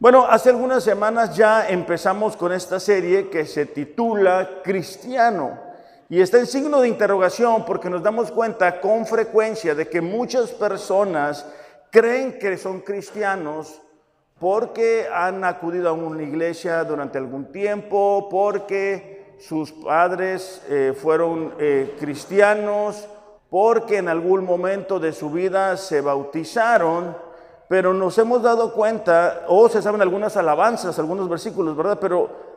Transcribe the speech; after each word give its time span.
Bueno, 0.00 0.26
hace 0.30 0.50
algunas 0.50 0.84
semanas 0.84 1.36
ya 1.36 1.68
empezamos 1.68 2.36
con 2.36 2.52
esta 2.52 2.78
serie 2.78 3.28
que 3.30 3.44
se 3.44 3.66
titula 3.66 4.62
Cristiano. 4.62 5.58
Y 6.08 6.20
está 6.20 6.38
en 6.38 6.46
signo 6.46 6.80
de 6.80 6.86
interrogación 6.86 7.64
porque 7.64 7.90
nos 7.90 8.00
damos 8.00 8.30
cuenta 8.30 8.80
con 8.80 9.06
frecuencia 9.06 9.74
de 9.74 9.88
que 9.88 10.00
muchas 10.00 10.52
personas 10.52 11.44
creen 11.90 12.38
que 12.38 12.56
son 12.56 12.82
cristianos 12.82 13.80
porque 14.38 15.08
han 15.12 15.42
acudido 15.42 15.88
a 15.88 15.92
una 15.92 16.22
iglesia 16.22 16.84
durante 16.84 17.18
algún 17.18 17.50
tiempo, 17.50 18.28
porque 18.30 19.34
sus 19.40 19.72
padres 19.72 20.62
eh, 20.68 20.94
fueron 20.96 21.54
eh, 21.58 21.96
cristianos, 21.98 23.08
porque 23.50 23.96
en 23.96 24.08
algún 24.08 24.44
momento 24.44 25.00
de 25.00 25.12
su 25.12 25.28
vida 25.28 25.76
se 25.76 26.00
bautizaron, 26.00 27.16
pero 27.68 27.92
nos 27.92 28.16
hemos 28.16 28.42
dado 28.42 28.72
cuenta, 28.72 29.44
o 29.46 29.68
se 29.68 29.82
saben 29.82 30.00
algunas 30.00 30.36
alabanzas, 30.36 30.98
algunos 30.98 31.28
versículos, 31.28 31.76
¿verdad? 31.76 31.98
Pero 32.00 32.48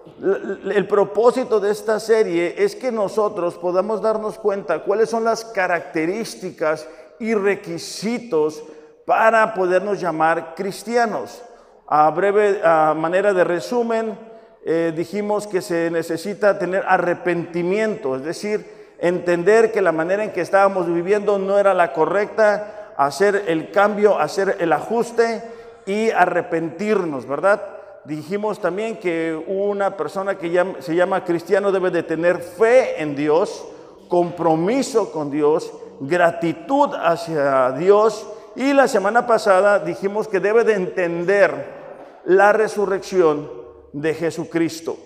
el 0.73 0.87
propósito 0.87 1.59
de 1.59 1.71
esta 1.71 1.99
serie 1.99 2.55
es 2.57 2.75
que 2.75 2.91
nosotros 2.91 3.55
podamos 3.55 4.01
darnos 4.01 4.39
cuenta 4.39 4.83
cuáles 4.83 5.09
son 5.09 5.25
las 5.25 5.43
características 5.43 6.87
y 7.19 7.33
requisitos 7.33 8.63
para 9.05 9.53
podernos 9.53 9.99
llamar 9.99 10.55
cristianos. 10.55 11.43
A 11.87 12.09
breve 12.11 12.61
manera 12.95 13.33
de 13.33 13.43
resumen, 13.43 14.17
eh, 14.63 14.93
dijimos 14.95 15.45
que 15.45 15.61
se 15.61 15.91
necesita 15.91 16.57
tener 16.57 16.85
arrepentimiento, 16.87 18.15
es 18.15 18.23
decir, 18.23 18.95
entender 18.99 19.71
que 19.71 19.81
la 19.81 19.91
manera 19.91 20.23
en 20.23 20.31
que 20.31 20.41
estábamos 20.41 20.87
viviendo 20.87 21.37
no 21.37 21.57
era 21.59 21.73
la 21.73 21.91
correcta, 21.91 22.80
hacer 23.05 23.45
el 23.47 23.71
cambio, 23.71 24.19
hacer 24.19 24.57
el 24.59 24.73
ajuste 24.73 25.41
y 25.85 26.09
arrepentirnos, 26.11 27.25
¿verdad? 27.25 27.61
Dijimos 28.05 28.59
también 28.59 28.97
que 28.97 29.35
una 29.47 29.95
persona 29.95 30.37
que 30.37 30.75
se 30.79 30.95
llama 30.95 31.23
cristiano 31.23 31.71
debe 31.71 31.91
de 31.91 32.03
tener 32.03 32.39
fe 32.39 33.01
en 33.01 33.15
Dios, 33.15 33.65
compromiso 34.07 35.11
con 35.11 35.31
Dios, 35.31 35.71
gratitud 35.99 36.89
hacia 36.95 37.71
Dios 37.71 38.27
y 38.55 38.73
la 38.73 38.87
semana 38.87 39.25
pasada 39.25 39.79
dijimos 39.79 40.27
que 40.27 40.39
debe 40.39 40.63
de 40.63 40.73
entender 40.73 42.21
la 42.25 42.51
resurrección 42.53 43.49
de 43.93 44.13
Jesucristo. 44.13 44.97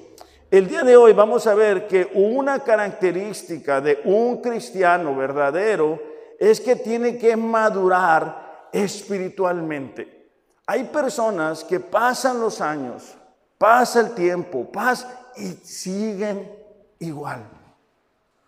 El 0.50 0.68
día 0.68 0.84
de 0.84 0.96
hoy 0.96 1.14
vamos 1.14 1.48
a 1.48 1.56
ver 1.56 1.88
que 1.88 2.10
una 2.14 2.60
característica 2.60 3.82
de 3.82 4.00
un 4.06 4.42
cristiano 4.42 5.16
verdadero 5.16 6.15
es 6.40 6.60
que 6.60 6.76
tiene 6.76 7.18
que 7.18 7.36
madurar 7.36 8.70
espiritualmente. 8.72 10.30
Hay 10.68 10.86
personas 10.86 11.64
que 11.64 11.80
pasan 11.80 12.42
los 12.42 12.60
años, 12.60 13.16
pasa 13.58 14.02
el 14.02 14.12
tiempo, 14.12 14.66
pasa 14.72 15.32
y 15.38 15.52
siguen 15.64 16.52
igual. 17.00 17.44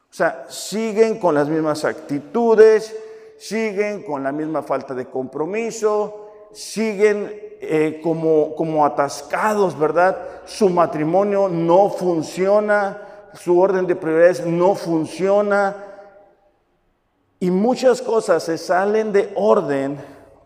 O 0.09 0.13
sea, 0.13 0.45
siguen 0.49 1.19
con 1.19 1.35
las 1.35 1.47
mismas 1.47 1.85
actitudes, 1.85 2.95
siguen 3.37 4.03
con 4.03 4.23
la 4.23 4.31
misma 4.31 4.63
falta 4.63 4.93
de 4.93 5.05
compromiso, 5.05 6.49
siguen 6.51 7.29
eh, 7.61 7.99
como, 8.03 8.55
como 8.55 8.85
atascados, 8.85 9.77
¿verdad? 9.77 10.17
Su 10.45 10.69
matrimonio 10.69 11.47
no 11.49 11.89
funciona, 11.89 13.29
su 13.33 13.59
orden 13.59 13.85
de 13.85 13.95
prioridades 13.95 14.45
no 14.45 14.73
funciona 14.73 15.86
y 17.39 17.51
muchas 17.51 18.01
cosas 18.01 18.43
se 18.43 18.57
salen 18.57 19.11
de 19.11 19.31
orden 19.35 19.97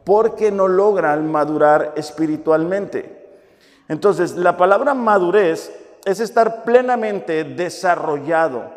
porque 0.04 0.52
no 0.52 0.68
logran 0.68 1.32
madurar 1.32 1.94
espiritualmente. 1.96 3.40
Entonces, 3.88 4.36
la 4.36 4.58
palabra 4.58 4.94
madurez 4.94 5.72
es 6.06 6.20
estar 6.20 6.64
plenamente 6.64 7.44
desarrollado, 7.44 8.72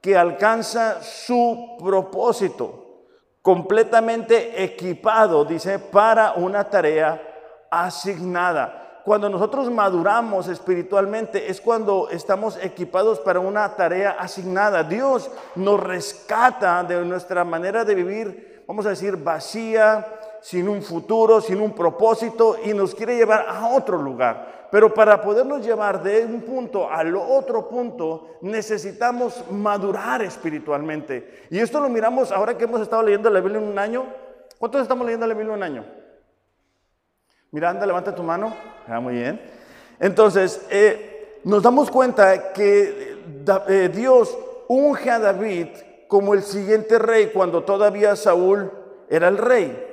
que 0.00 0.16
alcanza 0.16 1.02
su 1.02 1.76
propósito, 1.82 3.04
completamente 3.40 4.62
equipado, 4.62 5.44
dice, 5.44 5.78
para 5.78 6.32
una 6.32 6.64
tarea 6.64 7.20
asignada. 7.70 8.83
Cuando 9.04 9.28
nosotros 9.28 9.70
maduramos 9.70 10.48
espiritualmente 10.48 11.50
es 11.50 11.60
cuando 11.60 12.08
estamos 12.08 12.58
equipados 12.62 13.20
para 13.20 13.38
una 13.38 13.76
tarea 13.76 14.12
asignada. 14.12 14.82
Dios 14.82 15.30
nos 15.56 15.78
rescata 15.78 16.82
de 16.84 17.04
nuestra 17.04 17.44
manera 17.44 17.84
de 17.84 17.94
vivir, 17.94 18.64
vamos 18.66 18.86
a 18.86 18.90
decir, 18.90 19.18
vacía, 19.18 20.06
sin 20.40 20.70
un 20.70 20.80
futuro, 20.80 21.42
sin 21.42 21.60
un 21.60 21.74
propósito 21.74 22.56
y 22.64 22.72
nos 22.72 22.94
quiere 22.94 23.14
llevar 23.14 23.44
a 23.46 23.68
otro 23.68 23.98
lugar. 23.98 24.68
Pero 24.70 24.94
para 24.94 25.20
podernos 25.20 25.62
llevar 25.62 26.02
de 26.02 26.24
un 26.24 26.40
punto 26.40 26.90
al 26.90 27.14
otro 27.14 27.68
punto, 27.68 28.38
necesitamos 28.40 29.44
madurar 29.50 30.22
espiritualmente. 30.22 31.46
Y 31.50 31.58
esto 31.58 31.78
lo 31.78 31.90
miramos 31.90 32.32
ahora 32.32 32.56
que 32.56 32.64
hemos 32.64 32.80
estado 32.80 33.02
leyendo 33.02 33.28
la 33.28 33.40
Biblia 33.40 33.60
en 33.60 33.68
un 33.68 33.78
año. 33.78 34.04
¿Cuántos 34.58 34.80
estamos 34.80 35.04
leyendo 35.04 35.26
la 35.26 35.34
Biblia 35.34 35.52
en 35.52 35.58
un 35.58 35.62
año? 35.62 36.03
Miranda, 37.54 37.86
levanta 37.86 38.12
tu 38.12 38.24
mano. 38.24 38.52
Ah, 38.88 38.98
muy 38.98 39.14
bien. 39.14 39.40
Entonces, 40.00 40.60
eh, 40.70 41.38
nos 41.44 41.62
damos 41.62 41.88
cuenta 41.88 42.52
que 42.52 43.16
eh, 43.68 43.90
Dios 43.94 44.36
unge 44.66 45.08
a 45.08 45.20
David 45.20 45.68
como 46.08 46.34
el 46.34 46.42
siguiente 46.42 46.98
rey 46.98 47.30
cuando 47.32 47.62
todavía 47.62 48.16
Saúl 48.16 48.72
era 49.08 49.28
el 49.28 49.38
rey. 49.38 49.86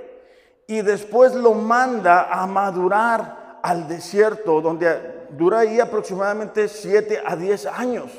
Y 0.66 0.82
después 0.82 1.36
lo 1.36 1.54
manda 1.54 2.34
a 2.34 2.48
madurar 2.48 3.60
al 3.62 3.88
desierto, 3.88 4.60
donde 4.60 5.28
dura 5.30 5.60
ahí 5.60 5.80
aproximadamente 5.80 6.68
7 6.68 7.22
a 7.24 7.36
10 7.36 7.68
años. 7.68 8.12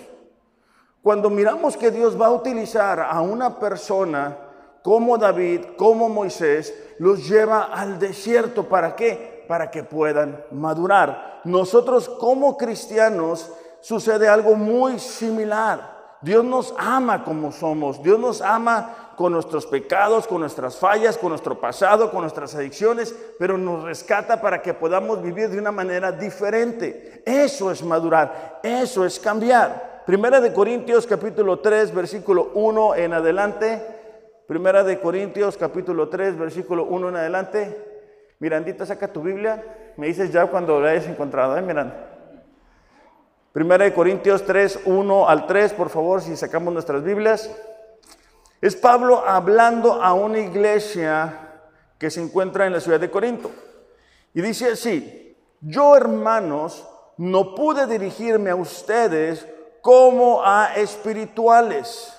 Cuando 1.02 1.28
miramos 1.28 1.76
que 1.76 1.90
Dios 1.90 2.20
va 2.20 2.26
a 2.26 2.32
utilizar 2.32 3.00
a 3.00 3.20
una 3.22 3.58
persona 3.58 4.36
como 4.84 5.18
David, 5.18 5.62
como 5.76 6.08
Moisés, 6.08 6.72
los 6.98 7.28
lleva 7.28 7.64
al 7.64 7.98
desierto. 7.98 8.68
¿Para 8.68 8.94
qué? 8.94 9.31
Para 9.52 9.70
que 9.70 9.84
puedan 9.84 10.42
madurar. 10.50 11.42
Nosotros 11.44 12.08
como 12.08 12.56
cristianos 12.56 13.52
sucede 13.82 14.26
algo 14.26 14.54
muy 14.54 14.98
similar. 14.98 16.16
Dios 16.22 16.42
nos 16.42 16.74
ama 16.78 17.22
como 17.22 17.52
somos. 17.52 18.02
Dios 18.02 18.18
nos 18.18 18.40
ama 18.40 19.12
con 19.14 19.30
nuestros 19.34 19.66
pecados, 19.66 20.26
con 20.26 20.40
nuestras 20.40 20.78
fallas, 20.78 21.18
con 21.18 21.28
nuestro 21.28 21.60
pasado, 21.60 22.10
con 22.10 22.22
nuestras 22.22 22.54
adicciones, 22.54 23.14
pero 23.38 23.58
nos 23.58 23.84
rescata 23.84 24.40
para 24.40 24.62
que 24.62 24.72
podamos 24.72 25.22
vivir 25.22 25.50
de 25.50 25.58
una 25.58 25.70
manera 25.70 26.10
diferente. 26.10 27.22
Eso 27.26 27.70
es 27.70 27.84
madurar, 27.84 28.58
eso 28.62 29.04
es 29.04 29.20
cambiar. 29.20 30.02
Primera 30.06 30.40
de 30.40 30.54
Corintios 30.54 31.06
capítulo 31.06 31.58
3, 31.58 31.94
versículo 31.94 32.52
1 32.54 32.94
en 32.94 33.12
adelante. 33.12 33.86
Primera 34.46 34.82
de 34.82 34.98
Corintios 34.98 35.58
capítulo 35.58 36.08
3, 36.08 36.38
versículo 36.38 36.84
1 36.86 37.10
en 37.10 37.16
adelante. 37.16 37.91
Mirandita, 38.42 38.84
saca 38.84 39.06
tu 39.06 39.22
Biblia. 39.22 39.62
Me 39.96 40.08
dices 40.08 40.32
ya 40.32 40.46
cuando 40.46 40.80
la 40.80 40.90
hayas 40.90 41.06
encontrado, 41.06 41.56
¿eh, 41.56 41.62
Miranda? 41.62 42.08
Primera 43.52 43.84
de 43.84 43.94
Corintios 43.94 44.44
3, 44.44 44.80
1 44.84 45.28
al 45.28 45.46
3, 45.46 45.72
por 45.74 45.90
favor, 45.90 46.20
si 46.20 46.36
sacamos 46.36 46.74
nuestras 46.74 47.04
Biblias. 47.04 47.48
Es 48.60 48.74
Pablo 48.74 49.22
hablando 49.24 50.02
a 50.02 50.12
una 50.14 50.40
iglesia 50.40 51.52
que 51.96 52.10
se 52.10 52.20
encuentra 52.20 52.66
en 52.66 52.72
la 52.72 52.80
ciudad 52.80 52.98
de 52.98 53.12
Corinto. 53.12 53.48
Y 54.34 54.42
dice 54.42 54.72
así, 54.72 55.36
yo 55.60 55.96
hermanos, 55.96 56.84
no 57.18 57.54
pude 57.54 57.86
dirigirme 57.86 58.50
a 58.50 58.56
ustedes 58.56 59.46
como 59.82 60.44
a 60.44 60.74
espirituales 60.74 62.12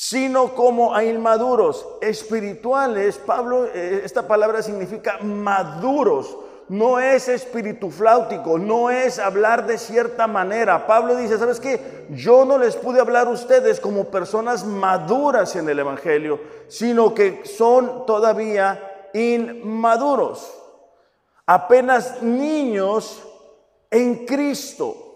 sino 0.00 0.54
como 0.54 0.94
a 0.94 1.02
inmaduros, 1.02 1.84
espirituales. 2.00 3.18
Pablo, 3.18 3.66
eh, 3.66 4.02
esta 4.04 4.28
palabra 4.28 4.62
significa 4.62 5.18
maduros. 5.24 6.36
No 6.68 7.00
es 7.00 7.26
espíritu 7.26 7.90
flautico, 7.90 8.60
no 8.60 8.90
es 8.90 9.18
hablar 9.18 9.66
de 9.66 9.76
cierta 9.76 10.28
manera. 10.28 10.86
Pablo 10.86 11.16
dice, 11.16 11.36
¿sabes 11.36 11.58
qué? 11.58 12.06
Yo 12.10 12.44
no 12.44 12.58
les 12.58 12.76
pude 12.76 13.00
hablar 13.00 13.26
a 13.26 13.30
ustedes 13.30 13.80
como 13.80 14.04
personas 14.04 14.64
maduras 14.64 15.56
en 15.56 15.68
el 15.68 15.80
Evangelio, 15.80 16.38
sino 16.68 17.12
que 17.12 17.44
son 17.44 18.06
todavía 18.06 19.08
inmaduros, 19.14 20.48
apenas 21.44 22.22
niños 22.22 23.20
en 23.90 24.24
Cristo. 24.26 25.07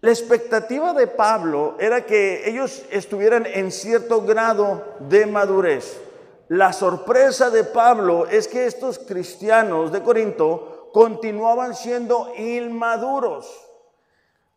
La 0.00 0.10
expectativa 0.10 0.92
de 0.94 1.08
Pablo 1.08 1.74
era 1.80 2.06
que 2.06 2.48
ellos 2.48 2.84
estuvieran 2.92 3.46
en 3.46 3.72
cierto 3.72 4.22
grado 4.22 4.84
de 5.00 5.26
madurez. 5.26 6.00
La 6.46 6.72
sorpresa 6.72 7.50
de 7.50 7.64
Pablo 7.64 8.26
es 8.26 8.46
que 8.46 8.66
estos 8.66 9.00
cristianos 9.00 9.90
de 9.90 10.00
Corinto 10.00 10.90
continuaban 10.92 11.74
siendo 11.74 12.32
inmaduros. 12.38 13.52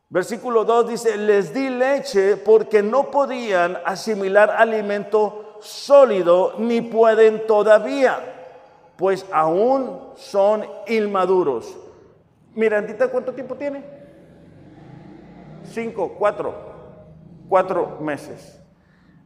Versículo 0.10 0.64
2 0.64 0.90
dice, 0.90 1.18
les 1.18 1.52
di 1.52 1.70
leche 1.70 2.38
porque 2.38 2.84
no 2.84 3.10
podían 3.10 3.80
asimilar 3.84 4.52
alimento 4.52 5.58
sólido 5.60 6.54
ni 6.60 6.82
pueden 6.82 7.48
todavía, 7.48 8.54
pues 8.96 9.26
aún 9.32 10.12
son 10.18 10.68
inmaduros. 10.86 11.76
Mirandita, 12.54 13.08
¿cuánto 13.08 13.34
tiempo 13.34 13.56
tiene? 13.56 14.01
Cinco, 15.72 16.16
cuatro, 16.18 16.54
cuatro 17.48 17.98
meses. 18.02 18.62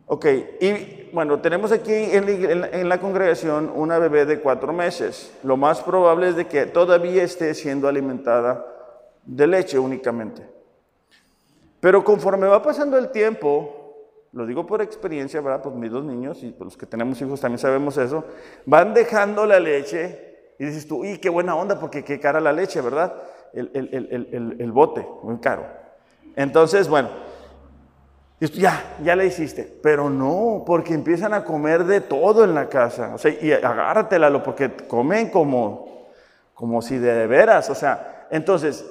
Ok, 0.08 0.26
y 0.62 1.10
bueno, 1.14 1.42
tenemos 1.42 1.72
aquí 1.72 1.92
en 1.92 2.90
la, 2.90 3.00
congregación 3.00 3.72
una 3.74 3.98
bebé 3.98 4.26
de 4.26 4.40
cuatro 4.40 4.72
meses. 4.72 5.36
Lo 5.44 5.58
más 5.58 5.82
probable 5.82 6.30
es 6.30 6.36
de 6.36 6.46
que 6.46 6.68
todavía 6.68 7.24
esté 7.24 7.56
siendo 7.56 7.88
alimentada 7.88 8.64
de 9.24 9.48
leche 9.48 9.80
únicamente. 9.80 10.48
Pero 11.80 12.04
conforme 12.04 12.48
va 12.48 12.62
pasando 12.62 13.00
el 13.00 13.10
tiempo, 13.10 13.96
lo 14.32 14.46
digo 14.46 14.68
por 14.68 14.84
experiencia, 14.84 15.42
¿verdad? 15.42 15.64
Pues 15.64 15.74
mis 15.74 15.92
dos 15.92 16.04
niños 16.04 16.44
y 16.44 16.52
pues 16.52 16.66
los 16.66 16.78
que 16.78 16.86
tenemos 16.86 17.20
hijos 17.22 17.42
también 17.42 17.60
sabemos 17.60 17.98
eso, 17.98 18.24
van 18.68 18.94
dejando 18.94 19.48
la 19.48 19.60
leche 19.60 20.54
y 20.60 20.66
dices 20.66 20.88
tú, 20.88 21.04
y 21.04 21.18
qué 21.18 21.30
buena 21.30 21.56
onda 21.56 21.80
porque 21.80 22.04
qué 22.04 22.20
cara 22.20 22.40
la 22.40 22.54
leche, 22.54 22.80
¿verdad? 22.82 23.24
El, 23.54 23.72
el, 23.74 24.56
el 24.60 24.72
bote, 24.72 25.08
muy 25.24 25.40
caro. 25.40 25.85
Entonces, 26.36 26.88
bueno, 26.88 27.10
ya, 28.40 28.98
ya 29.04 29.16
le 29.16 29.26
hiciste. 29.26 29.64
Pero 29.82 30.10
no, 30.10 30.64
porque 30.66 30.94
empiezan 30.94 31.34
a 31.34 31.44
comer 31.44 31.86
de 31.86 32.02
todo 32.02 32.44
en 32.44 32.54
la 32.54 32.68
casa. 32.68 33.14
O 33.16 33.18
sea, 33.18 33.32
y 33.32 33.52
agárratela, 33.52 34.44
porque 34.44 34.72
comen 34.88 35.30
como, 35.30 36.08
como 36.54 36.82
si 36.82 36.98
de 36.98 37.28
veras. 37.28 37.70
O 37.70 37.76
sea, 37.76 38.28
entonces, 38.30 38.86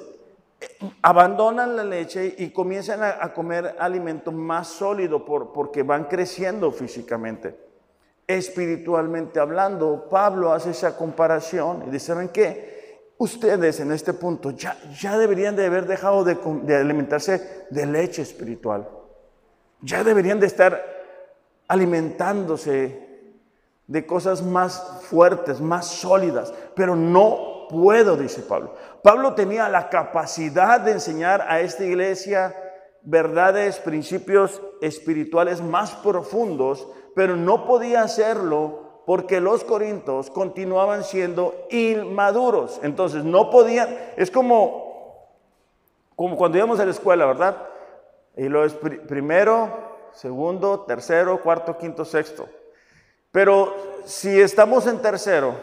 abandonan 1.01 1.75
la 1.75 1.83
leche 1.83 2.35
y 2.37 2.49
comienzan 2.49 3.03
a, 3.03 3.33
comer 3.33 3.75
alimento 3.79 4.31
más 4.31 4.67
sólido 4.67 5.25
por, 5.25 5.51
porque 5.51 5.83
van 5.83 6.05
creciendo 6.05 6.71
físicamente. 6.71 7.63
Espiritualmente 8.27 9.39
hablando, 9.39 10.07
Pablo 10.09 10.51
hace 10.51 10.71
esa 10.71 10.97
comparación 10.97 11.83
y 11.87 11.91
dice, 11.91 12.07
¿saben 12.07 12.29
qué? 12.29 12.74
Ustedes 13.17 13.79
en 13.79 13.91
este 13.91 14.13
punto 14.13 14.51
ya, 14.51 14.77
ya 14.99 15.17
deberían 15.17 15.55
de 15.55 15.65
haber 15.65 15.87
dejado 15.87 16.23
de, 16.23 16.75
alimentarse 16.75 17.65
de 17.69 17.85
leche 17.85 18.21
espiritual. 18.21 18.89
Ya 19.81 20.03
deberían 20.03 20.39
de 20.39 20.47
estar 20.47 20.83
alimentándose 21.67 23.05
de 23.87 24.05
cosas 24.05 24.41
más 24.41 25.01
fuertes, 25.09 25.61
más 25.61 25.87
sólidas, 25.87 26.53
pero 26.75 26.95
no 26.95 27.67
puedo, 27.69 28.17
dice 28.17 28.41
Pablo. 28.41 28.75
Pablo 29.01 29.33
tenía 29.33 29.69
la 29.69 29.89
capacidad 29.89 30.81
de 30.81 30.93
enseñar 30.93 31.45
a 31.47 31.61
esta 31.61 31.85
iglesia 31.85 32.53
verdades, 33.03 33.77
principios 33.77 34.61
espirituales 34.81 35.61
más 35.61 35.91
profundos, 35.91 36.87
pero 37.15 37.35
no 37.35 37.65
podía 37.65 38.01
hacerlo 38.01 38.84
porque 39.05 39.39
los 39.39 39.63
corintios 39.63 40.29
continuaban 40.29 41.03
siendo 41.03 41.67
inmaduros. 41.69 42.79
Entonces 42.83 43.23
no 43.23 43.49
podían, 43.49 43.95
es 44.17 44.31
como, 44.31 45.29
cuando 46.15 46.57
íbamos 46.57 46.79
a 46.79 46.85
la 46.85 46.91
escuela, 46.91 47.25
¿verdad? 47.25 47.57
Y 48.35 48.49
lo 48.49 48.65
es 48.65 48.73
primero, 48.73 49.69
segundo, 50.11 50.81
tercero, 50.81 51.41
cuarto, 51.41 51.77
quinto, 51.77 52.03
sexto. 52.03 52.47
Pero 53.31 53.75
si 54.05 54.41
estamos 54.41 54.87
en 54.87 54.99
tercero 54.99 55.55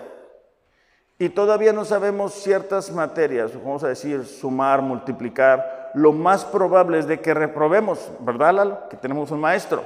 y 1.19 1.29
todavía 1.29 1.73
no 1.73 1.85
sabemos 1.85 2.35
ciertas 2.35 2.91
materias, 2.93 3.53
vamos 3.55 3.83
a 3.83 3.89
decir 3.89 4.25
sumar, 4.25 4.83
multiplicar, 4.83 5.91
lo 5.95 6.13
más 6.13 6.45
probable 6.45 6.99
es 6.99 7.07
de 7.07 7.21
que 7.21 7.35
reprobemos, 7.35 8.11
¿verdad, 8.21 8.55
Lalo? 8.55 8.89
Que 8.89 8.97
tenemos 8.97 9.31
un 9.31 9.41
maestro. 9.41 9.83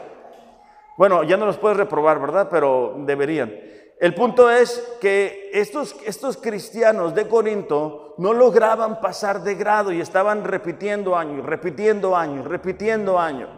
Bueno, 0.96 1.22
ya 1.24 1.36
no 1.36 1.46
los 1.46 1.58
puedes 1.58 1.76
reprobar, 1.76 2.20
¿verdad? 2.20 2.48
Pero 2.50 2.94
deberían. 2.98 3.52
El 3.98 4.14
punto 4.14 4.50
es 4.50 4.82
que 5.00 5.50
estos, 5.52 5.96
estos 6.04 6.36
cristianos 6.36 7.14
de 7.14 7.28
Corinto 7.28 8.14
no 8.18 8.32
lograban 8.32 9.00
pasar 9.00 9.42
de 9.42 9.54
grado 9.54 9.92
y 9.92 10.00
estaban 10.00 10.44
repitiendo 10.44 11.16
años, 11.16 11.44
repitiendo 11.44 12.16
años, 12.16 12.46
repitiendo 12.46 13.18
años. 13.18 13.50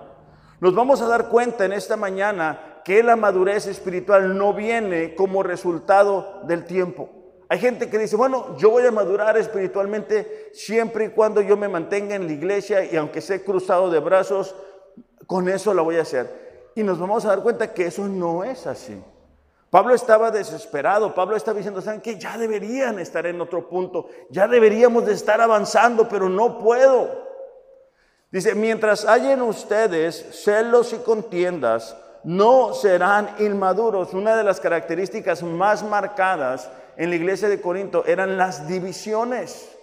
Nos 0.60 0.74
vamos 0.74 1.00
a 1.00 1.08
dar 1.08 1.28
cuenta 1.28 1.64
en 1.64 1.72
esta 1.72 1.96
mañana 1.96 2.80
que 2.84 3.02
la 3.02 3.16
madurez 3.16 3.66
espiritual 3.66 4.36
no 4.36 4.52
viene 4.54 5.14
como 5.14 5.42
resultado 5.42 6.40
del 6.44 6.64
tiempo. 6.64 7.10
Hay 7.48 7.58
gente 7.58 7.88
que 7.88 7.98
dice, 7.98 8.16
bueno, 8.16 8.56
yo 8.58 8.70
voy 8.70 8.84
a 8.84 8.90
madurar 8.90 9.36
espiritualmente 9.38 10.50
siempre 10.52 11.06
y 11.06 11.08
cuando 11.10 11.40
yo 11.40 11.56
me 11.56 11.68
mantenga 11.68 12.14
en 12.14 12.26
la 12.26 12.32
iglesia 12.32 12.84
y 12.84 12.96
aunque 12.96 13.20
sea 13.20 13.42
cruzado 13.42 13.90
de 13.90 14.00
brazos, 14.00 14.54
con 15.26 15.48
eso 15.48 15.74
lo 15.74 15.84
voy 15.84 15.96
a 15.96 16.02
hacer. 16.02 16.47
Y 16.78 16.84
nos 16.84 17.00
vamos 17.00 17.24
a 17.24 17.30
dar 17.30 17.42
cuenta 17.42 17.74
que 17.74 17.86
eso 17.86 18.06
no 18.06 18.44
es 18.44 18.64
así. 18.64 19.02
Pablo 19.68 19.96
estaba 19.96 20.30
desesperado, 20.30 21.12
Pablo 21.12 21.34
estaba 21.34 21.56
diciendo, 21.56 21.80
¿saben 21.80 22.00
qué? 22.00 22.16
Ya 22.16 22.38
deberían 22.38 23.00
estar 23.00 23.26
en 23.26 23.40
otro 23.40 23.68
punto, 23.68 24.06
ya 24.30 24.46
deberíamos 24.46 25.04
de 25.04 25.14
estar 25.14 25.40
avanzando, 25.40 26.08
pero 26.08 26.28
no 26.28 26.60
puedo. 26.60 27.10
Dice, 28.30 28.54
mientras 28.54 29.04
hayan 29.06 29.42
ustedes 29.42 30.24
celos 30.44 30.92
y 30.92 30.98
contiendas, 30.98 31.96
no 32.22 32.72
serán 32.74 33.28
inmaduros. 33.40 34.14
Una 34.14 34.36
de 34.36 34.44
las 34.44 34.60
características 34.60 35.42
más 35.42 35.82
marcadas 35.82 36.70
en 36.96 37.10
la 37.10 37.16
iglesia 37.16 37.48
de 37.48 37.60
Corinto 37.60 38.04
eran 38.06 38.38
las 38.38 38.68
divisiones. 38.68 39.76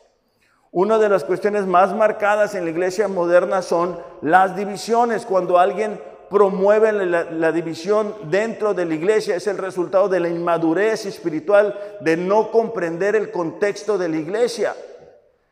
Una 0.71 0.97
de 0.97 1.09
las 1.09 1.25
cuestiones 1.25 1.65
más 1.65 1.93
marcadas 1.93 2.55
en 2.55 2.63
la 2.63 2.71
iglesia 2.71 3.09
moderna 3.09 3.61
son 3.61 3.99
las 4.21 4.55
divisiones. 4.55 5.25
Cuando 5.25 5.59
alguien 5.59 5.99
promueven 6.29 7.11
la, 7.11 7.51
división 7.51 8.15
dentro 8.25 8.73
de 8.73 8.85
la 8.85 8.93
iglesia 8.93 9.35
es 9.35 9.47
el 9.47 9.57
resultado 9.57 10.09
de 10.09 10.19
la 10.19 10.29
inmadurez 10.29 11.05
espiritual, 11.05 11.97
de 12.01 12.17
no 12.17 12.51
comprender 12.51 13.15
el 13.15 13.31
contexto 13.31 13.97
de 13.97 14.09
la 14.09 14.17
iglesia. 14.17 14.75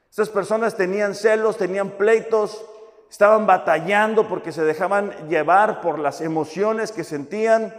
Estas 0.09 0.29
personas 0.29 0.75
tenían 0.75 1.15
celos, 1.15 1.57
tenían 1.57 1.91
pleitos, 1.91 2.63
estaban 3.09 3.45
batallando 3.45 4.27
porque 4.27 4.51
se 4.51 4.63
dejaban 4.63 5.29
llevar 5.29 5.81
por 5.81 5.99
las 5.99 6.21
emociones 6.21 6.91
que 6.91 7.03
sentían. 7.03 7.73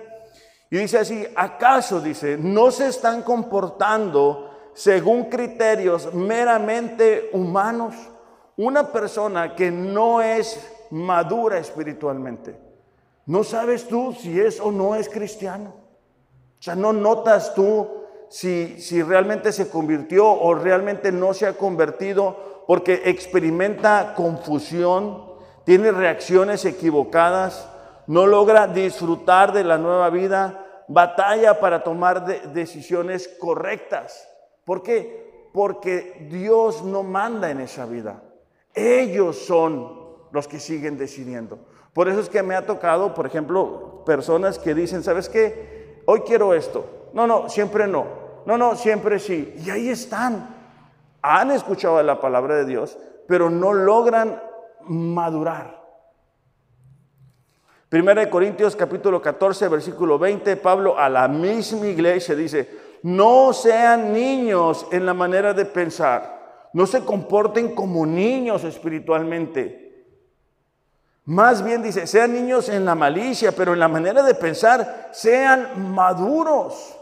Y 0.71 0.79
dice 0.79 0.99
así, 0.99 1.27
¿acaso, 1.37 2.01
dice, 2.01 2.37
no 2.37 2.71
se 2.71 2.89
están 2.89 3.23
comportando 3.23 4.51
según 4.75 5.25
criterios 5.25 6.13
meramente 6.15 7.31
humanos? 7.33 7.95
Una 8.57 8.91
persona 8.91 9.55
que 9.55 9.71
no 9.71 10.23
es 10.23 10.61
madura 10.91 11.59
espiritualmente 11.59 12.64
no 13.27 13.45
sabes 13.45 13.89
tú 13.89 14.13
si 14.13 14.39
es 14.39 14.61
o 14.61 14.71
no 14.71 14.95
es 14.95 15.09
cristiano. 15.09 15.75
O 16.59 16.63
sea, 16.63 16.75
no 16.75 16.93
notas 16.93 17.55
tú 17.55 17.89
si, 18.29 18.81
si 18.81 19.03
realmente 19.03 19.53
se 19.53 19.69
convirtió 19.69 20.31
o 20.31 20.55
realmente 20.55 21.13
no 21.13 21.35
se 21.35 21.47
ha 21.47 21.55
convertido 21.55 22.65
porque 22.67 23.03
experimenta 23.05 24.15
confusión, 24.17 25.25
tiene 25.65 25.93
reacciones 25.93 26.65
equivocadas, 26.65 27.69
no 28.07 28.27
logra 28.27 28.67
disfrutar 28.67 29.53
de 29.53 29.65
la 29.65 29.79
nueva 29.79 30.11
vida, 30.11 30.85
batalla 30.89 31.61
para 31.61 31.83
tomar 31.83 32.53
decisiones 32.53 33.29
correctas. 33.39 34.29
¿Por 34.65 34.83
qué? 34.83 35.49
Porque 35.53 36.27
Dios 36.31 36.83
no 36.83 37.03
manda 37.03 37.51
en 37.51 37.61
esa 37.61 37.87
vida. 37.87 38.23
Ellos 38.75 39.39
son 39.39 40.05
los 40.33 40.49
que 40.49 40.59
siguen 40.59 40.99
decidiendo. 40.99 41.59
Por 41.95 42.09
eso 42.09 42.21
es 42.21 42.29
que 42.29 42.43
me 42.43 42.57
ha 42.57 42.67
tocado, 42.67 43.15
por 43.15 43.25
ejemplo, 43.25 44.03
personas 44.05 44.59
que 44.59 44.75
dicen, 44.75 45.05
¿sabes 45.05 45.29
qué? 45.29 46.03
Hoy 46.07 46.21
quiero 46.27 46.53
esto. 46.53 46.85
No, 47.15 47.27
no, 47.27 47.49
siempre 47.49 47.87
no. 47.87 48.05
No, 48.45 48.59
no, 48.59 48.75
siempre 48.75 49.21
sí. 49.21 49.55
Y 49.65 49.71
ahí 49.71 49.89
están. 49.89 50.55
Han 51.23 51.53
escuchado 51.53 52.03
la 52.03 52.21
palabra 52.21 52.57
de 52.57 52.67
Dios, 52.67 52.99
pero 53.29 53.49
no 53.49 53.73
logran 53.73 54.43
madurar. 54.81 55.83
Primera 57.89 58.23
de 58.23 58.29
Corintios 58.29 58.75
capítulo 58.75 59.23
14, 59.23 59.69
versículo 59.69 60.19
20, 60.19 60.57
Pablo 60.57 60.99
a 60.99 61.09
la 61.09 61.29
misma 61.29 61.87
iglesia 61.87 62.35
dice, 62.35 62.69
no 63.05 63.53
sean 63.53 64.13
niños 64.13 64.85
en 64.91 65.07
la 65.07 65.15
manera 65.15 65.55
de 65.55 65.65
pensar, 65.65 66.71
no 66.73 66.87
se 66.87 67.05
comporten 67.05 67.73
como 67.73 68.05
niños 68.05 68.65
espiritualmente 68.65 69.84
más 71.27 71.65
bien 71.65 71.83
dice, 71.83 72.07
sean 72.07 72.35
niños 72.35 72.69
en 72.69 72.85
la 72.85 72.95
malicia, 72.95 73.53
pero 73.53 73.73
en 73.73 73.79
la 73.79 73.89
manera 73.89 74.23
de 74.23 74.35
pensar, 74.35 75.09
sean 75.13 75.91
maduros. 75.95 76.99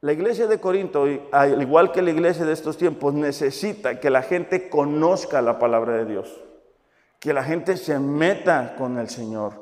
La 0.00 0.12
iglesia 0.12 0.46
de 0.46 0.58
Corinto, 0.60 1.06
al 1.30 1.60
igual 1.60 1.92
que 1.92 2.00
la 2.00 2.10
iglesia 2.10 2.46
de 2.46 2.54
estos 2.54 2.78
tiempos, 2.78 3.12
necesita 3.12 4.00
que 4.00 4.08
la 4.08 4.22
gente 4.22 4.70
conozca 4.70 5.42
la 5.42 5.58
palabra 5.58 5.94
de 5.94 6.06
Dios, 6.06 6.40
que 7.20 7.34
la 7.34 7.44
gente 7.44 7.76
se 7.76 7.98
meta 7.98 8.74
con 8.76 8.98
el 8.98 9.10
Señor, 9.10 9.52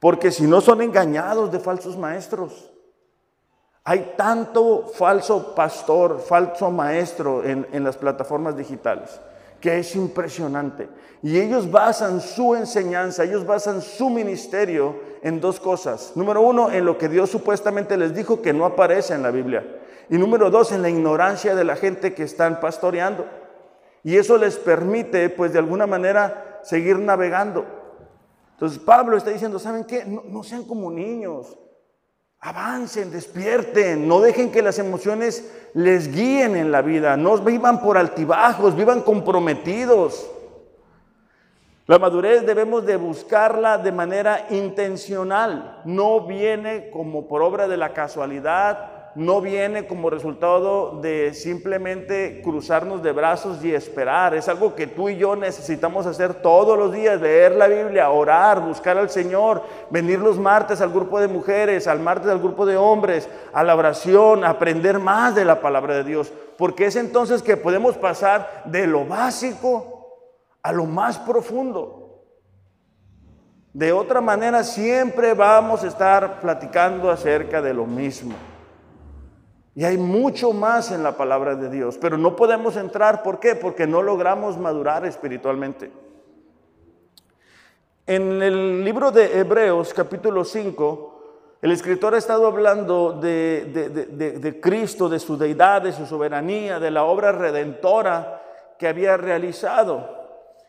porque 0.00 0.32
si 0.32 0.44
no 0.44 0.60
son 0.60 0.82
engañados 0.82 1.52
de 1.52 1.60
falsos 1.60 1.96
maestros. 1.96 2.70
Hay 3.86 4.14
tanto 4.16 4.88
falso 4.88 5.54
pastor, 5.54 6.18
falso 6.18 6.70
maestro 6.70 7.44
en, 7.44 7.68
en 7.70 7.84
las 7.84 7.98
plataformas 7.98 8.56
digitales 8.56 9.20
que 9.64 9.78
es 9.78 9.96
impresionante. 9.96 10.90
Y 11.22 11.40
ellos 11.40 11.70
basan 11.70 12.20
su 12.20 12.54
enseñanza, 12.54 13.24
ellos 13.24 13.46
basan 13.46 13.80
su 13.80 14.10
ministerio 14.10 14.94
en 15.22 15.40
dos 15.40 15.58
cosas. 15.58 16.12
Número 16.16 16.42
uno, 16.42 16.70
en 16.70 16.84
lo 16.84 16.98
que 16.98 17.08
Dios 17.08 17.30
supuestamente 17.30 17.96
les 17.96 18.14
dijo 18.14 18.42
que 18.42 18.52
no 18.52 18.66
aparece 18.66 19.14
en 19.14 19.22
la 19.22 19.30
Biblia. 19.30 19.64
Y 20.10 20.18
número 20.18 20.50
dos, 20.50 20.70
en 20.72 20.82
la 20.82 20.90
ignorancia 20.90 21.54
de 21.54 21.64
la 21.64 21.76
gente 21.76 22.12
que 22.12 22.24
están 22.24 22.60
pastoreando. 22.60 23.24
Y 24.02 24.18
eso 24.18 24.36
les 24.36 24.56
permite, 24.56 25.30
pues 25.30 25.54
de 25.54 25.60
alguna 25.60 25.86
manera, 25.86 26.60
seguir 26.62 26.98
navegando. 26.98 27.64
Entonces 28.52 28.78
Pablo 28.78 29.16
está 29.16 29.30
diciendo, 29.30 29.58
¿saben 29.58 29.84
qué? 29.84 30.04
No, 30.04 30.42
sean 30.42 30.64
como 30.64 30.90
niños. 30.90 31.56
Avancen, 32.44 33.10
despierten, 33.10 34.06
no 34.06 34.20
dejen 34.20 34.52
que 34.52 34.60
las 34.60 34.78
emociones 34.78 35.50
les 35.72 36.14
guíen 36.14 36.56
en 36.56 36.70
la 36.70 36.82
vida, 36.82 37.16
no 37.16 37.38
vivan 37.38 37.80
por 37.80 37.96
altibajos, 37.96 38.76
vivan 38.76 39.00
comprometidos. 39.00 40.30
La 41.86 41.98
madurez 41.98 42.44
debemos 42.44 42.84
de 42.84 42.96
buscarla 42.96 43.78
de 43.78 43.92
manera 43.92 44.46
intencional, 44.50 45.80
no 45.86 46.26
viene 46.26 46.90
como 46.90 47.28
por 47.28 47.40
obra 47.40 47.66
de 47.66 47.78
la 47.78 47.94
casualidad, 47.94 48.93
no 49.14 49.40
viene 49.40 49.86
como 49.86 50.10
resultado 50.10 51.00
de 51.00 51.34
simplemente 51.34 52.40
cruzarnos 52.42 53.02
de 53.02 53.12
brazos 53.12 53.64
y 53.64 53.72
esperar. 53.72 54.34
Es 54.34 54.48
algo 54.48 54.74
que 54.74 54.86
tú 54.86 55.08
y 55.08 55.16
yo 55.16 55.36
necesitamos 55.36 56.06
hacer 56.06 56.34
todos 56.34 56.76
los 56.76 56.92
días, 56.92 57.20
leer 57.20 57.54
la 57.54 57.68
Biblia, 57.68 58.10
orar, 58.10 58.60
buscar 58.60 58.98
al 58.98 59.10
Señor, 59.10 59.62
venir 59.90 60.18
los 60.18 60.38
martes 60.38 60.80
al 60.80 60.90
grupo 60.90 61.20
de 61.20 61.28
mujeres, 61.28 61.86
al 61.86 62.00
martes 62.00 62.30
al 62.30 62.40
grupo 62.40 62.66
de 62.66 62.76
hombres, 62.76 63.28
a 63.52 63.62
la 63.62 63.76
oración, 63.76 64.44
aprender 64.44 64.98
más 64.98 65.34
de 65.34 65.44
la 65.44 65.60
palabra 65.60 65.94
de 65.94 66.04
Dios. 66.04 66.32
Porque 66.58 66.86
es 66.86 66.96
entonces 66.96 67.42
que 67.42 67.56
podemos 67.56 67.96
pasar 67.96 68.62
de 68.64 68.86
lo 68.86 69.04
básico 69.04 69.94
a 70.62 70.72
lo 70.72 70.86
más 70.86 71.18
profundo. 71.18 72.24
De 73.72 73.92
otra 73.92 74.20
manera, 74.20 74.62
siempre 74.62 75.34
vamos 75.34 75.82
a 75.82 75.88
estar 75.88 76.40
platicando 76.40 77.10
acerca 77.10 77.60
de 77.60 77.74
lo 77.74 77.86
mismo. 77.86 78.34
Y 79.76 79.84
hay 79.84 79.98
mucho 79.98 80.52
más 80.52 80.92
en 80.92 81.02
la 81.02 81.16
palabra 81.16 81.56
de 81.56 81.68
Dios, 81.68 81.98
pero 82.00 82.16
no 82.16 82.36
podemos 82.36 82.76
entrar. 82.76 83.22
¿Por 83.22 83.40
qué? 83.40 83.56
Porque 83.56 83.86
no 83.86 84.02
logramos 84.02 84.56
madurar 84.56 85.04
espiritualmente. 85.04 85.90
En 88.06 88.40
el 88.40 88.84
libro 88.84 89.10
de 89.10 89.40
Hebreos 89.40 89.92
capítulo 89.92 90.44
5, 90.44 91.14
el 91.62 91.72
escritor 91.72 92.14
ha 92.14 92.18
estado 92.18 92.46
hablando 92.46 93.12
de, 93.12 94.58
Cristo, 94.62 95.08
de 95.08 95.18
su 95.18 95.36
deidad, 95.36 95.82
de 95.82 95.92
su 95.92 96.04
soberanía, 96.04 96.78
de 96.78 96.90
la 96.90 97.04
obra 97.04 97.32
redentora 97.32 98.42
que 98.78 98.86
había 98.86 99.16
realizado. 99.16 100.24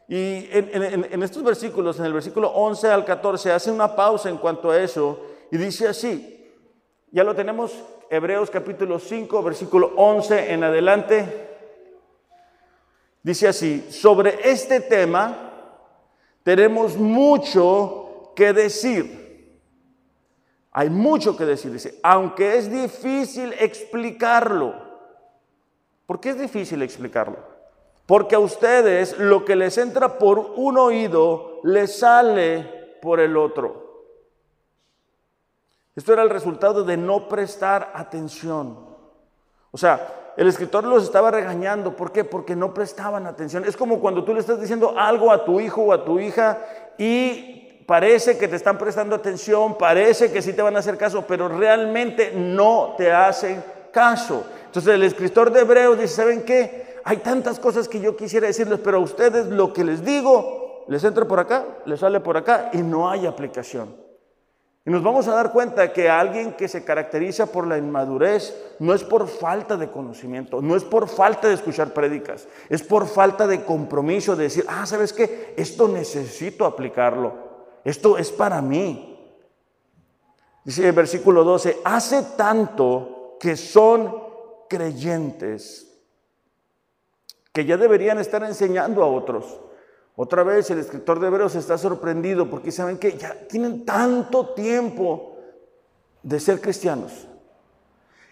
Y 0.07 0.47
en, 0.51 1.21
estos 1.21 1.43
versículos, 1.43 1.99
en 1.99 2.05
el 2.05 2.13
versículo 2.13 2.49
11 2.49 2.87
al 2.87 3.05
14, 3.05 3.51
hace 3.51 3.69
una 3.69 3.95
pausa 3.95 4.29
en 4.29 4.37
cuanto 4.37 4.71
a 4.71 4.81
eso 4.81 5.19
y 5.51 5.57
dice 5.57 5.87
así, 5.87 6.49
ya 7.11 7.23
lo 7.23 7.35
tenemos 7.35 7.73
Hebreos 8.09 8.49
capítulo 8.51 8.99
5, 8.99 9.41
versículo 9.41 9.93
11 9.95 10.53
en 10.53 10.63
adelante. 10.63 11.49
Dice 13.23 13.47
así, 13.47 13.87
sobre 13.89 14.49
este 14.49 14.81
tema 14.81 15.51
tenemos 16.43 16.95
mucho 16.95 18.31
que 18.35 18.53
decir. 18.53 19.59
Hay 20.71 20.89
mucho 20.89 21.35
que 21.35 21.45
decir, 21.45 21.71
dice, 21.71 21.99
aunque 22.03 22.57
es 22.57 22.71
difícil 22.71 23.53
explicarlo. 23.59 24.75
¿Por 26.05 26.19
qué 26.19 26.31
es 26.31 26.39
difícil 26.39 26.81
explicarlo? 26.81 27.37
Porque 28.05 28.35
a 28.35 28.39
ustedes 28.39 29.17
lo 29.17 29.43
que 29.45 29.55
les 29.55 29.77
entra 29.77 30.19
por 30.19 30.37
un 30.37 30.77
oído 30.77 31.61
les 31.63 31.97
sale 31.97 32.97
por 33.01 33.19
el 33.19 33.37
otro. 33.37 33.84
Esto 35.95 36.13
era 36.13 36.23
el 36.23 36.29
resultado 36.29 36.83
de 36.83 36.97
no 36.97 37.29
prestar 37.29 37.91
atención. 37.93 38.77
O 39.71 39.77
sea, 39.77 40.33
el 40.37 40.47
escritor 40.47 40.83
los 40.83 41.03
estaba 41.03 41.31
regañando. 41.31 41.95
¿Por 41.95 42.11
qué? 42.11 42.23
Porque 42.23 42.55
no 42.55 42.73
prestaban 42.73 43.25
atención. 43.25 43.63
Es 43.65 43.77
como 43.77 43.99
cuando 43.99 44.23
tú 44.23 44.33
le 44.33 44.41
estás 44.41 44.59
diciendo 44.59 44.93
algo 44.97 45.31
a 45.31 45.45
tu 45.45 45.59
hijo 45.59 45.83
o 45.83 45.93
a 45.93 46.03
tu 46.03 46.19
hija 46.19 46.59
y 46.97 47.83
parece 47.87 48.37
que 48.37 48.47
te 48.47 48.57
están 48.57 48.77
prestando 48.77 49.15
atención, 49.15 49.77
parece 49.77 50.31
que 50.31 50.41
sí 50.41 50.53
te 50.53 50.61
van 50.61 50.75
a 50.75 50.79
hacer 50.79 50.97
caso, 50.97 51.23
pero 51.27 51.47
realmente 51.47 52.33
no 52.35 52.95
te 52.97 53.11
hacen 53.11 53.63
caso. 53.91 54.45
Entonces 54.65 54.93
el 54.93 55.03
escritor 55.03 55.51
de 55.51 55.61
Hebreos 55.61 55.97
dice, 55.97 56.15
¿saben 56.15 56.43
qué? 56.43 56.99
Hay 57.05 57.17
tantas 57.17 57.59
cosas 57.59 57.87
que 57.87 57.99
yo 57.99 58.17
quisiera 58.17 58.47
decirles, 58.47 58.79
pero 58.83 58.97
a 58.97 59.01
ustedes 59.01 59.47
lo 59.47 59.71
que 59.71 59.83
les 59.83 60.03
digo 60.03 60.83
les 60.87 61.03
entra 61.03 61.25
por 61.25 61.39
acá, 61.39 61.65
les 61.85 61.99
sale 61.99 62.19
por 62.19 62.37
acá 62.37 62.69
y 62.73 62.77
no 62.79 63.09
hay 63.09 63.25
aplicación. 63.25 64.04
Y 64.85 64.91
nos 64.91 65.01
vamos 65.01 65.27
a 65.27 65.33
dar 65.33 65.51
cuenta 65.51 65.91
que 65.91 66.07
alguien 66.07 66.53
que 66.53 66.67
se 66.67 66.83
caracteriza 66.83 67.47
por 67.47 67.65
la 67.65 67.77
inmadurez 67.77 68.75
no 68.77 68.93
es 68.93 69.03
por 69.03 69.27
falta 69.27 69.77
de 69.77 69.89
conocimiento, 69.89 70.61
no 70.61 70.75
es 70.75 70.83
por 70.83 71.07
falta 71.07 71.47
de 71.47 71.55
escuchar 71.55 71.91
prédicas, 71.91 72.47
es 72.69 72.83
por 72.83 73.07
falta 73.07 73.47
de 73.47 73.63
compromiso 73.63 74.35
de 74.35 74.43
decir, 74.43 74.63
ah, 74.67 74.85
¿sabes 74.85 75.11
qué? 75.11 75.55
Esto 75.57 75.87
necesito 75.87 76.65
aplicarlo, 76.65 77.33
esto 77.83 78.19
es 78.19 78.31
para 78.31 78.61
mí. 78.61 79.11
Dice 80.63 80.87
el 80.87 80.93
versículo 80.93 81.43
12, 81.43 81.79
hace 81.83 82.21
tanto 82.37 83.37
que 83.39 83.57
son 83.57 84.15
creyentes 84.69 85.91
que 87.51 87.65
ya 87.65 87.77
deberían 87.77 88.19
estar 88.19 88.43
enseñando 88.43 89.01
a 89.01 89.07
otros. 89.07 89.61
Otra 90.17 90.43
vez 90.43 90.69
el 90.69 90.79
escritor 90.79 91.19
de 91.19 91.27
Hebreos 91.27 91.55
está 91.55 91.77
sorprendido 91.77 92.49
porque 92.49 92.71
saben 92.71 92.97
que 92.97 93.17
ya 93.17 93.35
tienen 93.49 93.85
tanto 93.85 94.53
tiempo 94.53 95.35
de 96.23 96.39
ser 96.39 96.61
cristianos, 96.61 97.27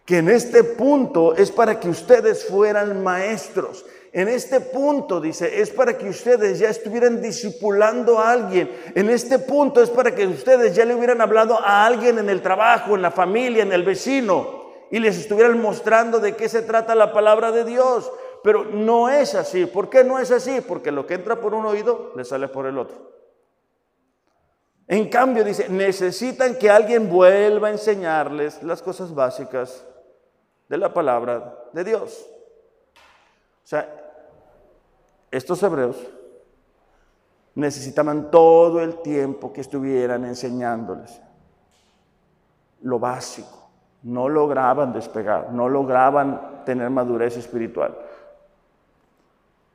que 0.05 0.17
en 0.17 0.29
este 0.29 0.63
punto 0.63 1.35
es 1.35 1.51
para 1.51 1.79
que 1.79 1.89
ustedes 1.89 2.45
fueran 2.45 3.03
maestros. 3.03 3.85
En 4.13 4.27
este 4.27 4.59
punto, 4.61 5.19
dice, 5.19 5.61
es 5.61 5.71
para 5.71 5.97
que 5.97 6.07
ustedes 6.07 6.59
ya 6.59 6.69
estuvieran 6.69 7.21
discipulando 7.21 8.19
a 8.19 8.31
alguien. 8.31 8.71
En 8.93 9.09
este 9.09 9.39
punto 9.39 9.81
es 9.81 9.89
para 9.89 10.13
que 10.13 10.27
ustedes 10.27 10.75
ya 10.75 10.85
le 10.85 10.93
hubieran 10.93 11.19
hablado 11.19 11.59
a 11.59 11.85
alguien 11.85 12.19
en 12.19 12.29
el 12.29 12.41
trabajo, 12.41 12.95
en 12.95 13.01
la 13.01 13.11
familia, 13.11 13.63
en 13.63 13.73
el 13.73 13.83
vecino, 13.83 14.71
y 14.91 14.99
les 14.99 15.17
estuvieran 15.17 15.59
mostrando 15.59 16.19
de 16.19 16.35
qué 16.35 16.47
se 16.47 16.61
trata 16.61 16.93
la 16.93 17.11
palabra 17.11 17.51
de 17.51 17.65
Dios. 17.65 18.11
Pero 18.43 18.65
no 18.65 19.09
es 19.09 19.35
así. 19.35 19.65
¿Por 19.65 19.89
qué 19.89 20.03
no 20.03 20.19
es 20.19 20.29
así? 20.29 20.61
Porque 20.61 20.91
lo 20.91 21.07
que 21.07 21.15
entra 21.15 21.39
por 21.39 21.53
un 21.53 21.65
oído 21.65 22.11
le 22.15 22.25
sale 22.25 22.47
por 22.47 22.65
el 22.65 22.77
otro. 22.77 23.13
En 24.87 25.09
cambio, 25.09 25.43
dice, 25.43 25.69
necesitan 25.69 26.55
que 26.55 26.69
alguien 26.69 27.09
vuelva 27.09 27.69
a 27.69 27.71
enseñarles 27.71 28.61
las 28.63 28.81
cosas 28.81 29.15
básicas 29.15 29.85
de 30.67 30.77
la 30.77 30.93
palabra 30.93 31.57
de 31.71 31.83
Dios. 31.83 32.27
O 33.63 33.67
sea, 33.67 33.89
estos 35.31 35.63
hebreos 35.63 35.95
necesitaban 37.55 38.29
todo 38.29 38.81
el 38.81 39.01
tiempo 39.01 39.53
que 39.53 39.61
estuvieran 39.61 40.25
enseñándoles 40.25 41.21
lo 42.81 42.99
básico. 42.99 43.69
No 44.03 44.27
lograban 44.27 44.91
despegar, 44.91 45.51
no 45.53 45.69
lograban 45.69 46.63
tener 46.65 46.89
madurez 46.89 47.37
espiritual. 47.37 47.97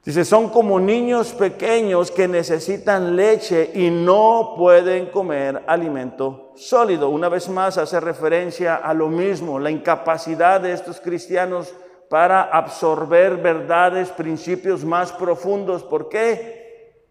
Dice, 0.08 0.24
son 0.24 0.48
como 0.48 0.80
niños 0.80 1.34
pequeños 1.34 2.10
que 2.10 2.26
necesitan 2.26 3.14
leche 3.14 3.72
y 3.74 3.90
no 3.90 4.54
pueden 4.56 5.10
comer 5.10 5.62
alimento 5.66 6.52
sólido. 6.56 7.10
Una 7.10 7.28
vez 7.28 7.50
más 7.50 7.76
hace 7.76 8.00
referencia 8.00 8.76
a 8.76 8.94
lo 8.94 9.10
mismo, 9.10 9.58
la 9.58 9.70
incapacidad 9.70 10.62
de 10.62 10.72
estos 10.72 10.98
cristianos 10.98 11.74
para 12.08 12.40
absorber 12.44 13.36
verdades, 13.36 14.08
principios 14.08 14.82
más 14.82 15.12
profundos. 15.12 15.84
¿Por 15.84 16.08
qué? 16.08 17.04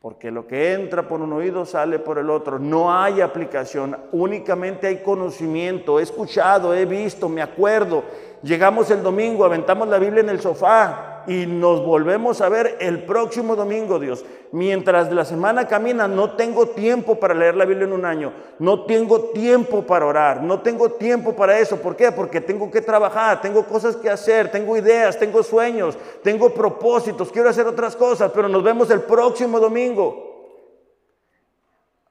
Porque 0.00 0.32
lo 0.32 0.48
que 0.48 0.72
entra 0.72 1.06
por 1.06 1.20
un 1.20 1.32
oído 1.32 1.64
sale 1.64 2.00
por 2.00 2.18
el 2.18 2.28
otro. 2.28 2.58
No 2.58 2.92
hay 2.92 3.20
aplicación, 3.20 3.96
únicamente 4.10 4.88
hay 4.88 4.96
conocimiento. 4.96 6.00
He 6.00 6.02
escuchado, 6.02 6.74
he 6.74 6.86
visto, 6.86 7.28
me 7.28 7.40
acuerdo. 7.40 8.02
Llegamos 8.42 8.90
el 8.90 9.00
domingo, 9.04 9.44
aventamos 9.44 9.86
la 9.86 10.00
Biblia 10.00 10.22
en 10.22 10.30
el 10.30 10.40
sofá 10.40 11.12
y 11.26 11.46
nos 11.46 11.84
volvemos 11.84 12.40
a 12.40 12.48
ver 12.48 12.76
el 12.80 13.04
próximo 13.04 13.56
domingo, 13.56 13.98
Dios. 13.98 14.24
Mientras 14.52 15.12
la 15.12 15.24
semana 15.24 15.66
camina, 15.66 16.06
no 16.06 16.32
tengo 16.32 16.68
tiempo 16.68 17.16
para 17.16 17.34
leer 17.34 17.56
la 17.56 17.64
Biblia 17.64 17.86
en 17.86 17.92
un 17.92 18.04
año, 18.04 18.32
no 18.58 18.84
tengo 18.84 19.30
tiempo 19.30 19.82
para 19.82 20.06
orar, 20.06 20.42
no 20.42 20.60
tengo 20.60 20.90
tiempo 20.92 21.34
para 21.34 21.58
eso. 21.58 21.76
¿Por 21.76 21.96
qué? 21.96 22.12
Porque 22.12 22.40
tengo 22.40 22.70
que 22.70 22.80
trabajar, 22.80 23.40
tengo 23.40 23.64
cosas 23.64 23.96
que 23.96 24.08
hacer, 24.08 24.50
tengo 24.50 24.76
ideas, 24.76 25.18
tengo 25.18 25.42
sueños, 25.42 25.98
tengo 26.22 26.50
propósitos, 26.50 27.32
quiero 27.32 27.50
hacer 27.50 27.66
otras 27.66 27.96
cosas, 27.96 28.30
pero 28.34 28.48
nos 28.48 28.62
vemos 28.62 28.90
el 28.90 29.00
próximo 29.00 29.58
domingo. 29.58 30.26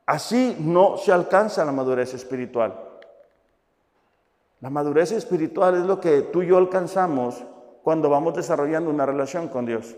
Así 0.05 0.55
no 0.60 0.98
se 0.98 1.12
alcanza 1.12 1.65
la 1.65 1.72
madurez 1.72 2.13
espiritual. 2.13 2.79
La 4.62 4.69
madurez 4.69 5.12
espiritual 5.12 5.75
es 5.75 5.86
lo 5.86 6.00
que 6.00 6.22
tú 6.22 6.41
y 6.41 6.48
yo 6.48 6.57
alcanzamos 6.57 7.43
cuando 7.86 8.10
vamos 8.10 8.34
desarrollando 8.34 8.89
una 8.89 9.06
relación 9.06 9.48
con 9.48 9.68
Dios. 9.68 9.96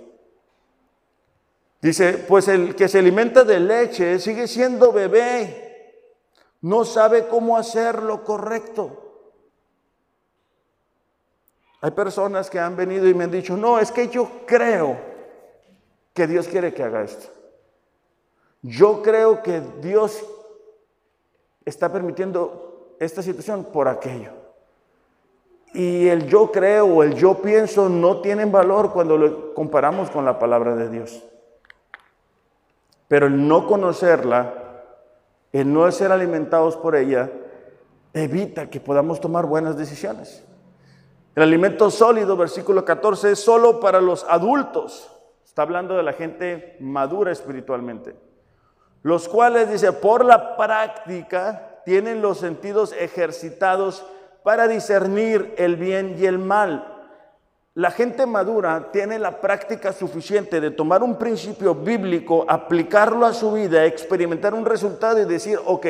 Dice, 1.82 2.26
pues 2.28 2.50
el 2.50 2.76
que 2.76 2.90
se 2.90 3.00
alimenta 3.00 3.46
de 3.46 3.62
leche 3.62 4.20
sigue 4.20 4.46
siendo 4.50 4.92
bebé, 4.92 6.04
no 6.60 6.84
sabe 6.84 7.30
cómo 7.30 7.56
hacer 7.56 8.04
lo 8.04 8.26
correcto. 8.26 9.32
Hay 11.80 11.92
personas 11.92 12.50
que 12.50 12.60
han 12.60 12.76
venido 12.76 13.08
y 13.08 13.14
me 13.14 13.24
han 13.24 13.32
dicho, 13.32 13.56
no, 13.56 13.80
es 13.80 13.90
que 13.94 14.10
yo 14.10 14.30
creo 14.46 15.00
que 16.14 16.28
Dios 16.28 16.50
quiere 16.50 16.74
que 16.74 16.84
haga 16.84 17.04
esto. 17.04 17.30
Yo 18.64 19.02
creo 19.02 19.42
que 19.42 19.62
Dios 19.80 20.26
está 21.64 21.90
permitiendo 21.90 22.98
esta 23.00 23.24
situación 23.24 23.64
por 23.64 23.88
aquello. 23.88 24.37
Y 25.74 26.08
el 26.08 26.28
yo 26.28 26.52
creo 26.52 26.86
o 26.86 27.04
el 27.04 27.16
yo 27.16 27.42
pienso 27.42 27.90
no 27.90 28.22
tienen 28.22 28.52
valor 28.52 28.92
cuando 28.94 29.18
lo 29.18 29.54
comparamos 29.54 30.10
con 30.10 30.26
la 30.26 30.40
palabra 30.40 30.76
de 30.76 30.90
Dios. 30.90 31.24
Pero 33.08 33.28
el 33.28 33.48
no 33.48 33.68
conocerla, 33.68 34.54
el 35.52 35.72
no 35.72 35.90
ser 35.92 36.12
alimentados 36.12 36.76
por 36.76 36.96
ella, 36.96 37.30
evita 38.14 38.70
que 38.70 38.80
podamos 38.80 39.22
tomar 39.22 39.46
buenas 39.46 39.78
decisiones. 39.78 40.44
El 41.36 41.44
alimento 41.44 41.92
sólido, 41.92 42.36
versículo 42.36 42.84
14, 42.84 43.32
es 43.32 43.40
solo 43.40 43.80
para 43.80 44.02
los 44.02 44.26
adultos. 44.28 45.12
Está 45.46 45.62
hablando 45.62 45.96
de 45.96 46.04
la 46.04 46.14
gente 46.14 46.76
madura 46.80 47.32
espiritualmente. 47.32 48.16
Los 49.04 49.30
cuales, 49.30 49.72
dice, 49.72 49.94
por 49.94 50.26
la 50.26 50.58
práctica 50.58 51.82
tienen 51.86 52.22
los 52.22 52.40
sentidos 52.40 52.92
ejercitados 52.92 54.06
para 54.48 54.70
discernir 54.70 55.56
el 55.58 55.76
bien 55.76 56.16
y 56.18 56.26
el 56.26 56.40
mal. 56.40 57.10
La 57.74 57.92
gente 57.92 58.26
madura 58.26 58.94
tiene 58.94 59.20
la 59.20 59.42
práctica 59.42 59.92
suficiente 59.92 60.62
de 60.62 60.72
tomar 60.72 61.04
un 61.04 61.18
principio 61.18 61.76
bíblico, 61.76 62.46
aplicarlo 62.48 63.26
a 63.26 63.34
su 63.34 63.52
vida, 63.52 63.84
experimentar 63.84 64.54
un 64.54 64.66
resultado 64.66 65.22
y 65.22 65.26
decir, 65.26 65.60
ok, 65.66 65.88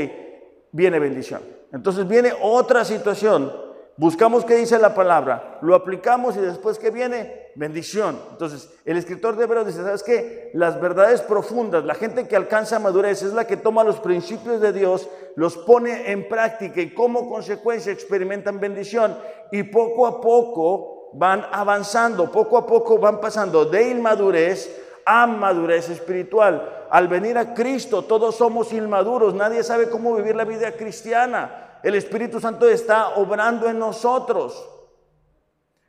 viene 0.72 0.98
bendición. 0.98 1.44
Entonces 1.72 2.08
viene 2.08 2.34
otra 2.42 2.84
situación, 2.84 3.54
buscamos 3.98 4.46
qué 4.46 4.56
dice 4.56 4.80
la 4.80 4.96
palabra, 4.96 5.58
lo 5.62 5.76
aplicamos 5.76 6.38
y 6.38 6.40
después 6.40 6.80
que 6.80 6.92
viene 6.92 7.48
bendición. 7.56 8.20
Entonces 8.32 8.70
el 8.86 8.98
escritor 8.98 9.36
de 9.36 9.44
Hebreos 9.44 9.68
dice, 9.68 9.84
¿sabes 9.84 10.04
qué? 10.04 10.52
Las 10.54 10.80
verdades 10.80 11.22
profundas, 11.22 11.84
la 11.84 11.96
gente 11.96 12.28
que 12.28 12.36
alcanza 12.36 12.80
madurez 12.80 13.24
es 13.24 13.34
la 13.34 13.48
que 13.48 13.58
toma 13.58 13.84
los 13.84 14.00
principios 14.00 14.62
de 14.62 14.72
Dios, 14.72 15.10
los 15.36 15.58
pone 15.58 16.12
en 16.12 16.30
práctica 16.30 16.80
y 16.82 16.94
como 16.94 17.30
consecuencia 17.30 17.92
experimentan 17.92 18.60
bendición 18.60 19.18
y 19.52 19.64
poco 19.64 20.08
a 20.08 20.22
poco 20.22 21.10
van 21.14 21.46
avanzando, 21.52 22.32
poco 22.32 22.58
a 22.58 22.66
poco 22.66 23.00
van 23.00 23.20
pasando 23.20 23.66
de 23.66 23.90
inmadurez 23.90 24.84
a 25.06 25.26
madurez 25.26 25.90
espiritual. 25.90 26.86
Al 26.90 27.08
venir 27.08 27.38
a 27.38 27.54
Cristo 27.54 28.04
todos 28.04 28.36
somos 28.36 28.72
inmaduros, 28.74 29.34
nadie 29.34 29.64
sabe 29.64 29.90
cómo 29.90 30.16
vivir 30.16 30.36
la 30.36 30.46
vida 30.46 30.72
cristiana. 30.74 31.67
El 31.84 31.96
Espíritu 31.96 32.40
Santo 32.40 32.68
está 32.68 33.16
obrando 33.16 33.68
en 33.68 33.80
nosotros. 33.80 34.68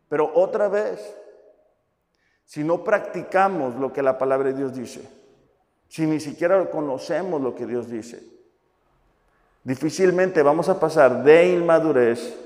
Pero 0.08 0.30
otra 0.34 0.68
vez, 0.68 1.14
si 2.44 2.64
no 2.64 2.82
practicamos 2.82 3.74
lo 3.76 3.92
que 3.92 4.02
la 4.02 4.16
palabra 4.16 4.48
de 4.48 4.54
Dios 4.54 4.74
dice, 4.74 5.08
si 5.88 6.06
ni 6.06 6.20
siquiera 6.20 6.70
conocemos 6.70 7.40
lo 7.40 7.54
que 7.54 7.66
Dios 7.66 7.90
dice, 7.90 8.22
difícilmente 9.64 10.42
vamos 10.42 10.68
a 10.68 10.80
pasar 10.80 11.22
de 11.22 11.50
inmadurez 11.50 12.36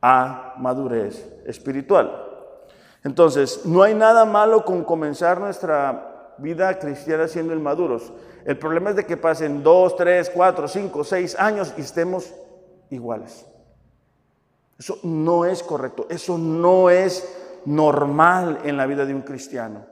a 0.00 0.54
madurez 0.58 1.24
espiritual. 1.46 2.28
Entonces, 3.04 3.64
no 3.64 3.82
hay 3.82 3.94
nada 3.94 4.24
malo 4.24 4.64
con 4.64 4.84
comenzar 4.84 5.40
nuestra 5.40 6.34
vida 6.38 6.78
cristiana 6.78 7.26
siendo 7.26 7.52
inmaduros. 7.52 8.12
El 8.44 8.58
problema 8.58 8.90
es 8.90 8.96
de 8.96 9.06
que 9.06 9.16
pasen 9.16 9.62
dos, 9.62 9.96
tres, 9.96 10.30
cuatro, 10.30 10.68
cinco, 10.68 11.04
seis 11.04 11.36
años 11.38 11.72
y 11.76 11.80
estemos 11.80 12.32
iguales. 12.92 13.46
Eso 14.78 14.98
no 15.02 15.44
es 15.44 15.62
correcto, 15.62 16.06
eso 16.08 16.38
no 16.38 16.90
es 16.90 17.38
normal 17.64 18.60
en 18.64 18.76
la 18.76 18.86
vida 18.86 19.06
de 19.06 19.14
un 19.14 19.22
cristiano. 19.22 19.86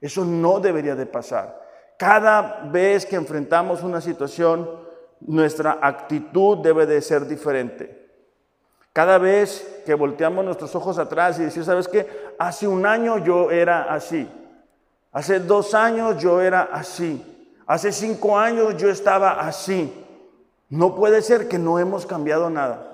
Eso 0.00 0.24
no 0.24 0.60
debería 0.60 0.94
de 0.94 1.06
pasar. 1.06 1.60
Cada 1.98 2.62
vez 2.70 3.04
que 3.04 3.16
enfrentamos 3.16 3.82
una 3.82 4.00
situación, 4.00 4.68
nuestra 5.20 5.78
actitud 5.82 6.58
debe 6.58 6.86
de 6.86 7.02
ser 7.02 7.26
diferente. 7.26 8.00
Cada 8.92 9.18
vez 9.18 9.82
que 9.84 9.94
volteamos 9.94 10.44
nuestros 10.44 10.74
ojos 10.74 10.98
atrás 10.98 11.38
y 11.38 11.44
decimos, 11.44 11.66
¿sabes 11.66 11.86
qué? 11.86 12.34
Hace 12.38 12.66
un 12.66 12.86
año 12.86 13.18
yo 13.18 13.50
era 13.50 13.92
así. 13.92 14.28
Hace 15.12 15.40
dos 15.40 15.74
años 15.74 16.16
yo 16.18 16.40
era 16.40 16.62
así. 16.72 17.52
Hace 17.66 17.92
cinco 17.92 18.38
años 18.38 18.76
yo 18.78 18.88
estaba 18.88 19.40
así. 19.40 19.92
No 20.70 20.94
puede 20.94 21.20
ser 21.20 21.48
que 21.48 21.58
no 21.58 21.78
hemos 21.78 22.06
cambiado 22.06 22.48
nada. 22.48 22.86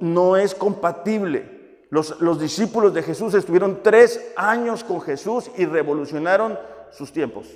No 0.00 0.36
es 0.36 0.54
compatible. 0.54 1.86
Los, 1.90 2.20
los, 2.20 2.40
discípulos 2.40 2.92
de 2.92 3.02
Jesús 3.02 3.34
estuvieron 3.34 3.82
tres 3.82 4.32
años 4.36 4.82
con 4.82 5.00
Jesús 5.00 5.50
y 5.56 5.64
revolucionaron 5.64 6.58
sus 6.90 7.12
tiempos. 7.12 7.46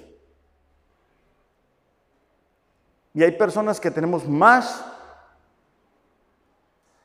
Y 3.14 3.22
hay 3.22 3.32
personas 3.32 3.80
que 3.80 3.90
tenemos 3.90 4.28
más 4.28 4.84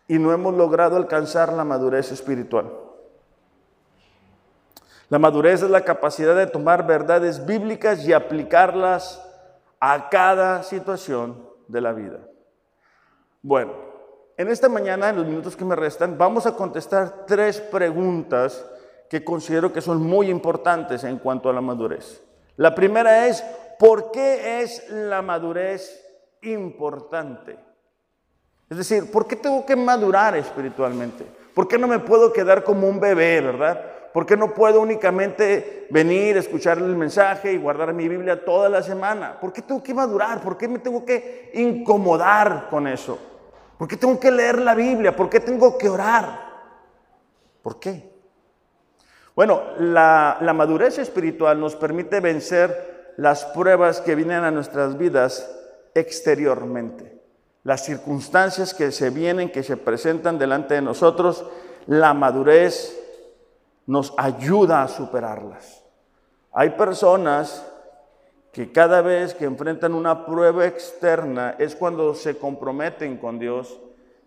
y 0.08 0.20
no 0.20 0.34
hemos 0.34 0.54
logrado 0.54 0.98
alcanzar 0.98 1.54
la 1.54 1.64
madurez 1.64 2.12
espiritual. 2.12 2.70
La 5.08 5.20
madurez 5.20 5.64
es 5.64 5.70
la 5.70 5.86
capacidad 5.86 6.36
de 6.36 6.48
tomar 6.48 6.86
verdades 6.86 7.46
bíblicas 7.46 8.06
y 8.06 8.14
aplicarlas 8.14 9.22
a 9.82 10.10
cada 10.10 10.64
situación 10.64 11.50
de 11.68 11.82
la 11.82 11.92
vida. 11.92 12.20
Bueno, 13.42 13.74
en 14.38 14.48
esta 14.48 14.70
mañana, 14.70 15.10
en 15.10 15.18
los 15.18 15.26
minutos 15.26 15.56
que 15.56 15.66
me 15.66 15.76
restan, 15.76 16.18
vamos 16.18 16.46
a 16.46 16.56
contestar 16.56 17.26
tres 17.26 17.60
preguntas 17.60 18.64
que 19.10 19.24
considero 19.24 19.74
que 19.74 19.82
son 19.82 20.02
muy 20.02 20.30
importantes 20.30 21.04
en 21.04 21.18
cuanto 21.18 21.50
a 21.50 21.54
la 21.54 21.62
madurez. 21.62 22.24
La 22.58 22.76
primera 22.76 23.28
es, 23.28 23.44
¿por 23.80 24.12
qué 24.12 24.62
es 24.62 24.88
la 24.90 25.24
madurez 25.24 26.06
importante? 26.44 27.58
Es 28.70 28.78
decir, 28.78 29.12
¿por 29.12 29.28
qué 29.28 29.36
tengo 29.36 29.66
que 29.66 29.76
madurar 29.76 30.38
espiritualmente? 30.38 31.26
¿Por 31.56 31.68
qué 31.68 31.78
no 31.78 31.88
me 31.88 32.00
puedo 32.00 32.32
quedar 32.32 32.64
como 32.64 32.88
un 32.88 33.00
bebé, 33.00 33.42
verdad? 33.42 33.84
¿Por 34.14 34.26
qué 34.26 34.36
no 34.36 34.54
puedo 34.54 34.82
únicamente 34.82 35.88
venir, 35.90 36.38
escuchar 36.38 36.78
el 36.78 36.96
mensaje 36.96 37.54
y 37.54 37.58
guardar 37.58 37.94
mi 37.94 38.08
Biblia 38.08 38.44
toda 38.44 38.70
la 38.70 38.84
semana? 38.84 39.40
¿Por 39.40 39.54
qué 39.54 39.62
tengo 39.62 39.82
que 39.82 39.94
madurar? 39.94 40.42
¿Por 40.42 40.58
qué 40.58 40.68
me 40.68 40.80
tengo 40.80 41.06
que 41.06 41.52
incomodar 41.54 42.68
con 42.70 42.88
eso? 42.88 43.18
¿Por 43.78 43.88
qué 43.88 43.98
tengo 43.98 44.20
que 44.20 44.32
leer 44.32 44.60
la 44.60 44.76
Biblia? 44.76 45.16
¿Por 45.16 45.30
qué 45.30 45.40
tengo 45.40 45.78
que 45.78 45.90
orar? 45.90 46.52
¿Por 47.62 47.80
qué? 47.80 48.12
Bueno, 49.36 49.62
la, 49.78 50.38
la 50.42 50.54
madurez 50.54 50.98
espiritual 50.98 51.60
nos 51.60 51.76
permite 51.76 52.20
vencer 52.20 53.14
las 53.18 53.46
pruebas 53.46 54.02
que 54.02 54.16
vienen 54.16 54.44
a 54.44 54.52
nuestras 54.52 54.98
vidas 54.98 55.50
exteriormente 55.96 57.22
las 57.64 57.86
circunstancias 57.86 58.74
que 58.74 58.92
se 58.92 59.10
vienen, 59.10 59.52
que 59.52 59.64
se 59.64 59.78
presentan 59.78 60.40
delante 60.40 60.74
de 60.74 60.82
nosotros, 60.82 61.46
la 61.88 62.14
madurez 62.14 63.01
nos 63.86 64.14
ayuda 64.18 64.84
a 64.84 64.88
superarlas. 64.88 65.84
Hay 66.54 66.72
personas 66.72 67.66
que 68.52 68.72
cada 68.72 69.02
vez 69.02 69.34
que 69.34 69.46
enfrentan 69.46 69.94
una 69.94 70.26
prueba 70.26 70.66
externa 70.66 71.56
es 71.58 71.76
cuando 71.76 72.14
se 72.14 72.38
comprometen 72.38 73.18
con 73.18 73.40
Dios, 73.40 73.80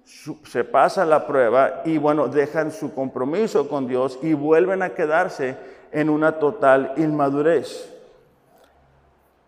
se 0.04 0.64
pasa 0.64 1.04
la 1.04 1.26
prueba 1.26 1.82
y 1.84 1.98
bueno, 1.98 2.28
dejan 2.28 2.70
su 2.70 2.94
compromiso 2.94 3.68
con 3.68 3.86
Dios 3.86 4.18
y 4.22 4.34
vuelven 4.34 4.82
a 4.82 4.94
quedarse 4.94 5.56
en 5.92 6.10
una 6.10 6.38
total 6.38 6.92
inmadurez. 6.96 7.90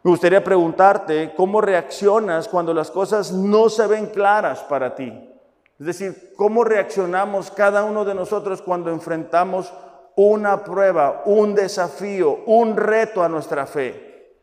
Me 0.02 0.10
gustaría 0.10 0.44
preguntarte 0.44 1.34
cómo 1.36 1.60
reaccionas 1.60 2.46
cuando 2.46 2.72
las 2.72 2.90
cosas 2.90 3.32
no 3.32 3.68
se 3.68 3.86
ven 3.86 4.06
claras 4.06 4.60
para 4.62 4.94
ti. 4.94 5.12
Es 5.80 5.86
decir, 5.86 6.32
cómo 6.36 6.64
reaccionamos 6.64 7.50
cada 7.50 7.82
uno 7.82 8.04
de 8.04 8.14
nosotros 8.14 8.62
cuando 8.62 8.90
enfrentamos 8.90 9.72
una 10.16 10.64
prueba, 10.64 11.22
un 11.26 11.54
desafío, 11.54 12.40
un 12.46 12.76
reto 12.76 13.22
a 13.22 13.28
nuestra 13.28 13.66
fe. 13.66 14.34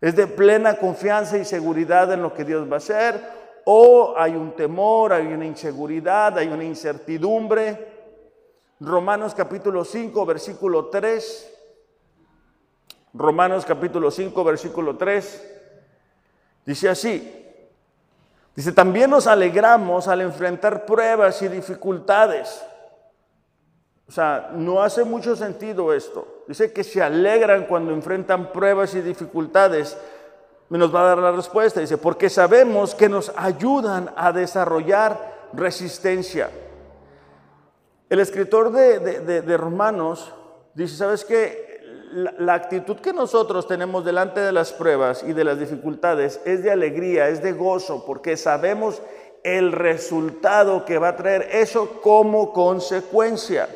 ¿Es 0.00 0.16
de 0.16 0.26
plena 0.26 0.76
confianza 0.76 1.38
y 1.38 1.44
seguridad 1.44 2.12
en 2.12 2.22
lo 2.22 2.34
que 2.34 2.44
Dios 2.44 2.68
va 2.68 2.74
a 2.74 2.78
hacer? 2.78 3.20
¿O 3.66 4.14
hay 4.16 4.34
un 4.34 4.56
temor, 4.56 5.12
hay 5.12 5.26
una 5.26 5.46
inseguridad, 5.46 6.36
hay 6.36 6.48
una 6.48 6.64
incertidumbre? 6.64 8.00
Romanos 8.80 9.34
capítulo 9.34 9.84
5, 9.84 10.26
versículo 10.26 10.86
3 10.86 11.58
Romanos 13.12 13.64
capítulo 13.64 14.10
5, 14.10 14.44
versículo 14.44 14.96
3, 14.96 15.58
dice 16.64 16.88
así, 16.88 17.46
dice, 18.54 18.70
también 18.70 19.10
nos 19.10 19.26
alegramos 19.26 20.06
al 20.06 20.20
enfrentar 20.20 20.86
pruebas 20.86 21.42
y 21.42 21.48
dificultades. 21.48 22.64
O 24.10 24.12
sea, 24.12 24.50
no 24.56 24.82
hace 24.82 25.04
mucho 25.04 25.36
sentido 25.36 25.92
esto. 25.92 26.42
Dice 26.48 26.72
que 26.72 26.82
se 26.82 27.00
alegran 27.00 27.66
cuando 27.66 27.92
enfrentan 27.92 28.50
pruebas 28.50 28.92
y 28.96 29.02
dificultades. 29.02 29.96
Nos 30.68 30.92
va 30.92 31.02
a 31.02 31.08
dar 31.10 31.18
la 31.18 31.30
respuesta. 31.30 31.78
Dice, 31.78 31.96
porque 31.96 32.28
sabemos 32.28 32.96
que 32.96 33.08
nos 33.08 33.32
ayudan 33.36 34.10
a 34.16 34.32
desarrollar 34.32 35.48
resistencia. 35.52 36.50
El 38.08 38.18
escritor 38.18 38.72
de, 38.72 39.56
Romanos 39.56 40.34
dice, 40.74 40.96
¿sabes 40.96 41.24
qué? 41.24 41.80
la, 42.12 42.54
actitud 42.54 42.96
que 42.96 43.12
nosotros 43.12 43.68
tenemos 43.68 44.04
delante 44.04 44.40
de 44.40 44.50
las 44.50 44.72
pruebas 44.72 45.22
y 45.22 45.34
de 45.34 45.44
las 45.44 45.60
dificultades 45.60 46.40
es 46.44 46.64
de 46.64 46.72
alegría, 46.72 47.28
es 47.28 47.44
de 47.44 47.52
gozo, 47.52 48.04
porque 48.04 48.36
sabemos 48.36 49.00
el 49.44 49.70
resultado 49.70 50.84
que 50.84 50.98
va 50.98 51.10
a 51.10 51.16
traer 51.16 51.48
eso 51.52 52.00
como 52.02 52.52
consecuencia. 52.52 53.68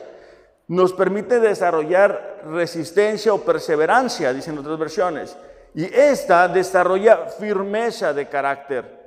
Nos 0.69 0.93
permite 0.93 1.41
desarrollar 1.41 2.43
resistencia 2.47 3.35
o 3.35 3.43
perseverancia, 3.43 4.33
dicen 4.33 4.59
otras 4.59 4.79
versiones. 4.79 5.37
Y 5.75 5.85
esta 5.85 6.49
desarrolla 6.49 7.27
firmeza 7.27 8.13
de 8.13 8.29
carácter. 8.29 9.05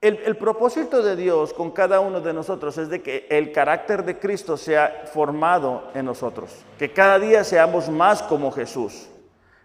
El, 0.00 0.36
propósito 0.36 1.02
de 1.02 1.16
Dios 1.16 1.54
con 1.54 1.70
cada 1.70 2.00
uno 2.00 2.20
de 2.20 2.34
nosotros 2.34 2.76
es 2.76 2.90
de 2.90 3.00
que 3.00 3.26
el 3.30 3.52
carácter 3.52 4.04
de 4.04 4.18
Cristo 4.18 4.58
sea 4.58 5.04
formado 5.10 5.84
en 5.94 6.04
nosotros, 6.04 6.50
que 6.78 6.92
cada 6.92 7.18
día 7.18 7.42
seamos 7.42 7.88
más 7.88 8.22
como 8.22 8.52
Jesús. 8.52 9.08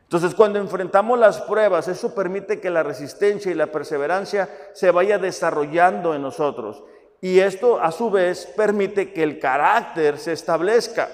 Entonces, 0.03 0.33
cuando 0.33 0.57
enfrentamos 0.57 1.19
las 1.19 1.41
pruebas, 1.41 1.89
eso 1.89 2.15
permite 2.15 2.61
que 2.61 2.69
la 2.69 2.83
resistencia 2.83 3.51
y 3.51 3.53
la 3.53 3.67
perseverancia 3.67 4.47
se 4.73 4.91
vaya 4.91 5.17
desarrollando 5.17 6.15
en 6.15 6.21
nosotros. 6.21 6.83
Y 7.21 7.39
esto, 7.39 7.79
a 7.79 7.91
su 7.91 8.09
vez, 8.09 8.45
permite 8.55 9.11
que 9.11 9.23
el 9.23 9.39
carácter 9.39 10.17
se 10.17 10.33
establezca. 10.33 11.09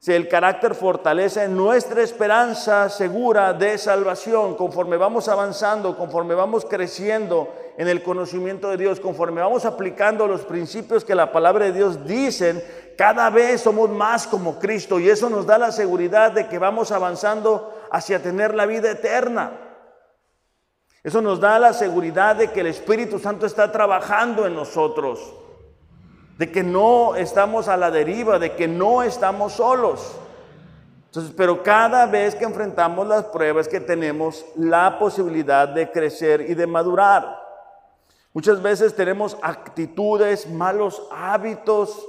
Si 0.00 0.12
el 0.12 0.28
carácter 0.28 0.76
fortalece 0.76 1.48
nuestra 1.48 2.02
esperanza 2.02 2.88
segura 2.88 3.52
de 3.52 3.76
salvación, 3.78 4.54
conforme 4.54 4.96
vamos 4.96 5.28
avanzando, 5.28 5.96
conforme 5.96 6.34
vamos 6.34 6.64
creciendo 6.64 7.52
en 7.76 7.88
el 7.88 8.02
conocimiento 8.02 8.70
de 8.70 8.76
Dios, 8.76 9.00
conforme 9.00 9.40
vamos 9.40 9.64
aplicando 9.64 10.28
los 10.28 10.42
principios 10.42 11.04
que 11.04 11.16
la 11.16 11.32
palabra 11.32 11.66
de 11.66 11.72
Dios 11.72 12.06
dicen, 12.06 12.62
cada 12.96 13.28
vez 13.30 13.60
somos 13.60 13.90
más 13.90 14.28
como 14.28 14.58
Cristo 14.60 15.00
y 15.00 15.10
eso 15.10 15.28
nos 15.28 15.46
da 15.46 15.58
la 15.58 15.72
seguridad 15.72 16.30
de 16.30 16.46
que 16.46 16.58
vamos 16.58 16.92
avanzando 16.92 17.74
hacia 17.90 18.22
tener 18.22 18.54
la 18.54 18.66
vida 18.66 18.92
eterna. 18.92 19.67
Eso 21.08 21.22
nos 21.22 21.40
da 21.40 21.58
la 21.58 21.72
seguridad 21.72 22.36
de 22.36 22.50
que 22.50 22.60
el 22.60 22.66
Espíritu 22.66 23.18
Santo 23.18 23.46
está 23.46 23.72
trabajando 23.72 24.46
en 24.46 24.54
nosotros 24.54 25.32
de 26.36 26.52
que 26.52 26.62
no 26.62 27.16
estamos 27.16 27.66
a 27.66 27.78
la 27.78 27.90
deriva, 27.90 28.38
de 28.38 28.52
que 28.52 28.68
no 28.68 29.02
estamos 29.02 29.54
solos. 29.54 30.16
Entonces, 31.06 31.32
pero 31.34 31.62
cada 31.62 32.04
vez 32.04 32.34
que 32.34 32.44
enfrentamos 32.44 33.08
las 33.08 33.24
pruebas 33.24 33.68
que 33.68 33.80
tenemos 33.80 34.44
la 34.54 34.98
posibilidad 34.98 35.66
de 35.66 35.90
crecer 35.90 36.42
y 36.42 36.52
de 36.52 36.66
madurar. 36.66 37.42
Muchas 38.34 38.60
veces 38.60 38.94
tenemos 38.94 39.38
actitudes, 39.40 40.46
malos 40.46 41.02
hábitos. 41.10 42.06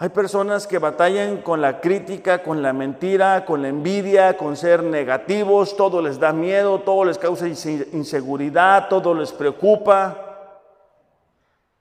Hay 0.00 0.10
personas 0.10 0.68
que 0.68 0.78
batallan 0.78 1.38
con 1.38 1.60
la 1.60 1.80
crítica, 1.80 2.44
con 2.44 2.62
la 2.62 2.72
mentira, 2.72 3.44
con 3.44 3.62
la 3.62 3.68
envidia, 3.68 4.36
con 4.36 4.56
ser 4.56 4.84
negativos, 4.84 5.76
todo 5.76 6.00
les 6.00 6.20
da 6.20 6.32
miedo, 6.32 6.82
todo 6.82 7.04
les 7.04 7.18
causa 7.18 7.48
inseguridad, 7.48 8.86
todo 8.88 9.12
les 9.12 9.32
preocupa. 9.32 10.60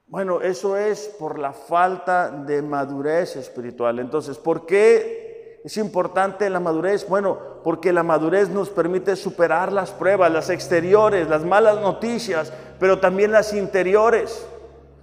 Bueno, 0.08 0.42
eso 0.42 0.76
es 0.76 1.10
por 1.20 1.38
la 1.38 1.54
falta 1.54 2.32
de 2.32 2.64
madurez 2.64 3.36
espiritual. 3.36 4.00
Entonces, 4.00 4.40
¿por 4.40 4.66
qué 4.66 5.62
es 5.64 5.78
importante 5.78 6.50
la 6.50 6.60
madurez? 6.60 7.08
Bueno, 7.08 7.38
porque 7.64 7.94
la 7.94 8.02
madurez 8.02 8.50
nos 8.50 8.72
permite 8.72 9.16
superar 9.16 9.72
las 9.72 9.92
pruebas, 9.92 10.32
las 10.32 10.50
exteriores, 10.50 11.30
las 11.30 11.44
malas 11.44 11.82
noticias, 11.82 12.52
pero 12.80 13.00
también 13.00 13.32
las 13.32 13.54
interiores. 13.54 14.48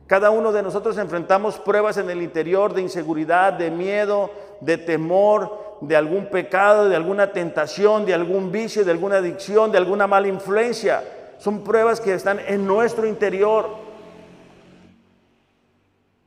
Cada 0.06 0.30
uno 0.30 0.52
de 0.52 0.62
nosotros 0.62 0.98
enfrentamos 0.98 1.58
pruebas 1.58 1.96
en 1.96 2.10
el 2.10 2.20
interior 2.20 2.74
de 2.74 2.82
inseguridad, 2.82 3.54
de 3.54 3.70
miedo, 3.70 4.30
de 4.60 4.76
temor, 4.76 5.78
de 5.80 5.96
algún 5.96 6.26
pecado, 6.26 6.88
de 6.88 6.96
alguna 6.96 7.32
tentación, 7.32 8.04
de 8.04 8.14
algún 8.14 8.52
vicio, 8.52 8.84
de 8.84 8.90
alguna 8.90 9.16
adicción, 9.16 9.72
de 9.72 9.78
alguna 9.78 10.06
mala 10.06 10.28
influencia. 10.28 11.02
Son 11.38 11.64
pruebas 11.64 12.00
que 12.00 12.12
están 12.12 12.38
en 12.46 12.66
nuestro 12.66 13.06
interior. 13.06 13.68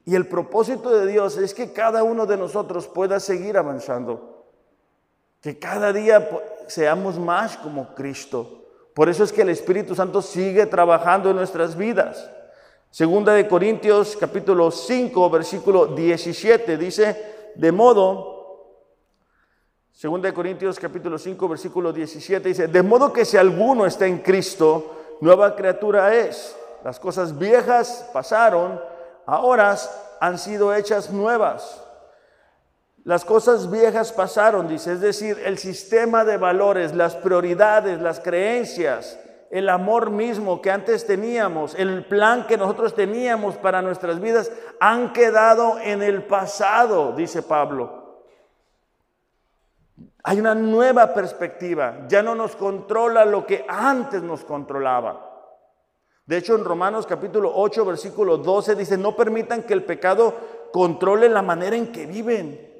Y 0.06 0.16
el 0.16 0.26
propósito 0.28 0.90
de 0.90 1.06
Dios 1.06 1.38
es 1.38 1.54
que 1.54 1.74
cada 1.74 2.04
uno 2.04 2.26
de 2.26 2.38
nosotros 2.38 2.88
pueda 2.88 3.20
seguir 3.20 3.58
avanzando. 3.58 4.46
Que 5.42 5.60
cada 5.60 5.94
día 5.94 6.28
seamos 6.68 7.20
más 7.20 7.58
como 7.58 7.94
Cristo. 7.94 8.64
Por 8.96 9.10
eso 9.10 9.24
es 9.24 9.32
que 9.32 9.44
el 9.44 9.50
Espíritu 9.50 9.94
Santo 9.94 10.22
sigue 10.22 10.66
trabajando 10.66 11.30
en 11.30 11.36
nuestras 11.36 11.76
vidas. 11.76 12.32
Segunda 12.98 13.34
de 13.34 13.48
Corintios 13.48 14.18
capítulo 14.20 14.72
5 14.72 15.30
versículo 15.30 15.86
17 15.86 16.78
dice, 16.78 17.52
de 17.54 17.72
modo, 17.72 18.82
Segunda 19.92 20.30
de 20.30 20.34
Corintios 20.34 20.80
capítulo 20.80 21.20
5 21.20 21.48
versículo 21.48 21.94
17 21.94 22.50
dice, 22.50 22.68
de 22.68 22.82
modo 22.82 23.14
que 23.14 23.24
si 23.24 23.38
alguno 23.38 23.86
está 23.86 24.08
en 24.08 24.18
Cristo, 24.18 25.18
nueva 25.22 25.56
criatura 25.56 26.16
es. 26.16 26.58
Las 26.84 27.00
cosas 27.00 27.38
viejas 27.38 28.10
pasaron, 28.12 28.82
ahora 29.28 29.78
han 30.20 30.40
sido 30.40 30.74
hechas 30.74 31.12
nuevas. 31.12 31.80
Las 33.04 33.24
cosas 33.24 33.70
viejas 33.70 34.12
pasaron, 34.12 34.68
dice, 34.68 34.94
es 34.94 35.02
decir, 35.02 35.40
el 35.46 35.60
sistema 35.60 36.26
de 36.26 36.38
valores, 36.38 36.96
las 36.96 37.16
prioridades, 37.16 38.02
las 38.02 38.20
creencias, 38.20 39.20
el 39.50 39.70
amor 39.70 40.12
mismo 40.12 40.62
que 40.62 40.72
antes 40.72 41.06
teníamos, 41.06 41.76
el 41.76 42.06
plan 42.06 42.48
que 42.48 42.58
nosotros 42.58 42.94
teníamos 42.94 43.56
para 43.58 43.82
nuestras 43.82 44.20
vidas, 44.20 44.52
han 44.80 45.14
quedado 45.14 45.80
en 45.80 46.04
el 46.04 46.24
pasado, 46.24 47.14
dice 47.14 47.42
Pablo. 47.44 48.26
Hay 50.24 50.40
una 50.40 50.54
nueva 50.54 51.14
perspectiva, 51.14 52.06
ya 52.10 52.22
no 52.22 52.36
nos 52.36 52.56
controla 52.56 53.24
lo 53.24 53.46
que 53.46 53.66
antes 53.68 54.22
nos 54.22 54.44
controlaba. 54.44 55.24
De 56.26 56.36
hecho, 56.36 56.56
en 56.56 56.66
Romanos 56.66 57.08
capítulo 57.08 57.54
8, 57.56 57.86
versículo 57.86 58.38
12 58.38 58.76
dice, 58.76 58.98
no 58.98 59.16
permitan 59.16 59.64
que 59.64 59.74
el 59.74 59.86
pecado 59.86 60.34
controle 60.74 61.30
la 61.30 61.42
manera 61.42 61.78
en 61.78 61.94
que 61.94 62.06
viven. 62.06 62.77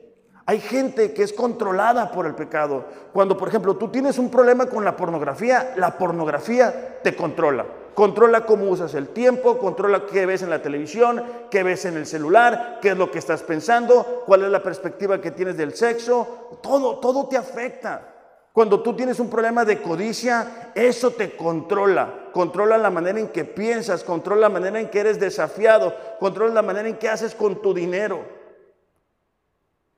Hay 0.50 0.62
gente 0.62 1.14
que 1.14 1.24
es 1.24 1.34
controlada 1.34 2.10
por 2.10 2.26
el 2.26 2.34
pecado. 2.34 2.86
Cuando, 3.12 3.36
por 3.36 3.50
ejemplo, 3.50 3.76
tú 3.76 3.90
tienes 3.90 4.18
un 4.18 4.32
problema 4.32 4.68
con 4.68 4.86
la 4.86 4.96
pornografía, 4.96 5.74
la 5.76 5.98
pornografía 5.98 7.00
te 7.04 7.18
controla. 7.18 7.66
Controla 7.94 8.46
cómo 8.46 8.70
usas 8.70 8.94
el 8.94 9.10
tiempo, 9.10 9.58
controla 9.58 10.06
qué 10.06 10.26
ves 10.26 10.44
en 10.44 10.50
la 10.50 10.62
televisión, 10.62 11.22
qué 11.52 11.64
ves 11.64 11.84
en 11.84 11.98
el 11.98 12.06
celular, 12.06 12.80
qué 12.82 12.92
es 12.92 12.98
lo 12.98 13.12
que 13.12 13.20
estás 13.20 13.44
pensando, 13.44 14.24
cuál 14.26 14.46
es 14.46 14.50
la 14.50 14.64
perspectiva 14.64 15.20
que 15.20 15.32
tienes 15.32 15.58
del 15.58 15.76
sexo. 15.76 16.60
Todo, 16.64 17.00
todo 17.00 17.28
te 17.28 17.36
afecta. 17.36 18.14
Cuando 18.54 18.82
tú 18.82 18.96
tienes 18.96 19.20
un 19.20 19.30
problema 19.30 19.66
de 19.66 19.82
codicia, 19.82 20.72
eso 20.74 21.12
te 21.12 21.36
controla. 21.36 22.30
Controla 22.32 22.78
la 22.78 22.90
manera 22.90 23.20
en 23.20 23.28
que 23.28 23.44
piensas, 23.44 24.02
controla 24.02 24.44
la 24.44 24.50
manera 24.50 24.80
en 24.80 24.90
que 24.90 25.02
eres 25.02 25.20
desafiado, 25.20 25.94
controla 26.22 26.54
la 26.54 26.62
manera 26.62 26.88
en 26.88 26.96
que 26.96 27.10
haces 27.10 27.36
con 27.36 27.62
tu 27.62 27.74
dinero. 27.74 28.37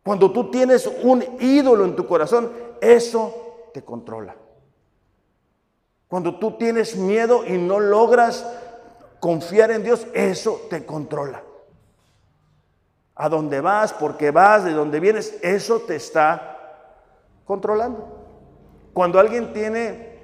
Cuando 0.09 0.31
tú 0.31 0.49
tienes 0.49 0.89
un 1.03 1.23
ídolo 1.39 1.85
en 1.85 1.95
tu 1.95 2.07
corazón, 2.07 2.51
eso 2.81 3.69
te 3.75 3.83
controla. 3.83 4.35
Cuando 6.07 6.39
tú 6.39 6.57
tienes 6.57 6.95
miedo 6.95 7.45
y 7.45 7.59
no 7.59 7.79
logras 7.79 8.43
confiar 9.19 9.69
en 9.69 9.83
Dios, 9.83 10.07
eso 10.15 10.61
te 10.67 10.83
controla. 10.83 11.43
A 13.13 13.29
dónde 13.29 13.61
vas, 13.61 13.93
por 13.93 14.17
qué 14.17 14.31
vas, 14.31 14.65
de 14.65 14.71
dónde 14.71 14.99
vienes, 14.99 15.37
eso 15.43 15.81
te 15.81 15.97
está 15.97 16.57
controlando. 17.45 18.07
Cuando 18.93 19.19
alguien 19.19 19.53
tiene 19.53 20.21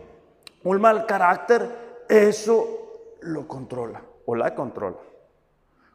un 0.63 0.81
mal 0.81 1.05
carácter, 1.05 2.05
eso 2.09 3.13
lo 3.21 3.47
controla 3.47 4.01
o 4.25 4.35
la 4.35 4.55
controla. 4.55 4.97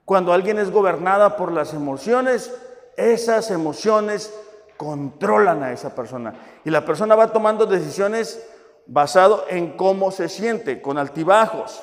Cuando 0.05 0.33
alguien 0.33 0.61
es 0.61 0.71
gobernada 0.71 1.37
por 1.37 1.51
las 1.51 1.75
emociones, 1.75 2.53
esas 2.97 3.51
emociones 3.51 4.33
controlan 4.77 5.63
a 5.63 5.73
esa 5.73 5.95
persona. 5.95 6.35
Y 6.65 6.71
la 6.71 6.85
persona 6.85 7.15
va 7.15 7.33
tomando 7.33 7.67
decisiones 7.67 8.47
basado 8.87 9.45
en 9.49 9.77
cómo 9.77 10.11
se 10.11 10.29
siente, 10.29 10.81
con 10.81 10.99
altibajos. 10.99 11.83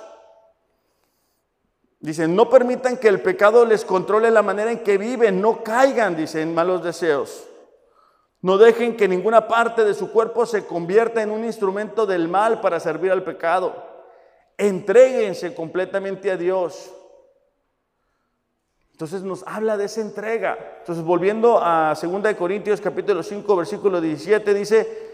Dicen, 2.00 2.36
no 2.36 2.50
permitan 2.50 2.98
que 2.98 3.08
el 3.08 3.22
pecado 3.22 3.66
les 3.66 3.86
controle 3.86 4.30
la 4.30 4.44
manera 4.44 4.72
en 4.72 4.84
que 4.84 4.98
viven, 4.98 5.42
no 5.42 5.64
caigan, 5.64 6.16
dicen, 6.16 6.50
en 6.50 6.56
malos 6.56 6.84
deseos. 6.84 7.48
No 8.42 8.58
dejen 8.58 8.96
que 8.96 9.08
ninguna 9.08 9.48
parte 9.48 9.84
de 9.84 9.94
su 9.94 10.12
cuerpo 10.12 10.46
se 10.46 10.66
convierta 10.66 11.22
en 11.22 11.32
un 11.32 11.44
instrumento 11.44 12.06
del 12.06 12.28
mal 12.28 12.62
para 12.62 12.80
servir 12.80 13.12
al 13.12 13.24
pecado. 13.24 13.76
Entréguense 14.58 15.54
completamente 15.56 16.32
a 16.32 16.38
Dios. 16.38 16.92
Entonces 18.98 19.22
nos 19.22 19.44
habla 19.46 19.78
de 19.78 19.86
esa 19.86 20.02
entrega. 20.02 20.58
Entonces 20.80 21.04
volviendo 21.04 21.60
a 21.62 21.94
2 22.02 22.34
Corintios 22.34 22.82
capítulo 22.82 23.22
5 23.22 23.56
versículo 23.56 24.02
17 24.02 24.56
dice 24.56 25.10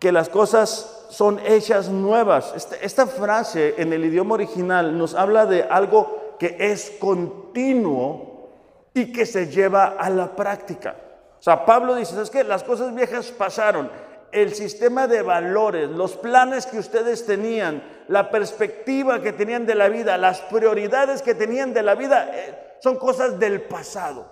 que 0.00 0.10
las 0.10 0.28
cosas 0.28 1.06
son 1.10 1.38
hechas 1.46 1.90
nuevas. 1.90 2.52
Esta, 2.56 2.74
esta 2.74 3.06
frase 3.06 3.76
en 3.78 3.92
el 3.92 4.04
idioma 4.04 4.34
original 4.34 4.98
nos 4.98 5.14
habla 5.14 5.46
de 5.46 5.62
algo 5.62 6.34
que 6.40 6.56
es 6.58 6.90
continuo 6.98 8.48
y 8.92 9.12
que 9.12 9.26
se 9.26 9.46
lleva 9.46 9.94
a 9.96 10.10
la 10.10 10.34
práctica. 10.34 10.96
O 11.38 11.42
sea, 11.44 11.64
Pablo 11.64 11.94
dice, 11.94 12.20
es 12.20 12.30
que 12.30 12.42
las 12.42 12.64
cosas 12.64 12.92
viejas 12.92 13.30
pasaron, 13.30 13.88
el 14.34 14.52
sistema 14.54 15.06
de 15.06 15.22
valores, 15.22 15.88
los 15.88 16.16
planes 16.16 16.66
que 16.66 16.78
ustedes 16.78 17.24
tenían, 17.24 17.82
la 18.08 18.30
perspectiva 18.30 19.22
que 19.22 19.32
tenían 19.32 19.64
de 19.64 19.76
la 19.76 19.88
vida, 19.88 20.18
las 20.18 20.40
prioridades 20.40 21.22
que 21.22 21.34
tenían 21.34 21.72
de 21.72 21.82
la 21.82 21.94
vida, 21.94 22.30
eh, 22.34 22.76
son 22.80 22.96
cosas 22.96 23.38
del 23.38 23.62
pasado. 23.62 24.28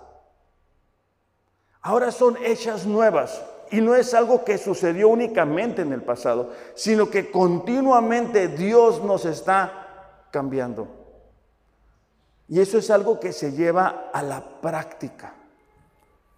Ahora 1.81 2.11
son 2.11 2.37
hechas 2.43 2.85
nuevas. 2.85 3.41
Y 3.71 3.81
no 3.81 3.95
es 3.95 4.13
algo 4.13 4.43
que 4.43 4.59
sucedió 4.59 5.09
únicamente 5.09 5.81
en 5.81 5.93
el 5.93 6.03
pasado, 6.03 6.51
sino 6.75 7.09
que 7.09 7.31
continuamente 7.31 8.49
Dios 8.49 9.01
nos 9.03 9.25
está 9.25 10.27
cambiando. 10.29 10.87
Y 12.47 12.59
eso 12.59 12.77
es 12.77 12.91
algo 12.91 13.19
que 13.19 13.31
se 13.31 13.53
lleva 13.53 14.11
a 14.13 14.21
la 14.21 14.43
práctica. 14.61 15.33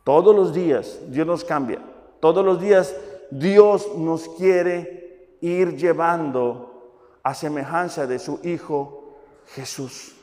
Todos 0.05 0.33
los 0.35 0.53
días 0.53 0.99
Dios 1.07 1.27
nos 1.27 1.43
cambia. 1.43 1.81
Todos 2.21 2.45
los 2.45 2.61
días 2.61 2.95
Dios 3.31 3.95
nos 3.97 4.27
quiere 4.29 5.37
ir 5.41 5.75
llevando 5.75 7.19
a 7.23 7.33
semejanza 7.33 8.07
de 8.07 8.19
su 8.19 8.39
Hijo 8.43 9.17
Jesús. 9.47 10.15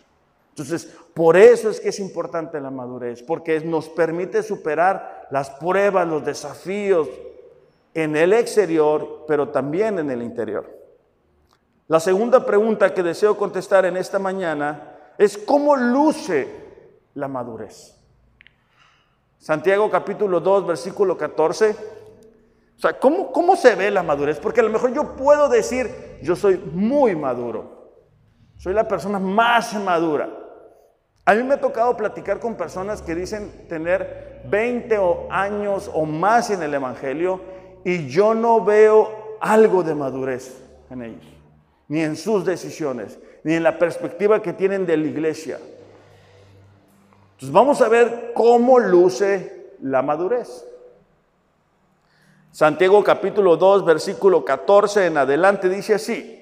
Entonces, 0.50 0.86
por 1.14 1.36
eso 1.36 1.70
es 1.70 1.80
que 1.80 1.88
es 1.88 1.98
importante 1.98 2.60
la 2.60 2.70
madurez, 2.70 3.22
porque 3.22 3.60
nos 3.60 3.88
permite 3.88 4.42
superar 4.42 5.28
las 5.30 5.50
pruebas, 5.50 6.06
los 6.06 6.24
desafíos 6.24 7.08
en 7.94 8.16
el 8.16 8.32
exterior, 8.32 9.24
pero 9.26 9.48
también 9.48 9.98
en 9.98 10.10
el 10.10 10.22
interior. 10.22 10.82
La 11.88 12.00
segunda 12.00 12.44
pregunta 12.46 12.94
que 12.94 13.02
deseo 13.02 13.36
contestar 13.36 13.84
en 13.84 13.96
esta 13.96 14.18
mañana 14.18 14.96
es 15.18 15.36
cómo 15.36 15.76
luce 15.76 16.48
la 17.14 17.28
madurez. 17.28 17.98
Santiago 19.38 19.90
capítulo 19.90 20.40
2, 20.40 20.66
versículo 20.66 21.18
14. 21.18 21.76
O 22.82 22.88
sea, 22.88 22.98
¿cómo, 22.98 23.30
¿cómo 23.30 23.54
se 23.54 23.76
ve 23.76 23.92
la 23.92 24.02
madurez? 24.02 24.40
Porque 24.40 24.58
a 24.58 24.64
lo 24.64 24.68
mejor 24.68 24.92
yo 24.92 25.14
puedo 25.14 25.48
decir, 25.48 26.18
yo 26.20 26.34
soy 26.34 26.56
muy 26.56 27.14
maduro. 27.14 27.92
Soy 28.56 28.74
la 28.74 28.88
persona 28.88 29.20
más 29.20 29.72
madura. 29.74 30.28
A 31.24 31.32
mí 31.36 31.44
me 31.44 31.54
ha 31.54 31.60
tocado 31.60 31.96
platicar 31.96 32.40
con 32.40 32.56
personas 32.56 33.00
que 33.00 33.14
dicen 33.14 33.68
tener 33.68 34.42
20 34.50 34.98
años 35.30 35.88
o 35.94 36.04
más 36.06 36.50
en 36.50 36.60
el 36.60 36.74
Evangelio 36.74 37.40
y 37.84 38.08
yo 38.08 38.34
no 38.34 38.64
veo 38.64 39.36
algo 39.40 39.84
de 39.84 39.94
madurez 39.94 40.60
en 40.90 41.02
ellos, 41.02 41.24
ni 41.86 42.00
en 42.00 42.16
sus 42.16 42.44
decisiones, 42.44 43.16
ni 43.44 43.54
en 43.54 43.62
la 43.62 43.78
perspectiva 43.78 44.42
que 44.42 44.54
tienen 44.54 44.86
de 44.86 44.96
la 44.96 45.06
iglesia. 45.06 45.60
Entonces 47.34 47.52
vamos 47.52 47.80
a 47.80 47.88
ver 47.88 48.32
cómo 48.34 48.80
luce 48.80 49.76
la 49.82 50.02
madurez. 50.02 50.66
Santiago 52.52 53.02
capítulo 53.02 53.56
2, 53.56 53.82
versículo 53.82 54.44
14 54.44 55.06
en 55.06 55.16
adelante 55.16 55.70
dice 55.70 55.94
así. 55.94 56.38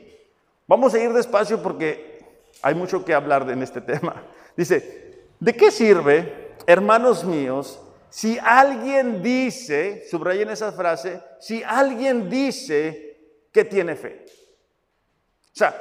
Vamos 0.66 0.92
a 0.92 0.98
ir 0.98 1.12
despacio 1.12 1.62
porque 1.62 2.18
hay 2.62 2.74
mucho 2.74 3.04
que 3.04 3.14
hablar 3.14 3.48
en 3.48 3.62
este 3.62 3.80
tema. 3.80 4.22
Dice, 4.56 5.28
¿de 5.38 5.54
qué 5.54 5.70
sirve, 5.70 6.54
hermanos 6.66 7.24
míos, 7.24 7.80
si 8.08 8.38
alguien 8.38 9.22
dice, 9.22 10.04
subrayen 10.10 10.50
esa 10.50 10.72
frase, 10.72 11.22
si 11.38 11.62
alguien 11.62 12.28
dice 12.28 13.46
que 13.52 13.64
tiene 13.64 13.94
fe? 13.94 14.26
O 14.26 15.56
sea, 15.56 15.74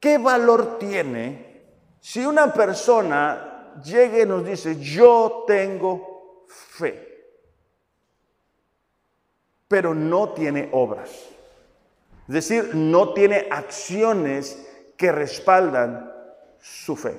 ¿qué 0.00 0.16
valor 0.16 0.78
tiene 0.78 1.66
si 2.00 2.24
una 2.24 2.52
persona 2.52 3.74
llegue 3.84 4.22
y 4.22 4.26
nos 4.26 4.44
dice, 4.44 4.80
yo 4.80 5.44
tengo 5.46 6.46
fe, 6.48 7.07
pero 9.68 9.94
no 9.94 10.30
tiene 10.30 10.70
obras? 10.72 11.10
Es 12.26 12.34
decir, 12.34 12.74
no 12.74 13.14
tiene 13.14 13.46
acciones 13.50 14.66
que 14.96 15.12
respaldan 15.12 16.12
su 16.60 16.96
fe. 16.96 17.18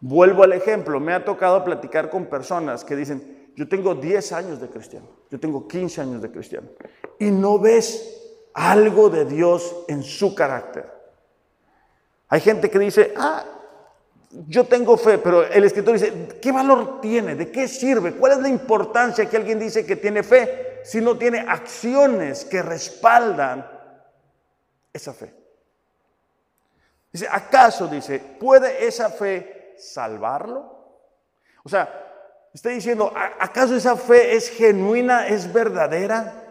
Vuelvo 0.00 0.42
al 0.42 0.52
ejemplo, 0.52 1.00
me 1.00 1.14
ha 1.14 1.24
tocado 1.24 1.64
platicar 1.64 2.10
con 2.10 2.26
personas 2.26 2.84
que 2.84 2.96
dicen, 2.96 3.52
yo 3.56 3.68
tengo 3.68 3.94
10 3.94 4.32
años 4.32 4.60
de 4.60 4.68
cristiano, 4.68 5.06
yo 5.30 5.40
tengo 5.40 5.66
15 5.66 6.00
años 6.00 6.20
de 6.20 6.30
cristiano, 6.30 6.68
y 7.18 7.30
no 7.30 7.58
ves 7.58 8.20
algo 8.52 9.08
de 9.08 9.24
Dios 9.24 9.84
en 9.88 10.02
su 10.02 10.34
carácter. 10.34 10.92
Hay 12.28 12.40
gente 12.40 12.68
que 12.68 12.78
dice, 12.78 13.14
ah, 13.16 13.44
yo 14.48 14.64
tengo 14.64 14.96
fe, 14.96 15.18
pero 15.18 15.44
el 15.46 15.64
escritor 15.64 15.94
dice, 15.94 16.38
¿qué 16.42 16.50
valor 16.50 17.00
tiene? 17.00 17.36
¿De 17.36 17.50
qué 17.50 17.68
sirve? 17.68 18.12
¿Cuál 18.14 18.32
es 18.32 18.38
la 18.40 18.48
importancia 18.48 19.24
que 19.30 19.36
alguien 19.36 19.58
dice 19.58 19.86
que 19.86 19.96
tiene 19.96 20.22
fe 20.22 20.73
si 20.84 21.00
no 21.00 21.16
tiene 21.16 21.40
acciones 21.40 22.44
que 22.44 22.62
respaldan 22.62 23.66
esa 24.92 25.12
fe? 25.14 25.34
Dice, 27.10 27.26
¿acaso, 27.30 27.88
dice, 27.88 28.18
puede 28.18 28.86
esa 28.86 29.08
fe 29.08 29.74
salvarlo? 29.78 30.74
O 31.64 31.68
sea, 31.68 31.88
está 32.52 32.68
diciendo, 32.68 33.12
¿acaso 33.14 33.74
esa 33.74 33.96
fe 33.96 34.36
es 34.36 34.50
genuina, 34.50 35.26
es 35.26 35.50
verdadera? 35.52 36.42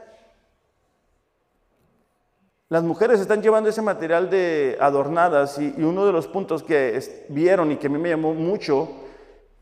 Las 2.70 2.82
mujeres 2.82 3.20
están 3.20 3.44
llevando 3.44 3.70
ese 3.70 3.84
material 3.84 4.32
de 4.32 4.78
adornadas 4.82 5.60
y, 5.60 5.76
uno 5.78 6.08
de 6.08 6.12
los 6.12 6.28
puntos 6.28 6.64
que 6.64 7.00
vieron 7.30 7.72
y 7.72 7.78
que 7.78 7.86
a 7.86 7.90
mí 7.92 8.00
me 8.00 8.10
llamó 8.10 8.34
mucho 8.34 8.90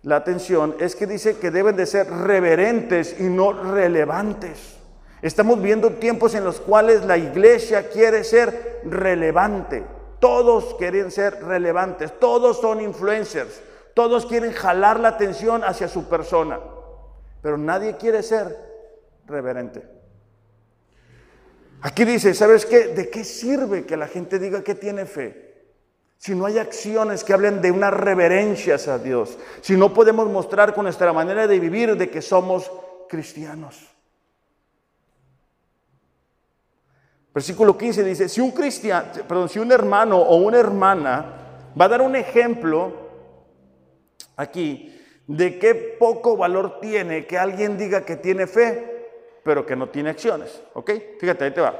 la 0.04 0.16
atención 0.16 0.76
es 0.80 0.96
que 0.96 1.06
dice 1.06 1.38
que 1.38 1.52
deben 1.52 1.76
de 1.76 1.86
ser 1.86 2.10
reverentes 2.10 3.20
y 3.20 3.24
no 3.24 3.54
relevantes. 3.54 4.78
Estamos 5.22 5.62
viendo 5.62 5.92
tiempos 5.94 6.34
en 6.34 6.44
los 6.44 6.60
cuales 6.60 7.06
la 7.06 7.18
iglesia 7.18 7.90
quiere 7.90 8.24
ser 8.24 8.82
relevante. 8.84 9.84
Todos 10.20 10.76
quieren 10.76 11.12
ser 11.12 11.44
relevantes, 11.44 12.20
todos 12.20 12.60
son 12.60 12.82
influencers, 12.82 13.62
todos 13.94 14.26
quieren 14.26 14.52
jalar 14.52 15.00
la 15.00 15.10
atención 15.10 15.64
hacia 15.64 15.88
su 15.88 16.08
persona, 16.08 16.60
pero 17.42 17.58
nadie 17.58 17.98
quiere 17.98 18.24
ser 18.24 18.56
reverente. 19.28 19.84
Aquí 21.82 22.06
dice, 22.06 22.34
¿sabes 22.36 22.66
qué? 22.66 22.88
¿De 22.90 23.10
qué 23.10 23.24
sirve 23.24 23.86
que 23.86 23.98
la 23.98 24.08
gente 24.08 24.38
diga 24.38 24.64
que 24.64 24.76
tiene 24.76 25.06
fe? 25.06 25.51
Si 26.22 26.36
no 26.36 26.46
hay 26.46 26.60
acciones 26.60 27.24
que 27.24 27.34
hablen 27.34 27.64
de 27.64 27.72
una 27.72 27.90
reverencia 27.90 28.76
a 28.76 29.00
Dios, 29.00 29.40
si 29.62 29.76
no 29.76 29.92
podemos 29.92 30.30
mostrar 30.30 30.72
con 30.72 30.84
nuestra 30.84 31.12
manera 31.12 31.48
de 31.48 31.60
vivir 31.60 31.98
de 31.98 32.12
que 32.12 32.22
somos 32.22 32.72
cristianos. 33.10 33.90
Versículo 37.34 37.76
15 37.76 38.04
dice, 38.04 38.30
si 38.30 38.40
un 38.40 38.52
cristiano, 38.52 39.08
perdón, 39.28 39.50
si 39.50 39.58
un 39.58 39.72
hermano 39.72 40.20
o 40.20 40.36
una 40.36 40.60
hermana 40.60 41.26
va 41.80 41.86
a 41.86 41.90
dar 41.90 42.04
un 42.04 42.16
ejemplo 42.16 42.94
aquí 44.36 44.96
de 45.26 45.58
qué 45.58 45.74
poco 45.74 46.38
valor 46.38 46.80
tiene 46.80 47.26
que 47.26 47.40
alguien 47.40 47.80
diga 47.80 48.06
que 48.06 48.18
tiene 48.18 48.46
fe, 48.46 49.42
pero 49.42 49.66
que 49.66 49.76
no 49.76 49.90
tiene 49.90 50.12
acciones, 50.12 50.62
¿ok? 50.76 50.92
Fíjate, 51.20 51.46
ahí 51.46 51.52
te 51.52 51.62
va. 51.62 51.76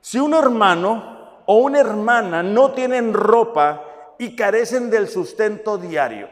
Si 0.00 0.18
un 0.18 0.32
hermano 0.32 1.17
o 1.50 1.56
una 1.56 1.80
hermana 1.80 2.42
no 2.42 2.72
tienen 2.72 3.14
ropa 3.14 4.14
y 4.18 4.36
carecen 4.36 4.90
del 4.90 5.08
sustento 5.08 5.78
diario, 5.78 6.28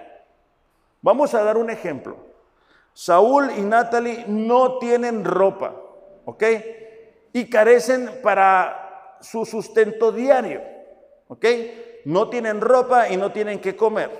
vamos 1.00 1.32
a 1.32 1.42
dar 1.42 1.56
un 1.56 1.70
ejemplo. 1.70 2.18
Saúl 2.92 3.50
y 3.56 3.62
Natalie 3.62 4.26
no 4.28 4.78
tienen 4.78 5.24
ropa, 5.24 5.74
¿ok? 6.26 6.44
y 7.36 7.50
carecen 7.50 8.20
para 8.22 9.18
su 9.20 9.44
sustento 9.44 10.10
diario. 10.10 10.62
¿Ok? 11.28 11.44
No 12.06 12.30
tienen 12.30 12.62
ropa 12.62 13.10
y 13.10 13.18
no 13.18 13.30
tienen 13.30 13.60
que 13.60 13.76
comer. 13.76 14.10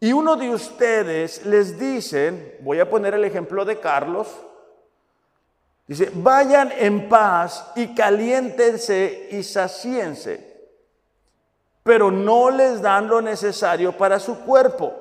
Y 0.00 0.12
uno 0.12 0.34
de 0.34 0.50
ustedes 0.50 1.46
les 1.46 1.78
dice, 1.78 2.58
voy 2.60 2.80
a 2.80 2.90
poner 2.90 3.14
el 3.14 3.24
ejemplo 3.24 3.64
de 3.64 3.78
Carlos, 3.78 4.28
dice, 5.86 6.10
vayan 6.14 6.72
en 6.78 7.08
paz 7.08 7.72
y 7.76 7.94
caliéntense 7.94 9.28
y 9.30 9.42
saciense, 9.42 10.52
pero 11.82 12.10
no 12.10 12.50
les 12.50 12.80
dan 12.80 13.08
lo 13.08 13.20
necesario 13.20 13.96
para 13.96 14.18
su 14.18 14.40
cuerpo. 14.40 14.92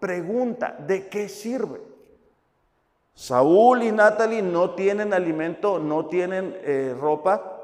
Pregunta, 0.00 0.76
¿de 0.78 1.08
qué 1.08 1.28
sirve? 1.28 1.80
Saúl 3.14 3.84
y 3.84 3.92
Natalie 3.92 4.42
no 4.42 4.70
tienen 4.70 5.14
alimento, 5.14 5.78
no 5.78 6.06
tienen 6.06 6.58
eh, 6.62 6.94
ropa. 6.98 7.60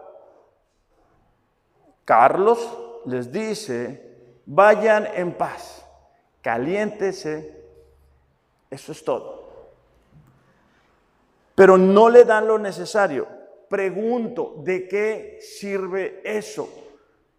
Carlos 2.05 2.79
les 3.05 3.33
dice, 3.33 4.41
vayan 4.47 5.09
en 5.15 5.33
paz, 5.33 5.85
caliéntese, 6.41 7.65
eso 8.71 8.93
es 8.93 9.05
todo. 9.05 9.50
Pero 11.61 11.77
no 11.77 12.09
le 12.09 12.25
dan 12.25 12.49
lo 12.49 12.59
necesario. 12.59 13.27
Pregunto, 13.69 14.55
¿de 14.65 14.89
qué 14.89 15.41
sirve 15.43 16.23
eso? 16.25 16.71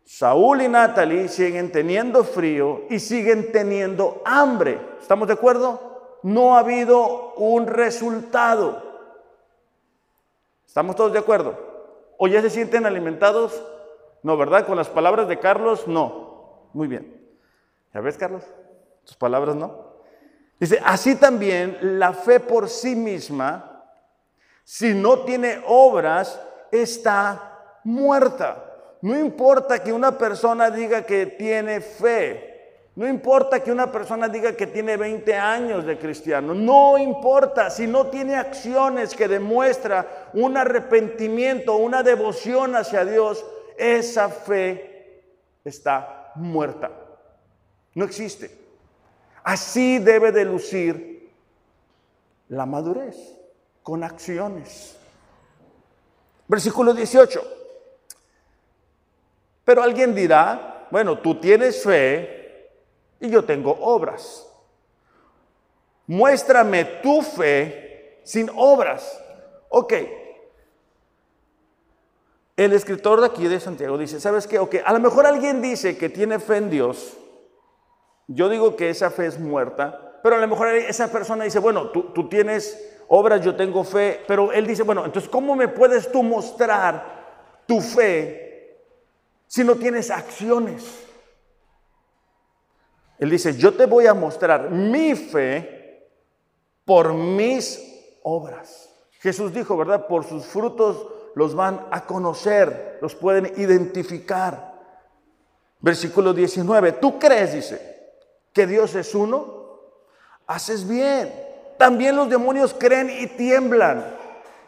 Saúl 0.04 0.62
y 0.62 0.68
Natalie 0.68 1.28
siguen 1.28 1.72
teniendo 1.72 2.24
frío 2.24 2.84
y 2.92 3.00
siguen 3.00 3.52
teniendo 3.52 4.22
hambre. 4.24 4.80
¿Estamos 5.02 5.28
de 5.28 5.34
acuerdo? 5.34 6.20
No 6.22 6.56
ha 6.56 6.60
habido 6.60 7.34
un 7.34 7.66
resultado. 7.66 8.84
¿Estamos 10.68 10.96
todos 10.96 11.14
de 11.14 11.18
acuerdo? 11.18 11.58
¿O 12.20 12.28
ya 12.28 12.44
se 12.44 12.52
sienten 12.52 12.86
alimentados? 12.86 13.60
No, 14.22 14.38
¿verdad? 14.38 14.68
Con 14.68 14.78
las 14.78 14.90
palabras 14.90 15.28
de 15.30 15.40
Carlos, 15.40 15.88
no. 15.88 16.70
Muy 16.74 16.88
bien. 16.88 17.28
¿Ya 17.92 18.02
ves, 18.02 18.20
Carlos? 18.20 18.44
Tus 19.04 19.16
palabras 19.16 19.56
no. 19.56 19.96
Dice, 20.60 20.80
así 20.86 21.16
también 21.16 21.80
la 21.98 22.14
fe 22.14 22.40
por 22.40 22.70
sí 22.70 22.96
misma, 22.96 23.71
si 24.64 24.94
no 24.94 25.20
tiene 25.20 25.62
obras, 25.68 26.40
está 26.72 27.80
muerta. 27.84 28.66
No 29.02 29.18
importa 29.18 29.84
que 29.84 29.92
una 29.92 30.18
persona 30.18 30.70
diga 30.70 31.04
que 31.06 31.26
tiene 31.26 31.82
fe. 31.82 32.50
No 32.96 33.08
importa 33.08 33.64
que 33.64 33.72
una 33.72 33.92
persona 33.92 34.28
diga 34.28 34.54
que 34.54 34.68
tiene 34.68 34.98
20 34.98 35.34
años 35.36 35.86
de 35.86 35.98
cristiano. 35.98 36.54
No 36.54 36.98
importa 36.98 37.70
si 37.70 37.88
no 37.88 38.08
tiene 38.08 38.36
acciones 38.36 39.16
que 39.16 39.28
demuestra 39.28 40.30
un 40.34 40.58
arrepentimiento, 40.58 41.78
una 41.78 42.04
devoción 42.04 42.76
hacia 42.76 43.06
Dios. 43.06 43.44
Esa 43.78 44.30
fe 44.30 45.24
está 45.64 46.32
muerta. 46.36 46.92
No 47.96 48.06
existe. 48.06 48.52
Así 49.44 49.98
debe 50.00 50.32
de 50.32 50.46
lucir 50.46 51.32
la 52.50 52.66
madurez 52.66 53.41
con 53.84 54.04
acciones. 54.04 54.98
Versículo 56.48 56.94
18. 56.94 57.42
Pero 59.64 59.84
alguien 59.84 60.14
dirá, 60.14 60.88
bueno, 60.92 61.20
tú 61.20 61.40
tienes 61.40 61.84
fe 61.84 62.70
y 63.20 63.30
yo 63.30 63.46
tengo 63.46 63.72
obras. 63.72 64.48
Muéstrame 66.08 66.84
tu 67.02 67.22
fe 67.22 68.20
sin 68.24 68.50
obras. 68.56 69.20
Ok. 69.70 69.94
El 72.58 72.74
escritor 72.74 73.22
de 73.22 73.28
aquí 73.28 73.48
de 73.48 73.60
Santiago 73.60 73.98
dice, 73.98 74.20
¿sabes 74.20 74.46
qué? 74.46 74.60
Ok, 74.60 74.76
a 74.84 74.94
lo 74.94 75.00
mejor 75.00 75.26
alguien 75.26 75.62
dice 75.62 75.98
que 75.98 76.10
tiene 76.10 76.40
fe 76.40 76.58
en 76.58 76.70
Dios. 76.70 77.18
Yo 78.28 78.50
digo 78.50 78.76
que 78.76 78.90
esa 78.90 79.10
fe 79.10 79.26
es 79.28 79.40
muerta, 79.40 80.20
pero 80.22 80.36
a 80.36 80.40
lo 80.40 80.48
mejor 80.48 80.68
esa 80.68 81.12
persona 81.12 81.46
dice, 81.46 81.60
bueno, 81.60 81.90
tú, 81.92 82.12
tú 82.14 82.30
tienes 82.30 83.01
obras, 83.14 83.44
yo 83.44 83.56
tengo 83.56 83.84
fe, 83.84 84.24
pero 84.26 84.54
él 84.54 84.66
dice, 84.66 84.84
bueno, 84.84 85.06
entonces, 85.06 85.30
¿cómo 85.30 85.54
me 85.54 85.68
puedes 85.68 86.10
tú 86.12 86.24
mostrar 86.24 87.64
tu 87.68 87.82
fe 87.82 88.78
si 89.48 89.66
no 89.66 89.76
tienes 89.76 90.10
acciones? 90.10 91.04
Él 93.20 93.30
dice, 93.30 93.58
yo 93.58 93.74
te 93.74 93.86
voy 93.86 94.08
a 94.08 94.14
mostrar 94.14 94.70
mi 94.72 95.14
fe 95.16 96.08
por 96.86 97.14
mis 97.14 97.82
obras. 98.24 98.90
Jesús 99.20 99.54
dijo, 99.54 99.76
¿verdad? 99.76 100.08
Por 100.08 100.24
sus 100.24 100.46
frutos 100.46 101.06
los 101.36 101.54
van 101.54 101.88
a 101.92 102.06
conocer, 102.06 102.98
los 103.02 103.14
pueden 103.14 103.52
identificar. 103.58 104.72
Versículo 105.82 106.34
19, 106.34 106.94
¿tú 106.94 107.20
crees, 107.20 107.54
dice, 107.54 108.14
que 108.54 108.66
Dios 108.66 108.96
es 108.96 109.14
uno? 109.14 109.82
Haces 110.48 110.88
bien. 110.88 111.51
También 111.82 112.16
los 112.16 112.30
demonios 112.30 112.76
creen 112.78 113.10
y 113.10 113.26
tiemblan. 113.26 114.06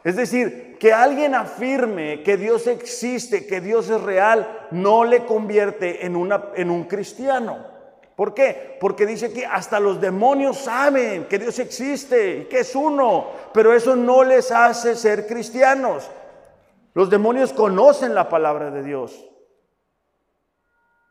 Es 0.03 0.15
decir, 0.15 0.77
que 0.79 0.91
alguien 0.91 1.35
afirme 1.35 2.23
que 2.23 2.37
Dios 2.37 2.65
existe, 2.65 3.45
que 3.45 3.61
Dios 3.61 3.87
es 3.87 4.01
real, 4.01 4.67
no 4.71 5.03
le 5.03 5.23
convierte 5.23 6.07
en, 6.07 6.15
un 6.15 6.83
cristiano. 6.85 7.67
¿Por 8.15 8.33
qué? 8.33 8.79
Porque 8.81 9.05
dice 9.05 9.31
que 9.31 9.45
hasta 9.45 9.79
los 9.79 10.01
demonios 10.01 10.57
saben 10.57 11.25
que 11.25 11.37
Dios 11.37 11.59
existe 11.59 12.37
y 12.37 12.45
que 12.45 12.61
es 12.61 12.75
uno, 12.75 13.27
pero 13.53 13.75
eso 13.75 13.95
no 13.95 14.23
les 14.23 14.51
hace 14.51 14.95
ser 14.95 15.27
cristianos. 15.27 16.09
Los 16.95 17.11
demonios 17.11 17.53
conocen 17.53 18.15
la 18.15 18.27
palabra 18.27 18.71
de 18.71 18.81
Dios, 18.81 19.23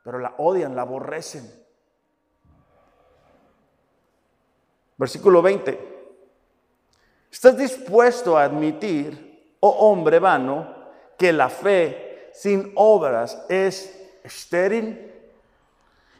pero 0.02 0.18
la 0.18 0.34
odian, 0.38 0.74
la 0.74 0.82
aborrecen. 0.82 1.48
Versículo 4.96 5.42
20. 5.42 5.91
¿Estás 7.32 7.56
dispuesto 7.56 8.36
a 8.36 8.44
admitir, 8.44 9.56
oh 9.60 9.90
hombre 9.90 10.18
vano, 10.18 10.66
que 11.16 11.32
la 11.32 11.48
fe 11.48 12.28
sin 12.34 12.72
obras 12.74 13.42
es 13.48 13.98
estéril? 14.22 15.10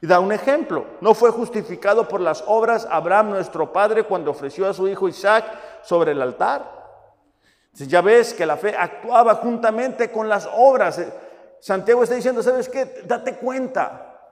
Y 0.01 0.07
da 0.07 0.21
un 0.21 0.33
ejemplo. 0.33 0.87
No 1.03 1.13
fue 1.13 1.31
justificado 1.31 2.09
por 2.09 2.23
las 2.23 2.43
obras 2.47 2.89
Abraham, 2.91 3.29
nuestro 3.29 3.71
padre, 3.71 4.05
cuando 4.05 4.31
ofreció 4.31 4.67
a 4.67 4.73
su 4.73 4.89
hijo 4.89 5.07
Isaac 5.07 5.45
sobre 5.83 6.13
el 6.13 6.23
altar. 6.23 6.65
ya 7.75 8.01
ves 8.01 8.33
que 8.33 8.47
la 8.47 8.57
fe 8.57 8.75
actuaba 8.75 9.35
juntamente 9.35 10.11
con 10.11 10.31
las 10.31 10.49
obras. 10.51 10.99
Santiago 11.61 12.03
está 12.03 12.15
diciendo, 12.15 12.43
¿sabes 12.43 12.71
qué? 12.71 13.03
Date 13.05 13.37
cuenta. 13.37 14.31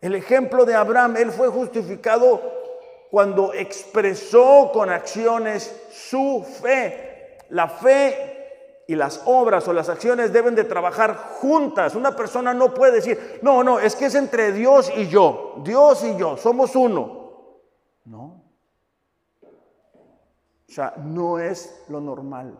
El 0.00 0.14
ejemplo 0.14 0.64
de 0.64 0.76
Abraham, 0.76 1.16
él 1.16 1.32
fue 1.32 1.48
justificado 1.48 2.61
cuando 3.12 3.52
expresó 3.52 4.70
con 4.72 4.88
acciones 4.88 5.84
su 5.92 6.42
fe. 6.62 7.36
La 7.50 7.68
fe 7.68 8.84
y 8.88 8.94
las 8.94 9.20
obras 9.26 9.68
o 9.68 9.74
las 9.74 9.90
acciones 9.90 10.32
deben 10.32 10.54
de 10.54 10.64
trabajar 10.64 11.14
juntas. 11.14 11.94
Una 11.94 12.16
persona 12.16 12.54
no 12.54 12.72
puede 12.72 12.92
decir, 12.92 13.38
no, 13.42 13.62
no, 13.62 13.78
es 13.78 13.96
que 13.96 14.06
es 14.06 14.14
entre 14.14 14.50
Dios 14.52 14.90
y 14.96 15.08
yo. 15.08 15.56
Dios 15.62 16.02
y 16.04 16.16
yo, 16.16 16.38
somos 16.38 16.74
uno. 16.74 17.58
No. 18.06 18.42
O 19.42 20.72
sea, 20.72 20.94
no 20.96 21.38
es 21.38 21.84
lo 21.90 22.00
normal. 22.00 22.58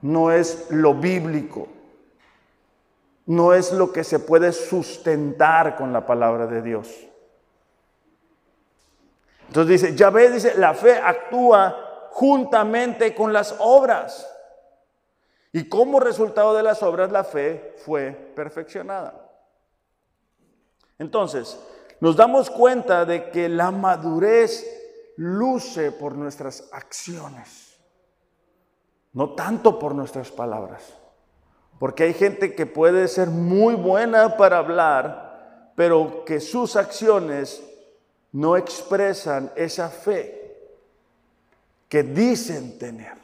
No 0.00 0.32
es 0.32 0.70
lo 0.70 0.94
bíblico. 0.94 1.68
No 3.26 3.52
es 3.52 3.74
lo 3.74 3.92
que 3.92 4.02
se 4.02 4.18
puede 4.18 4.52
sustentar 4.52 5.76
con 5.76 5.92
la 5.92 6.06
palabra 6.06 6.46
de 6.46 6.62
Dios. 6.62 7.07
Entonces 9.48 9.80
dice, 9.80 9.96
ya 9.96 10.10
ve, 10.10 10.30
dice, 10.30 10.54
la 10.56 10.74
fe 10.74 10.92
actúa 10.92 12.08
juntamente 12.10 13.14
con 13.14 13.32
las 13.32 13.54
obras. 13.58 14.28
Y 15.52 15.68
como 15.68 16.00
resultado 16.00 16.54
de 16.54 16.62
las 16.62 16.82
obras, 16.82 17.10
la 17.10 17.24
fe 17.24 17.74
fue 17.84 18.12
perfeccionada. 18.12 19.26
Entonces, 20.98 21.58
nos 22.00 22.16
damos 22.16 22.50
cuenta 22.50 23.04
de 23.04 23.30
que 23.30 23.48
la 23.48 23.70
madurez 23.70 24.66
luce 25.16 25.92
por 25.92 26.14
nuestras 26.14 26.68
acciones, 26.72 27.78
no 29.12 29.34
tanto 29.34 29.78
por 29.78 29.94
nuestras 29.94 30.30
palabras. 30.30 30.92
Porque 31.78 32.04
hay 32.04 32.14
gente 32.14 32.54
que 32.54 32.66
puede 32.66 33.08
ser 33.08 33.28
muy 33.28 33.74
buena 33.74 34.36
para 34.36 34.58
hablar, 34.58 35.72
pero 35.76 36.24
que 36.24 36.40
sus 36.40 36.76
acciones 36.76 37.62
no 38.38 38.56
expresan 38.56 39.50
esa 39.56 39.88
fe 39.88 40.56
que 41.88 42.04
dicen 42.04 42.78
tener. 42.78 43.14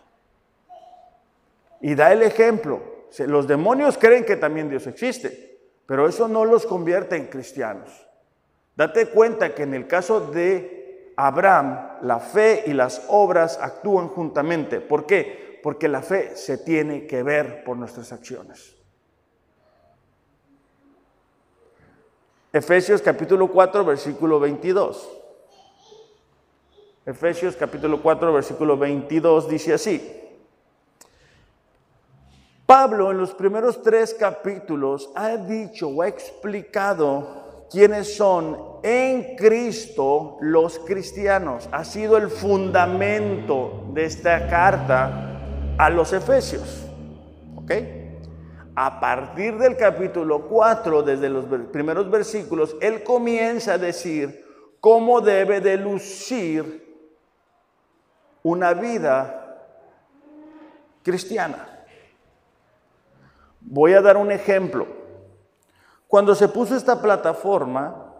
Y 1.81 1.94
da 1.94 2.12
el 2.12 2.22
ejemplo. 2.22 2.83
Los 3.19 3.46
demonios 3.46 3.96
creen 3.96 4.25
que 4.25 4.35
también 4.35 4.69
Dios 4.69 4.88
existe, 4.88 5.60
pero 5.87 6.08
eso 6.08 6.27
no 6.27 6.44
los 6.44 6.67
convierte 6.67 7.15
en 7.15 7.27
cristianos. 7.27 8.08
Date 8.75 9.06
cuenta 9.06 9.54
que 9.54 9.62
en 9.62 9.75
el 9.75 9.87
caso 9.87 10.19
de 10.19 11.12
Abraham, 11.17 11.98
la 12.02 12.19
fe 12.19 12.65
y 12.67 12.73
las 12.73 13.04
obras 13.06 13.56
actúan 13.62 14.08
juntamente. 14.08 14.81
¿Por 14.81 15.06
qué? 15.06 15.60
Porque 15.62 15.87
la 15.87 16.02
fe 16.02 16.35
se 16.35 16.58
tiene 16.58 17.06
que 17.06 17.23
ver 17.23 17.62
por 17.62 17.77
nuestras 17.77 18.10
acciones. 18.12 18.75
Efesios 22.55 23.02
capítulo 23.02 23.48
4, 23.48 23.85
versículo 23.85 24.38
22. 24.38 25.09
Efesios 27.05 27.57
capítulo 27.57 28.00
4, 28.00 28.33
versículo 28.33 28.79
22 28.79 29.48
dice 29.48 29.75
así. 29.75 30.21
Pablo 32.65 33.11
en 33.11 33.19
los 33.19 33.35
primeros 33.35 33.83
tres 33.83 34.15
capítulos 34.15 35.11
ha 35.17 35.37
dicho 35.37 35.88
o 35.88 36.02
ha 36.02 36.07
explicado 36.07 37.67
quiénes 37.73 38.17
son 38.17 38.57
en 38.85 39.35
Cristo 39.35 40.37
los 40.40 40.79
cristianos. 40.79 41.69
Ha 41.73 41.85
sido 41.85 42.17
el 42.17 42.31
fundamento 42.31 43.88
de 43.92 44.05
esta 44.05 44.46
carta 44.46 45.40
a 45.77 45.90
los 45.90 46.13
Efesios. 46.13 46.85
¿Ok? 47.57 47.73
A 48.77 48.98
partir 48.98 49.56
del 49.58 49.77
capítulo 49.77 50.48
4, 50.48 51.02
desde 51.02 51.29
los 51.29 51.44
primeros 51.70 52.10
versículos, 52.10 52.77
él 52.81 53.04
comienza 53.04 53.75
a 53.75 53.79
decir 53.79 54.44
cómo 54.81 55.20
debe 55.20 55.60
de 55.60 55.77
lucir 55.77 56.85
una 58.42 58.75
vida 58.75 59.58
cristiana. 61.02 61.68
Voy 63.60 63.94
a 63.94 64.02
dar 64.02 64.16
un 64.16 64.33
ejemplo. 64.33 64.87
Cuando 66.08 66.35
se 66.35 66.48
puso 66.48 66.77
esta 66.77 67.00
plataforma, 67.00 68.12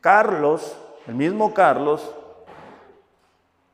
Carlos, 0.00 0.76
el 1.06 1.14
mismo 1.14 1.52
Carlos, 1.52 2.14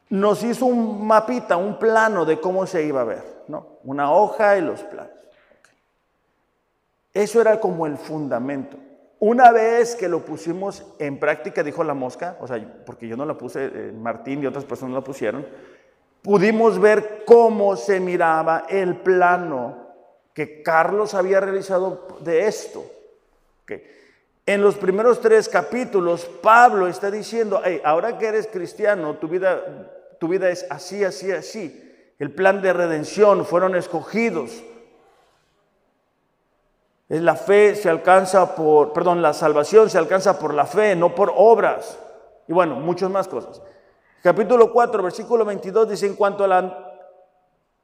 nos 0.09 0.43
hizo 0.43 0.67
un 0.67 1.07
mapita, 1.07 1.57
un 1.57 1.79
plano 1.79 2.25
de 2.25 2.41
cómo 2.41 2.67
se 2.67 2.85
iba 2.85 3.01
a 3.01 3.05
ver, 3.05 3.45
¿no? 3.49 3.79
Una 3.85 4.13
hoja 4.13 4.57
y 4.57 4.61
los 4.61 4.83
planos. 4.83 5.22
Eso 7.15 7.41
era 7.41 7.61
como 7.61 7.87
el 7.87 7.97
fundamento. 7.97 8.77
Una 9.19 9.53
vez 9.53 9.95
que 9.95 10.09
lo 10.09 10.25
pusimos 10.25 10.85
en 10.99 11.21
práctica, 11.21 11.63
dijo 11.63 11.85
la 11.85 11.95
mosca, 11.95 12.37
o 12.41 12.49
sea, 12.49 12.83
porque 12.85 13.07
yo 13.07 13.17
no 13.17 13.25
la 13.25 13.39
puse, 13.39 13.67
eh, 13.67 13.93
Martín 13.93 14.43
y 14.43 14.47
otras 14.47 14.65
personas 14.65 14.95
la 14.95 15.05
pusieron, 15.05 15.47
pudimos 16.23 16.81
ver 16.81 17.23
cómo 17.25 17.77
se 17.77 18.01
miraba 18.01 18.65
el 18.69 18.97
plano 18.97 19.83
que 20.35 20.63
Carlos 20.63 21.15
había 21.15 21.41
realizado 21.41 22.09
de 22.21 22.47
esto. 22.47 22.85
En 24.45 24.61
los 24.61 24.75
primeros 24.75 25.21
tres 25.21 25.49
capítulos, 25.49 26.25
Pablo 26.43 26.89
está 26.89 27.13
diciendo, 27.13 27.63
ahora 27.85 28.19
que 28.19 28.27
eres 28.27 28.49
cristiano, 28.49 29.15
tu 29.15 29.29
vida, 29.29 30.19
tu 30.19 30.27
vida 30.27 30.51
es 30.51 30.67
así, 30.69 31.05
así, 31.05 31.31
así. 31.31 31.81
El 32.19 32.33
plan 32.33 32.61
de 32.61 32.73
redención 32.73 33.47
fueron 33.47 33.77
escogidos. 33.77 34.65
La 37.21 37.37
fe 37.37 37.75
se 37.75 37.91
alcanza 37.91 38.55
por, 38.55 38.95
perdón, 38.95 39.21
la 39.21 39.35
salvación 39.35 39.91
se 39.91 39.99
alcanza 39.99 40.39
por 40.39 40.55
la 40.55 40.65
fe, 40.65 40.97
no 40.97 41.15
por 41.15 41.31
obras. 41.37 41.99
Y 42.49 42.55
bueno, 42.55 42.77
muchas 42.77 43.11
más 43.11 43.29
cosas. 43.29 43.61
Capítulo 44.23 44.73
4, 44.73 45.03
versículo 45.03 45.45
22 45.45 45.91
dice, 45.91 46.07
en 46.07 46.15
cuanto 46.15 46.45
a 46.45 46.89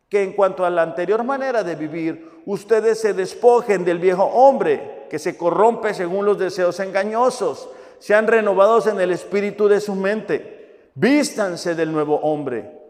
que 0.09 0.23
en 0.23 0.33
cuanto 0.33 0.65
a 0.65 0.71
la 0.71 0.81
anterior 0.81 1.23
manera 1.25 1.63
de 1.63 1.75
vivir, 1.75 2.43
ustedes 2.47 3.03
se 3.03 3.13
despojen 3.13 3.85
del 3.85 3.99
viejo 3.99 4.25
hombre 4.25 5.07
que 5.11 5.19
se 5.19 5.37
corrompe 5.37 5.93
según 5.93 6.25
los 6.25 6.39
deseos 6.39 6.81
engañosos, 6.81 7.69
sean 7.99 8.27
renovados 8.29 8.87
en 8.87 8.99
el 8.99 9.11
espíritu 9.11 9.69
de 9.69 9.83
su 9.83 9.95
mente, 9.95 10.91
vístanse 10.95 11.75
del 11.75 11.93
nuevo 11.93 12.17
hombre, 12.23 12.81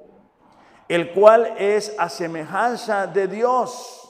el 0.86 1.12
cual 1.12 1.54
es 1.58 1.96
a 1.98 2.08
semejanza 2.08 3.08
de 3.08 3.26
Dios. 3.26 4.07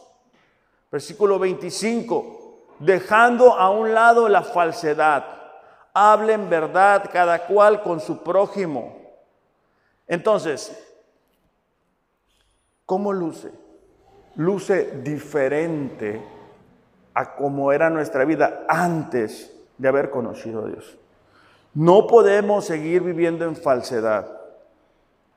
Versículo 0.90 1.38
25, 1.38 2.76
dejando 2.78 3.52
a 3.52 3.70
un 3.70 3.92
lado 3.92 4.28
la 4.28 4.42
falsedad, 4.42 5.24
hablen 5.92 6.48
verdad 6.48 7.10
cada 7.12 7.46
cual 7.46 7.82
con 7.82 8.00
su 8.00 8.22
prójimo. 8.22 8.96
Entonces, 10.06 10.72
¿cómo 12.86 13.12
luce? 13.12 13.50
Luce 14.36 15.02
diferente 15.02 16.22
a 17.12 17.34
cómo 17.34 17.72
era 17.72 17.90
nuestra 17.90 18.24
vida 18.24 18.64
antes 18.66 19.54
de 19.76 19.88
haber 19.88 20.08
conocido 20.08 20.64
a 20.64 20.68
Dios. 20.68 20.96
No 21.74 22.06
podemos 22.06 22.64
seguir 22.64 23.02
viviendo 23.02 23.44
en 23.44 23.56
falsedad. 23.56 24.38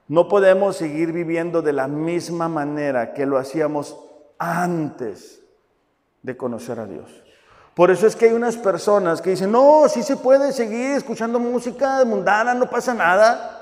No 0.08 0.30
podemos 0.30 0.78
seguir 0.78 1.12
viviendo 1.12 1.62
de 1.62 1.74
la 1.74 1.88
misma 1.88 2.48
manera 2.48 3.14
que 3.14 3.26
lo 3.26 3.38
hacíamos 3.38 4.00
antes 4.38 5.41
de 6.22 6.38
conocer 6.38 6.80
a 6.80 6.86
Dios. 6.86 7.10
Por 7.74 7.90
eso 7.90 8.06
es 8.06 8.16
que 8.16 8.26
hay 8.26 8.34
unas 8.34 8.58
personas 8.58 9.22
que 9.22 9.32
dicen, 9.32 9.52
no, 9.52 9.88
sí 9.88 10.04
se 10.04 10.18
puede 10.18 10.52
seguir 10.52 10.92
escuchando 10.92 11.40
música 11.40 12.04
mundana, 12.06 12.54
no 12.54 12.70
pasa 12.70 12.94
nada. 12.94 13.58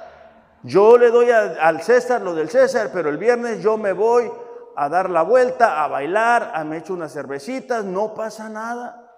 Yo 0.64 0.97
le 0.97 1.10
doy 1.12 1.30
al 1.30 1.82
César 1.82 2.22
lo 2.22 2.34
del 2.34 2.49
César, 2.49 2.89
pero 2.91 3.10
el 3.10 3.18
viernes 3.18 3.62
yo 3.62 3.78
me 3.78 3.93
voy 3.93 4.30
a 4.76 4.89
dar 4.89 5.10
la 5.10 5.22
vuelta, 5.22 5.84
a 5.84 5.88
bailar, 5.88 6.51
a 6.53 6.64
me 6.64 6.78
echo 6.78 6.93
unas 6.93 7.14
cervecitas, 7.14 7.86
no 7.86 8.14
pasa 8.14 8.49
nada. 8.49 9.10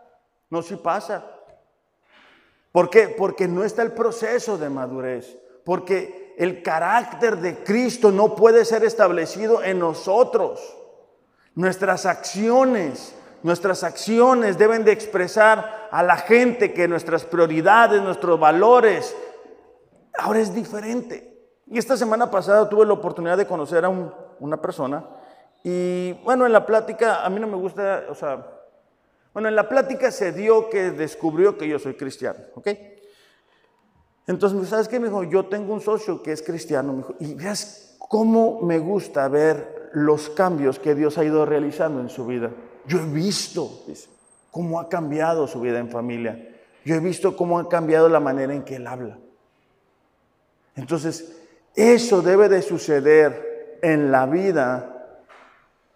No, 0.49 0.61
sí 0.61 0.75
pasa. 0.75 1.23
¿Por 2.71 2.89
qué? 2.89 3.07
Porque 3.09 3.47
no 3.47 3.63
está 3.63 3.81
el 3.81 3.93
proceso 3.93 4.57
de 4.57 4.69
madurez. 4.69 5.37
Porque 5.63 6.35
el 6.37 6.61
carácter 6.63 7.37
de 7.37 7.63
Cristo 7.63 8.11
no 8.11 8.35
puede 8.35 8.65
ser 8.65 8.83
establecido 8.83 9.63
en 9.63 9.79
nosotros. 9.79 10.77
Nuestras 11.55 12.05
acciones, 12.05 13.15
nuestras 13.43 13.83
acciones 13.83 14.57
deben 14.57 14.83
de 14.83 14.91
expresar 14.91 15.89
a 15.91 16.03
la 16.03 16.17
gente 16.17 16.73
que 16.73 16.87
nuestras 16.87 17.25
prioridades, 17.25 18.01
nuestros 18.01 18.39
valores, 18.39 19.15
ahora 20.17 20.39
es 20.39 20.53
diferente. 20.53 21.27
Y 21.67 21.77
esta 21.77 21.97
semana 21.97 22.29
pasada 22.29 22.67
tuve 22.69 22.85
la 22.85 22.93
oportunidad 22.93 23.37
de 23.37 23.47
conocer 23.47 23.85
a 23.85 23.89
una 23.89 24.61
persona 24.61 25.05
y 25.63 26.13
bueno, 26.23 26.45
en 26.45 26.53
la 26.53 26.65
plática, 26.65 27.23
a 27.23 27.29
mí 27.29 27.39
no 27.39 27.47
me 27.47 27.55
gusta, 27.55 28.05
o 28.09 28.15
sea, 28.15 28.45
bueno, 29.33 29.47
en 29.47 29.55
la 29.55 29.69
plática 29.69 30.11
se 30.11 30.31
dio 30.31 30.69
que 30.69 30.91
descubrió 30.91 31.57
que 31.57 31.67
yo 31.67 31.77
soy 31.77 31.93
cristiano, 31.93 32.39
¿ok? 32.55 32.67
Entonces, 34.27 34.69
¿sabes 34.69 34.87
qué? 34.87 34.99
Me 34.99 35.07
dijo, 35.07 35.23
yo 35.23 35.45
tengo 35.45 35.73
un 35.73 35.81
socio 35.81 36.23
que 36.23 36.31
es 36.31 36.41
cristiano, 36.41 36.93
me 36.93 37.03
y 37.27 37.35
veas 37.35 37.95
cómo 37.99 38.61
me 38.61 38.79
gusta 38.79 39.27
ver 39.27 39.89
los 39.93 40.29
cambios 40.29 40.79
que 40.79 40.95
Dios 40.95 41.17
ha 41.17 41.23
ido 41.23 41.45
realizando 41.45 41.99
en 42.01 42.09
su 42.09 42.25
vida. 42.25 42.51
Yo 42.87 42.99
he 42.99 43.05
visto, 43.05 43.83
cómo 44.51 44.79
ha 44.79 44.89
cambiado 44.89 45.47
su 45.47 45.61
vida 45.61 45.79
en 45.79 45.89
familia. 45.89 46.49
Yo 46.83 46.95
he 46.95 46.99
visto 46.99 47.35
cómo 47.37 47.59
ha 47.59 47.69
cambiado 47.69 48.09
la 48.09 48.19
manera 48.19 48.53
en 48.53 48.63
que 48.63 48.75
él 48.75 48.87
habla. 48.87 49.17
Entonces, 50.75 51.37
eso 51.75 52.21
debe 52.21 52.49
de 52.49 52.61
suceder 52.61 53.79
en 53.81 54.11
la 54.11 54.25
vida 54.25 55.17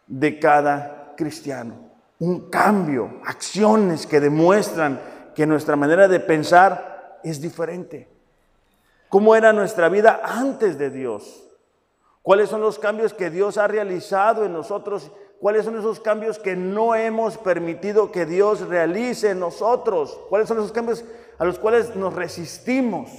de 0.07 0.39
cada 0.39 1.13
cristiano. 1.17 1.91
Un 2.19 2.49
cambio, 2.49 3.19
acciones 3.25 4.07
que 4.07 4.19
demuestran 4.19 4.99
que 5.33 5.45
nuestra 5.45 5.75
manera 5.75 6.07
de 6.07 6.19
pensar 6.19 7.19
es 7.23 7.41
diferente. 7.41 8.07
¿Cómo 9.09 9.35
era 9.35 9.53
nuestra 9.53 9.89
vida 9.89 10.21
antes 10.23 10.77
de 10.77 10.89
Dios? 10.89 11.43
¿Cuáles 12.21 12.49
son 12.49 12.61
los 12.61 12.79
cambios 12.79 13.13
que 13.13 13.29
Dios 13.29 13.57
ha 13.57 13.67
realizado 13.67 14.45
en 14.45 14.53
nosotros? 14.53 15.11
¿Cuáles 15.39 15.65
son 15.65 15.77
esos 15.77 15.99
cambios 15.99 16.39
que 16.39 16.55
no 16.55 16.95
hemos 16.95 17.37
permitido 17.37 18.11
que 18.11 18.25
Dios 18.25 18.61
realice 18.61 19.31
en 19.31 19.39
nosotros? 19.39 20.19
¿Cuáles 20.29 20.47
son 20.47 20.57
esos 20.57 20.71
cambios 20.71 21.03
a 21.37 21.45
los 21.45 21.59
cuales 21.59 21.95
nos 21.95 22.13
resistimos? 22.13 23.09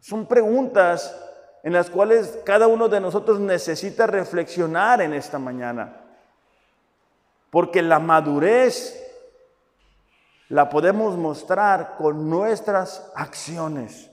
Son 0.00 0.26
preguntas 0.26 1.14
en 1.62 1.72
las 1.72 1.90
cuales 1.90 2.38
cada 2.44 2.66
uno 2.66 2.88
de 2.88 3.00
nosotros 3.00 3.40
necesita 3.40 4.06
reflexionar 4.06 5.02
en 5.02 5.12
esta 5.12 5.38
mañana. 5.38 6.00
Porque 7.50 7.82
la 7.82 7.98
madurez 7.98 9.04
la 10.48 10.70
podemos 10.70 11.16
mostrar 11.16 11.96
con 11.98 12.30
nuestras 12.30 13.10
acciones, 13.14 14.07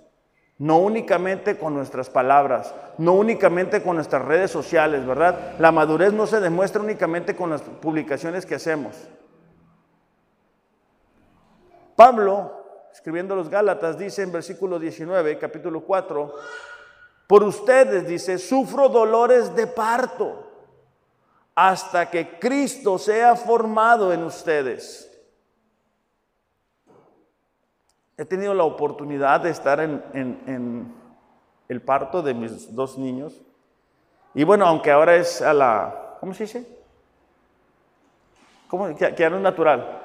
no 0.57 0.77
únicamente 0.77 1.57
con 1.57 1.73
nuestras 1.73 2.09
palabras, 2.09 2.73
no 2.97 3.13
únicamente 3.13 3.83
con 3.83 3.95
nuestras 3.95 4.23
redes 4.23 4.51
sociales, 4.51 5.05
¿verdad? 5.05 5.55
La 5.59 5.71
madurez 5.71 6.13
no 6.13 6.27
se 6.27 6.39
demuestra 6.39 6.81
únicamente 6.81 7.35
con 7.35 7.49
las 7.49 7.61
publicaciones 7.61 8.45
que 8.45 8.55
hacemos. 8.55 8.95
Pablo, 11.95 12.87
escribiendo 12.93 13.33
a 13.33 13.37
los 13.37 13.49
Gálatas, 13.49 13.97
dice 13.97 14.21
en 14.21 14.31
versículo 14.31 14.79
19, 14.79 15.37
capítulo 15.37 15.81
4, 15.81 16.33
por 17.27 17.43
ustedes, 17.43 18.07
dice, 18.07 18.37
sufro 18.37 18.87
dolores 18.89 19.55
de 19.55 19.67
parto 19.67 20.51
hasta 21.55 22.09
que 22.09 22.37
Cristo 22.37 22.97
sea 22.97 23.35
formado 23.35 24.13
en 24.13 24.23
ustedes. 24.23 25.09
He 28.17 28.25
tenido 28.25 28.53
la 28.53 28.63
oportunidad 28.63 29.41
de 29.41 29.49
estar 29.49 29.79
en, 29.79 30.93
el 31.67 31.81
parto 31.81 32.21
de 32.21 32.33
mis 32.33 32.73
dos 32.73 32.97
niños. 32.97 33.41
Y 34.33 34.43
bueno, 34.43 34.65
aunque 34.65 34.91
ahora 34.91 35.15
es 35.15 35.41
a 35.41 35.53
la, 35.53 36.17
¿cómo 36.19 36.33
se 36.33 36.43
dice? 36.43 36.67
¿Cómo? 38.67 38.95
Que, 38.95 39.13
que 39.13 39.29
no 39.29 39.37
es 39.37 39.41
natural. 39.41 40.01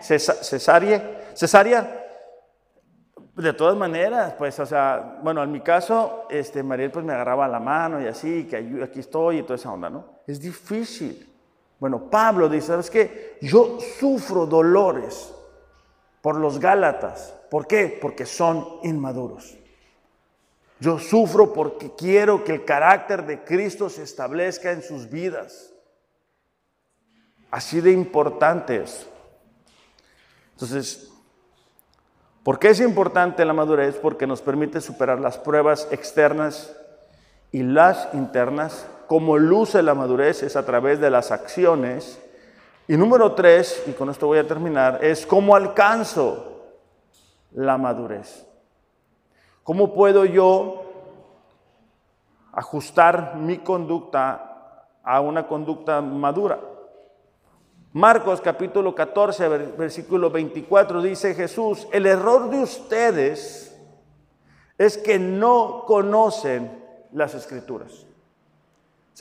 Cesárea. 0.00 1.20
Cesárea 1.34 2.04
de 3.36 3.52
todas 3.52 3.76
maneras, 3.76 4.34
pues, 4.38 4.58
o 4.60 4.66
sea, 4.66 5.18
bueno, 5.22 5.42
en 5.42 5.50
mi 5.50 5.60
caso, 5.60 6.26
este, 6.30 6.62
Mariel 6.62 6.92
pues 6.92 7.04
me 7.04 7.12
agarraba 7.12 7.48
la 7.48 7.58
mano 7.58 8.00
y 8.00 8.06
así, 8.06 8.44
que 8.44 8.56
aquí 8.82 9.00
estoy 9.00 9.38
y 9.38 9.42
toda 9.42 9.56
esa 9.56 9.72
onda, 9.72 9.90
¿no? 9.90 10.04
Es 10.26 10.40
difícil. 10.40 11.28
Bueno, 11.80 12.08
Pablo 12.08 12.48
dice, 12.48 12.68
¿sabes 12.68 12.90
qué? 12.90 13.38
Yo 13.40 13.78
sufro 13.98 14.46
dolores 14.46 15.33
por 16.24 16.36
los 16.36 16.58
Gálatas. 16.58 17.34
¿Por 17.50 17.66
qué? 17.66 17.98
Porque 18.00 18.24
son 18.24 18.78
inmaduros. 18.82 19.58
Yo 20.80 20.98
sufro 20.98 21.52
porque 21.52 21.94
quiero 21.98 22.44
que 22.44 22.52
el 22.52 22.64
carácter 22.64 23.26
de 23.26 23.44
Cristo 23.44 23.90
se 23.90 24.04
establezca 24.04 24.72
en 24.72 24.80
sus 24.80 25.10
vidas. 25.10 25.74
Así 27.50 27.82
de 27.82 27.92
importante 27.92 28.82
es. 28.82 29.06
Entonces, 30.52 31.10
¿Por 32.42 32.58
qué 32.58 32.68
es 32.68 32.80
importante 32.80 33.44
la 33.44 33.52
madurez? 33.52 33.96
Porque 33.96 34.26
nos 34.26 34.40
permite 34.40 34.80
superar 34.80 35.18
las 35.18 35.36
pruebas 35.38 35.88
externas 35.90 36.74
y 37.52 37.62
las 37.62 38.08
internas. 38.14 38.86
Como 39.08 39.36
luce 39.36 39.82
la 39.82 39.94
madurez 39.94 40.42
es 40.42 40.56
a 40.56 40.64
través 40.64 41.00
de 41.00 41.10
las 41.10 41.30
acciones 41.30 42.18
Y 42.86 42.96
número 42.98 43.32
tres, 43.32 43.82
y 43.86 43.92
con 43.92 44.10
esto 44.10 44.26
voy 44.26 44.38
a 44.38 44.46
terminar, 44.46 45.02
es 45.02 45.24
cómo 45.24 45.56
alcanzo 45.56 46.64
la 47.52 47.78
madurez. 47.78 48.46
¿Cómo 49.62 49.94
puedo 49.94 50.26
yo 50.26 50.82
ajustar 52.52 53.36
mi 53.36 53.58
conducta 53.58 54.90
a 55.02 55.20
una 55.20 55.46
conducta 55.46 56.02
madura? 56.02 56.60
Marcos 57.94 58.42
capítulo 58.42 58.94
14, 58.94 59.48
versículo 59.78 60.28
24 60.28 61.00
dice 61.00 61.34
Jesús, 61.34 61.88
el 61.90 62.04
error 62.04 62.50
de 62.50 62.58
ustedes 62.58 63.74
es 64.76 64.98
que 64.98 65.18
no 65.18 65.84
conocen 65.86 66.84
las 67.12 67.34
escrituras. 67.34 68.04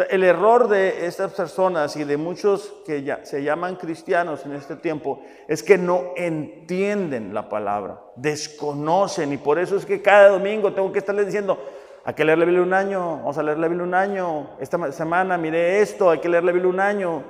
El 0.09 0.23
error 0.23 0.69
de 0.69 1.05
estas 1.05 1.33
personas 1.33 1.95
y 1.97 2.03
de 2.03 2.17
muchos 2.17 2.73
que 2.83 3.03
ya 3.03 3.23
se 3.25 3.43
llaman 3.43 3.75
cristianos 3.75 4.43
en 4.43 4.53
este 4.53 4.75
tiempo 4.75 5.21
es 5.47 5.61
que 5.61 5.77
no 5.77 6.13
entienden 6.15 7.31
la 7.31 7.47
palabra, 7.47 8.01
desconocen 8.15 9.33
y 9.33 9.37
por 9.37 9.59
eso 9.59 9.77
es 9.77 9.85
que 9.85 10.01
cada 10.01 10.29
domingo 10.29 10.73
tengo 10.73 10.91
que 10.91 10.97
estarles 10.97 11.27
diciendo, 11.27 11.59
hay 12.03 12.15
que 12.15 12.25
leer 12.25 12.39
la 12.39 12.45
Biblia 12.45 12.63
un 12.63 12.73
año, 12.73 13.17
vamos 13.17 13.37
a 13.37 13.43
leer 13.43 13.59
la 13.59 13.67
Biblia 13.67 13.85
un 13.85 13.93
año, 13.93 14.49
esta 14.59 14.91
semana 14.91 15.37
miré 15.37 15.81
esto, 15.81 16.09
hay 16.09 16.17
que 16.17 16.29
leer 16.29 16.43
la 16.43 16.51
Biblia 16.53 16.71
un 16.71 16.79
año. 16.79 17.23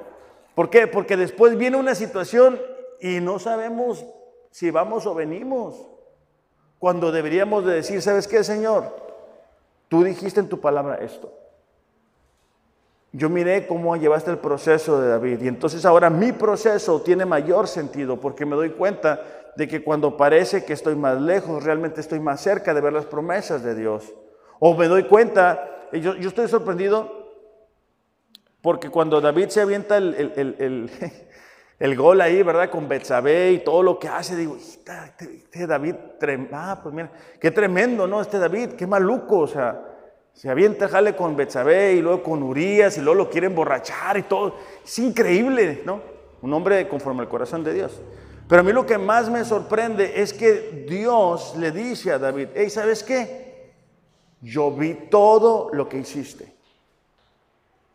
¿Por 0.56 0.70
qué? 0.70 0.88
Porque 0.88 1.18
después 1.18 1.58
viene 1.58 1.76
una 1.76 1.96
situación 1.96 2.62
y 3.02 3.20
no 3.20 3.40
sabemos 3.40 4.06
si 4.52 4.72
vamos 4.72 5.06
o 5.06 5.14
venimos. 5.14 5.86
Cuando 6.80 7.12
deberíamos 7.12 7.66
de 7.66 7.74
decir, 7.74 8.02
¿sabes 8.02 8.26
qué, 8.26 8.42
Señor? 8.42 8.96
Tú 9.90 10.06
dijiste 10.06 10.40
en 10.40 10.48
tu 10.48 10.62
palabra 10.62 10.96
esto 11.02 11.43
yo 13.16 13.30
miré 13.30 13.68
cómo 13.68 13.96
llevaste 13.96 14.32
el 14.32 14.40
proceso 14.40 15.00
de 15.00 15.08
David 15.08 15.44
y 15.44 15.48
entonces 15.48 15.86
ahora 15.86 16.10
mi 16.10 16.32
proceso 16.32 17.00
tiene 17.02 17.26
mayor 17.26 17.68
sentido 17.68 18.20
porque 18.20 18.44
me 18.44 18.56
doy 18.56 18.72
cuenta 18.72 19.22
de 19.56 19.68
que 19.68 19.84
cuando 19.84 20.18
parece 20.18 20.66
que 20.66 20.74
estoy 20.74 20.96
más 20.96 21.22
lejos, 21.22 21.64
realmente 21.64 22.02
estoy 22.02 22.20
más 22.20 22.42
cerca 22.42 22.74
de 22.74 22.82
ver 22.82 22.92
las 22.92 23.06
promesas 23.06 23.64
de 23.64 23.76
Dios. 23.76 24.12
O 24.60 24.76
me 24.76 24.88
doy 24.88 25.04
cuenta, 25.04 25.88
yo, 25.92 26.16
yo 26.16 26.28
estoy 26.28 26.48
sorprendido 26.48 27.24
porque 28.64 28.90
cuando 28.90 29.22
David 29.22 29.50
se 29.50 29.62
avienta 29.62 29.98
el, 29.98 30.16
el, 30.36 30.90
el, 31.78 31.96
gol 31.98 32.20
ahí, 32.20 32.42
¿verdad? 32.42 32.72
Con 32.72 32.88
Betsabé 32.88 33.52
y 33.52 33.60
todo 33.60 33.84
lo 33.84 34.00
que 34.00 34.08
hace, 34.08 34.36
digo, 34.36 34.56
este, 34.56 34.92
este 35.20 35.68
David, 35.68 35.96
ah, 36.52 36.80
pues 36.82 36.96
mira, 36.96 37.12
qué 37.40 37.52
tremendo, 37.52 38.08
¿no? 38.08 38.22
Este 38.22 38.40
David, 38.40 38.70
qué 38.72 38.88
maluco, 38.88 39.40
o 39.40 39.48
sea, 39.48 39.93
se 40.34 40.50
avienta 40.50 40.90
jale 40.90 41.16
con 41.16 41.36
Betsabé 41.36 41.94
y 41.94 42.02
luego 42.02 42.24
con 42.24 42.44
Urias 42.44 42.98
y 42.98 43.02
luego 43.02 43.24
lo 43.24 43.30
quiere 43.30 43.48
emborrachar 43.48 44.18
y 44.18 44.24
todo. 44.24 44.56
Es 44.84 45.00
increíble, 45.00 45.84
¿no? 45.86 46.02
Un 46.42 46.54
hombre 46.54 46.90
conforme 46.90 47.22
al 47.22 47.30
corazón 47.30 47.64
de 47.64 47.74
Dios. 47.74 48.02
Pero 48.48 48.62
a 48.62 48.64
mí 48.64 48.74
lo 48.74 48.86
que 48.86 48.98
más 48.98 49.30
me 49.30 49.46
sorprende 49.46 50.22
es 50.22 50.34
que 50.34 50.86
Dios 50.90 51.56
le 51.58 51.72
dice 51.72 52.12
a 52.12 52.20
David, 52.20 52.50
hey, 52.56 52.70
¿sabes 52.70 53.04
qué? 53.04 53.72
Yo 54.42 54.72
vi 54.72 54.96
todo 55.10 55.70
lo 55.72 55.88
que 55.88 56.00
hiciste. 56.00 56.54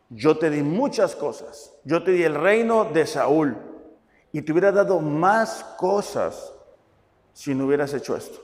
Yo 0.09 0.39
te 0.39 0.49
di 0.49 0.63
muchas 0.63 1.15
cosas. 1.15 1.75
Yo 1.85 2.03
te 2.03 2.13
di 2.13 2.23
el 2.23 2.35
reino 2.35 2.85
de 2.87 3.07
Saúl. 3.07 3.59
Y 4.33 4.43
te 4.43 4.53
hubiera 4.53 4.73
dado 4.73 5.01
más 5.01 5.65
cosas 5.77 6.53
si 7.35 7.55
no 7.55 7.67
hubieras 7.67 7.93
hecho 7.93 8.17
esto. 8.17 8.41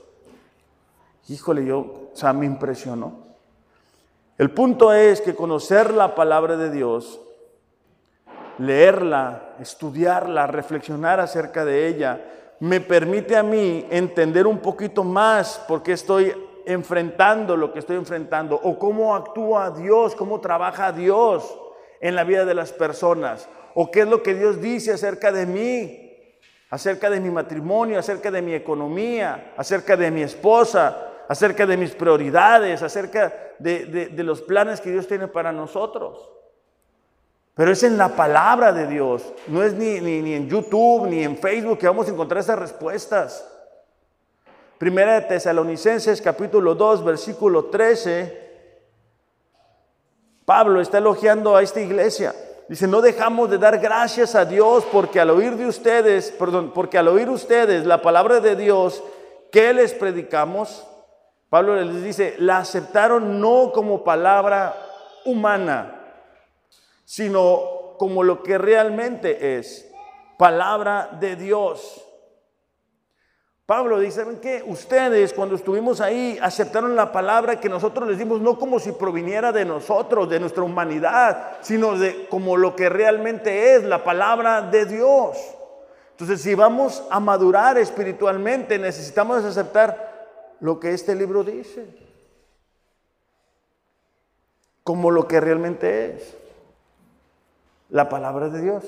Híjole, 1.27 1.65
yo, 1.65 1.79
o 1.79 2.11
sea, 2.13 2.33
me 2.33 2.45
impresionó. 2.45 3.24
El 4.37 4.51
punto 4.51 4.91
es 4.91 5.21
que 5.21 5.33
conocer 5.33 5.93
la 5.93 6.13
palabra 6.13 6.57
de 6.57 6.69
Dios, 6.69 7.21
leerla, 8.57 9.55
estudiarla, 9.61 10.45
reflexionar 10.45 11.21
acerca 11.21 11.63
de 11.63 11.87
ella, 11.87 12.21
me 12.59 12.81
permite 12.81 13.37
a 13.37 13.43
mí 13.43 13.85
entender 13.89 14.45
un 14.45 14.59
poquito 14.59 15.05
más 15.05 15.63
por 15.67 15.83
qué 15.83 15.93
estoy 15.93 16.33
enfrentando 16.65 17.55
lo 17.55 17.71
que 17.71 17.79
estoy 17.79 17.95
enfrentando 17.95 18.59
o 18.61 18.77
cómo 18.77 19.15
actúa 19.15 19.71
Dios, 19.71 20.15
cómo 20.15 20.41
trabaja 20.41 20.91
Dios 20.91 21.57
en 22.01 22.15
la 22.15 22.25
vida 22.25 22.43
de 22.43 22.55
las 22.55 22.73
personas 22.73 23.47
o 23.73 23.89
qué 23.89 24.01
es 24.01 24.07
lo 24.07 24.21
que 24.21 24.33
Dios 24.33 24.61
dice 24.61 24.91
acerca 24.91 25.31
de 25.31 25.45
mí, 25.45 26.11
acerca 26.69 27.09
de 27.09 27.21
mi 27.21 27.29
matrimonio, 27.29 27.99
acerca 27.99 28.31
de 28.31 28.41
mi 28.41 28.53
economía, 28.53 29.53
acerca 29.55 29.95
de 29.95 30.11
mi 30.11 30.23
esposa, 30.23 31.14
acerca 31.27 31.65
de 31.65 31.77
mis 31.77 31.91
prioridades, 31.91 32.81
acerca 32.81 33.33
de, 33.59 34.11
los 34.17 34.41
planes 34.41 34.81
que 34.81 34.91
Dios 34.91 35.07
tiene 35.07 35.27
para 35.27 35.51
nosotros. 35.51 36.31
Pero 37.53 37.71
es 37.71 37.83
en 37.83 37.97
la 37.97 38.09
palabra 38.09 38.73
de 38.73 38.87
Dios, 38.87 39.23
no 39.47 39.63
es 39.63 39.73
ni, 39.73 40.01
ni, 40.01 40.33
en 40.33 40.49
YouTube 40.49 41.07
ni 41.07 41.23
en 41.23 41.37
Facebook 41.37 41.79
que 41.79 41.87
vamos 41.87 42.07
a 42.07 42.11
encontrar 42.11 42.41
esas 42.41 42.59
respuestas. 42.59 43.49
Primera 44.77 45.21
de 45.21 45.21
Tesalonicenses 45.21 46.21
capítulo 46.21 46.75
2 46.75 47.05
versículo 47.05 47.65
13, 47.65 48.43
Pablo 50.43 50.81
está 50.81 50.97
elogiando 50.97 51.55
a 51.55 51.63
esta 51.63 51.79
iglesia. 51.79 52.35
Dice, 52.67 52.87
no 52.87 53.01
dejamos 53.01 53.49
de 53.49 53.57
dar 53.57 53.77
gracias 53.77 54.35
a 54.35 54.43
Dios 54.43 54.83
porque 54.91 55.19
al 55.19 55.29
oír 55.29 55.55
de 55.55 55.67
ustedes, 55.67 56.31
perdón, 56.31 56.71
porque 56.73 56.97
al 56.97 57.07
oír 57.07 57.29
ustedes 57.29 57.85
la 57.85 58.01
palabra 58.01 58.39
de 58.39 58.55
Dios 58.55 59.03
que 59.51 59.71
les 59.71 59.93
predicamos, 59.93 60.85
Pablo 61.55 61.81
les 61.81 62.03
dice, 62.03 62.35
la 62.39 62.57
aceptaron 62.57 63.39
no 63.39 63.71
como 63.73 64.03
palabra 64.03 64.75
humana, 65.23 66.01
sino 67.05 67.95
como 67.97 68.23
lo 68.23 68.43
que 68.43 68.57
realmente 68.57 69.57
es, 69.57 69.89
palabra 70.37 71.11
de 71.17 71.37
Dios. 71.37 72.05
Pablo 73.65 74.01
dice, 74.01 74.19
¿saben 74.19 74.41
qué? 74.41 74.65
Ustedes 74.67 75.31
cuando 75.31 75.55
estuvimos 75.55 76.01
ahí 76.01 76.37
aceptaron 76.41 76.93
la 76.93 77.13
palabra 77.13 77.57
que 77.57 77.69
nosotros 77.69 78.09
les 78.09 78.17
dimos 78.17 78.41
no 78.41 78.59
como 78.59 78.77
si 78.77 78.91
proviniera 78.91 79.53
de 79.53 79.63
nosotros, 79.63 80.29
de 80.29 80.41
nuestra 80.41 80.63
humanidad, 80.63 81.59
sino 81.61 81.97
de 81.97 82.27
como 82.27 82.57
lo 82.57 82.75
que 82.75 82.89
realmente 82.89 83.75
es 83.75 83.85
la 83.85 84.03
palabra 84.03 84.61
de 84.61 84.85
Dios. 84.87 85.37
Entonces, 86.11 86.41
si 86.41 86.53
vamos 86.53 87.01
a 87.09 87.21
madurar 87.21 87.77
espiritualmente, 87.77 88.77
necesitamos 88.77 89.45
aceptar 89.45 90.14
lo 90.59 90.79
que 90.79 90.91
este 90.91 91.15
libro 91.15 91.43
dice, 91.43 91.85
como 94.83 95.11
lo 95.11 95.27
que 95.27 95.39
realmente 95.39 96.15
es, 96.15 96.37
la 97.89 98.09
palabra 98.09 98.49
de 98.49 98.61
Dios. 98.61 98.83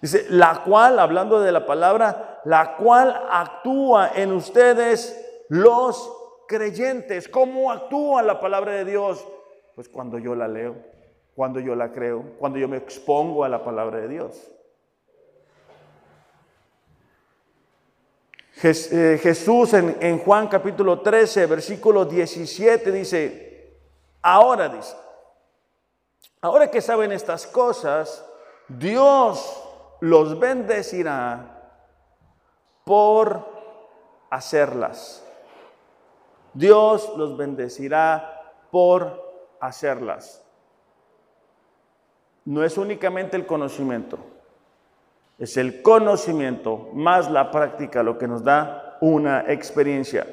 Dice, 0.00 0.26
la 0.28 0.62
cual, 0.64 0.98
hablando 0.98 1.40
de 1.40 1.52
la 1.52 1.66
palabra, 1.66 2.40
la 2.44 2.76
cual 2.76 3.26
actúa 3.30 4.10
en 4.14 4.32
ustedes 4.32 5.20
los 5.48 6.12
creyentes. 6.46 7.28
¿Cómo 7.28 7.72
actúa 7.72 8.22
la 8.22 8.40
palabra 8.40 8.72
de 8.72 8.84
Dios? 8.84 9.26
Pues 9.74 9.88
cuando 9.88 10.18
yo 10.18 10.34
la 10.34 10.48
leo, 10.48 10.76
cuando 11.34 11.60
yo 11.60 11.74
la 11.74 11.92
creo, 11.92 12.24
cuando 12.38 12.58
yo 12.58 12.68
me 12.68 12.76
expongo 12.76 13.44
a 13.44 13.48
la 13.48 13.64
palabra 13.64 13.98
de 13.98 14.08
Dios. 14.08 14.50
Jesús 18.56 19.74
en, 19.74 20.18
Juan 20.20 20.48
capítulo 20.48 21.00
13, 21.00 21.44
versículo 21.44 22.06
17 22.06 22.90
dice, 22.90 23.78
ahora 24.22 24.70
dice, 24.70 24.96
ahora 26.40 26.70
que 26.70 26.80
saben 26.80 27.12
estas 27.12 27.46
cosas, 27.46 28.24
Dios 28.66 29.62
los 30.00 30.38
bendecirá 30.38 31.70
por 32.84 33.44
hacerlas. 34.30 35.22
Dios 36.54 37.12
los 37.14 37.36
bendecirá 37.36 38.54
por 38.70 39.22
hacerlas. 39.60 40.42
No 42.46 42.64
es 42.64 42.78
únicamente 42.78 43.36
el 43.36 43.44
conocimiento. 43.44 44.18
Es 45.38 45.58
el 45.58 45.82
conocimiento 45.82 46.88
más 46.94 47.30
la 47.30 47.50
práctica 47.50 48.02
lo 48.02 48.16
que 48.16 48.26
nos 48.26 48.42
da 48.42 48.96
una 49.02 49.44
experiencia. 49.48 50.26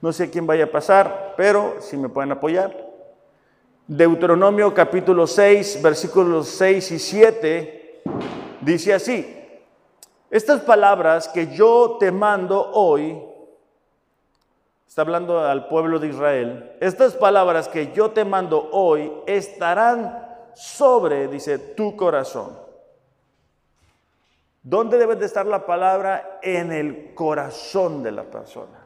No 0.00 0.12
sé 0.12 0.30
quién 0.30 0.46
vaya 0.46 0.64
a 0.64 0.70
pasar, 0.70 1.34
pero 1.36 1.76
si 1.80 1.96
me 1.96 2.08
pueden 2.08 2.32
apoyar. 2.32 2.88
Deuteronomio 3.86 4.74
capítulo 4.74 5.26
6, 5.26 5.80
versículos 5.80 6.48
6 6.48 6.90
y 6.90 6.98
7, 6.98 8.02
dice 8.60 8.92
así, 8.92 9.34
estas 10.30 10.60
palabras 10.60 11.28
que 11.28 11.54
yo 11.54 11.96
te 11.98 12.12
mando 12.12 12.70
hoy, 12.72 13.18
está 14.86 15.02
hablando 15.02 15.40
al 15.40 15.68
pueblo 15.68 15.98
de 15.98 16.08
Israel, 16.08 16.72
estas 16.80 17.14
palabras 17.14 17.68
que 17.68 17.92
yo 17.92 18.10
te 18.10 18.24
mando 18.24 18.68
hoy 18.72 19.10
estarán 19.26 20.26
sobre, 20.54 21.28
dice, 21.28 21.58
tu 21.58 21.96
corazón 21.96 22.67
¿Dónde 24.68 24.98
debe 24.98 25.16
de 25.16 25.24
estar 25.24 25.46
la 25.46 25.64
palabra? 25.64 26.40
En 26.42 26.70
el 26.72 27.14
corazón 27.14 28.02
de 28.02 28.12
la 28.12 28.24
persona. 28.24 28.78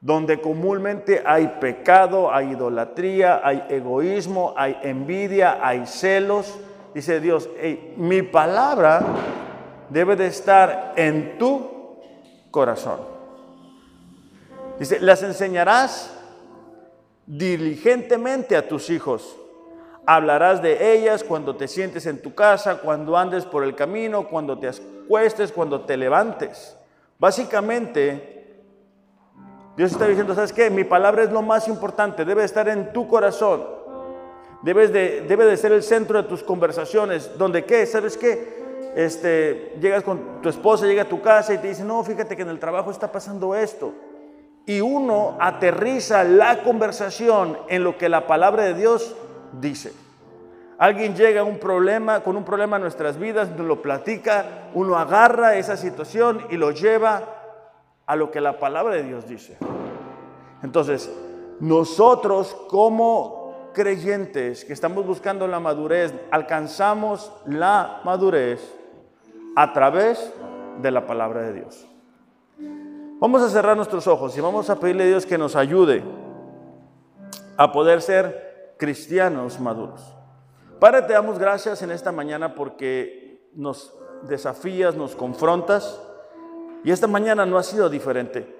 Donde 0.00 0.40
comúnmente 0.40 1.22
hay 1.24 1.46
pecado, 1.60 2.32
hay 2.32 2.50
idolatría, 2.50 3.40
hay 3.44 3.64
egoísmo, 3.68 4.52
hay 4.56 4.76
envidia, 4.82 5.64
hay 5.64 5.86
celos. 5.86 6.58
dice 6.92 7.20
Dios, 7.20 7.48
mi 7.98 8.22
palabra 8.22 9.00
debe 9.90 10.16
de 10.16 10.26
estar 10.26 10.94
en 10.96 11.38
tu 11.38 12.00
corazón. 12.50 12.98
Dice, 14.80 14.98
las 14.98 15.22
enseñarás 15.22 16.18
diligentemente 17.26 18.56
a 18.56 18.66
tus 18.66 18.90
hijos. 18.90 19.39
Hablarás 20.12 20.60
de 20.60 20.92
ellas 20.92 21.22
cuando 21.22 21.54
te 21.54 21.68
sientes 21.68 22.04
en 22.04 22.20
tu 22.20 22.34
casa, 22.34 22.78
cuando 22.78 23.16
andes 23.16 23.44
por 23.44 23.62
el 23.62 23.76
camino, 23.76 24.26
cuando 24.26 24.58
te 24.58 24.68
acuestes, 24.68 25.52
cuando 25.52 25.82
te 25.82 25.96
levantes. 25.96 26.76
Básicamente, 27.16 28.60
Dios 29.76 29.92
está 29.92 30.08
diciendo, 30.08 30.34
¿sabes 30.34 30.52
qué? 30.52 30.68
Mi 30.68 30.82
palabra 30.82 31.22
es 31.22 31.30
lo 31.30 31.42
más 31.42 31.68
importante, 31.68 32.24
debe 32.24 32.42
estar 32.42 32.68
en 32.68 32.92
tu 32.92 33.06
corazón. 33.06 33.64
De, 34.62 34.74
debe 35.28 35.44
de 35.44 35.56
ser 35.56 35.70
el 35.70 35.84
centro 35.84 36.20
de 36.20 36.28
tus 36.28 36.42
conversaciones. 36.42 37.38
¿Donde 37.38 37.64
qué? 37.64 37.86
¿Sabes 37.86 38.16
qué? 38.16 38.92
Este, 38.96 39.76
llegas 39.80 40.02
con 40.02 40.42
tu 40.42 40.48
esposa, 40.48 40.86
llega 40.86 41.02
a 41.02 41.08
tu 41.08 41.22
casa 41.22 41.54
y 41.54 41.58
te 41.58 41.68
dice, 41.68 41.84
no, 41.84 42.02
fíjate 42.02 42.34
que 42.34 42.42
en 42.42 42.48
el 42.48 42.58
trabajo 42.58 42.90
está 42.90 43.12
pasando 43.12 43.54
esto. 43.54 43.92
Y 44.66 44.80
uno 44.80 45.36
aterriza 45.38 46.24
la 46.24 46.64
conversación 46.64 47.56
en 47.68 47.84
lo 47.84 47.96
que 47.96 48.08
la 48.08 48.26
palabra 48.26 48.64
de 48.64 48.74
Dios 48.74 49.14
dice. 49.52 49.92
Alguien 50.78 51.14
llega 51.14 51.42
a 51.42 51.44
un 51.44 51.58
problema, 51.58 52.20
con 52.20 52.36
un 52.36 52.44
problema 52.44 52.76
en 52.76 52.82
nuestras 52.82 53.18
vidas, 53.18 53.50
nos 53.50 53.66
lo 53.66 53.82
platica, 53.82 54.70
uno 54.74 54.96
agarra 54.96 55.56
esa 55.56 55.76
situación 55.76 56.46
y 56.48 56.56
lo 56.56 56.70
lleva 56.70 57.22
a 58.06 58.16
lo 58.16 58.30
que 58.30 58.40
la 58.40 58.58
palabra 58.58 58.94
de 58.94 59.02
Dios 59.02 59.28
dice. 59.28 59.58
Entonces, 60.62 61.12
nosotros 61.60 62.56
como 62.68 63.70
creyentes 63.74 64.64
que 64.64 64.72
estamos 64.72 65.06
buscando 65.06 65.46
la 65.46 65.60
madurez, 65.60 66.14
alcanzamos 66.30 67.30
la 67.46 68.00
madurez 68.04 68.74
a 69.56 69.72
través 69.72 70.32
de 70.80 70.90
la 70.90 71.06
palabra 71.06 71.42
de 71.42 71.52
Dios. 71.52 71.86
Vamos 73.18 73.42
a 73.42 73.50
cerrar 73.50 73.76
nuestros 73.76 74.06
ojos 74.06 74.36
y 74.36 74.40
vamos 74.40 74.70
a 74.70 74.80
pedirle 74.80 75.04
a 75.04 75.08
Dios 75.08 75.26
que 75.26 75.36
nos 75.36 75.54
ayude 75.54 76.02
a 77.58 77.70
poder 77.70 78.00
ser 78.00 78.49
cristianos 78.80 79.60
maduros. 79.60 80.00
Padre, 80.80 81.02
te 81.02 81.12
damos 81.12 81.38
gracias 81.38 81.82
en 81.82 81.90
esta 81.90 82.10
mañana 82.10 82.54
porque 82.54 83.50
nos 83.54 83.94
desafías, 84.22 84.96
nos 84.96 85.14
confrontas 85.14 86.00
y 86.82 86.90
esta 86.90 87.06
mañana 87.06 87.44
no 87.44 87.58
ha 87.58 87.62
sido 87.62 87.90
diferente. 87.90 88.56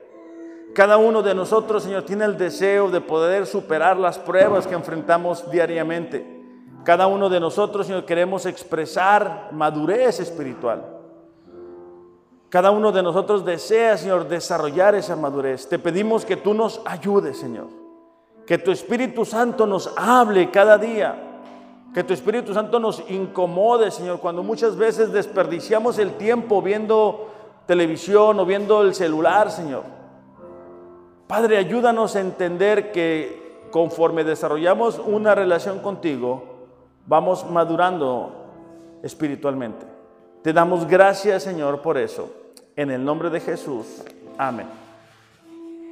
Cada 0.75 0.99
uno 0.99 1.23
de 1.23 1.35
nosotros, 1.35 1.85
Señor, 1.85 2.05
tiene 2.05 2.27
el 2.27 2.37
deseo 2.37 2.91
de 2.91 3.01
poder 3.01 3.47
superar 3.47 3.97
las 3.97 4.19
pruebas 4.19 4.67
que 4.67 4.75
enfrentamos 4.75 5.51
diariamente. 5.51 6.39
Cada 6.85 7.07
uno 7.07 7.31
de 7.31 7.41
nosotros, 7.41 7.87
Señor, 7.87 8.05
queremos 8.05 8.45
expresar 8.45 9.49
madurez 9.53 10.21
espiritual. 10.21 10.85
Cada 12.51 12.71
uno 12.71 12.93
de 12.93 13.03
nosotros 13.03 13.45
desea, 13.45 13.97
Señor, 13.97 14.29
desarrollar 14.29 14.95
esa 14.95 15.17
madurez. 15.17 15.67
Te 15.67 15.79
pedimos 15.79 16.27
que 16.27 16.37
tú 16.37 16.53
nos 16.53 16.83
ayudes, 16.85 17.39
Señor. 17.39 17.80
Que 18.51 18.59
tu 18.59 18.73
Espíritu 18.73 19.25
Santo 19.25 19.65
nos 19.65 19.95
hable 19.97 20.51
cada 20.51 20.77
día 20.77 21.15
que 21.95 22.03
tu 22.03 22.13
Espíritu 22.13 22.53
Santo 22.53 22.81
nos 22.81 23.03
incomode, 23.09 23.93
Señor, 23.93 24.19
cuando 24.19 24.43
muchas 24.43 24.77
veces 24.77 25.13
desperdiciamos 25.13 25.99
el 25.99 26.15
tiempo 26.15 26.61
viendo 26.61 27.29
televisión 27.67 28.41
o 28.41 28.45
viendo 28.45 28.83
el 28.83 28.93
celular, 28.95 29.53
Señor. 29.53 29.83
Padre, 31.29 31.59
ayúdanos 31.59 32.17
a 32.17 32.21
entender 32.21 32.91
que 32.91 33.69
conforme 33.71 34.25
desarrollamos 34.25 34.99
una 34.99 35.35
relación 35.37 35.79
contigo, 35.79 36.43
vamos 37.07 37.49
madurando 37.49 38.33
espiritualmente. 39.05 39.87
Te 40.43 40.53
damos 40.53 40.89
gracias, 40.89 41.45
Señor, 41.45 41.83
por 41.83 41.99
eso. 41.99 42.29
En 42.75 42.91
el 42.91 43.05
nombre 43.05 43.31
de 43.31 43.39
Jesús. 43.39 44.03
Amén. 44.37 44.80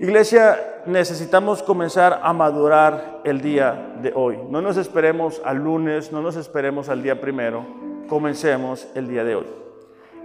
Iglesia, 0.00 0.82
necesitamos 0.86 1.60
comenzar 1.60 2.20
a 2.22 2.32
madurar 2.32 3.20
el 3.24 3.40
día 3.40 3.96
de 4.00 4.12
hoy. 4.14 4.38
No 4.48 4.62
nos 4.62 4.76
esperemos 4.76 5.42
al 5.44 5.56
lunes, 5.56 6.12
no 6.12 6.22
nos 6.22 6.36
esperemos 6.36 6.88
al 6.88 7.02
día 7.02 7.20
primero, 7.20 7.66
comencemos 8.08 8.86
el 8.94 9.08
día 9.08 9.24
de 9.24 9.34
hoy. 9.34 9.46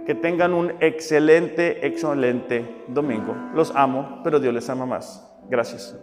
Que 0.06 0.14
tengan 0.14 0.54
un 0.54 0.74
excelente, 0.78 1.84
excelente 1.84 2.84
domingo. 2.86 3.34
Los 3.52 3.72
amo, 3.74 4.20
pero 4.22 4.38
Dios 4.38 4.54
les 4.54 4.70
ama 4.70 4.86
más. 4.86 5.28
Gracias. 5.48 5.98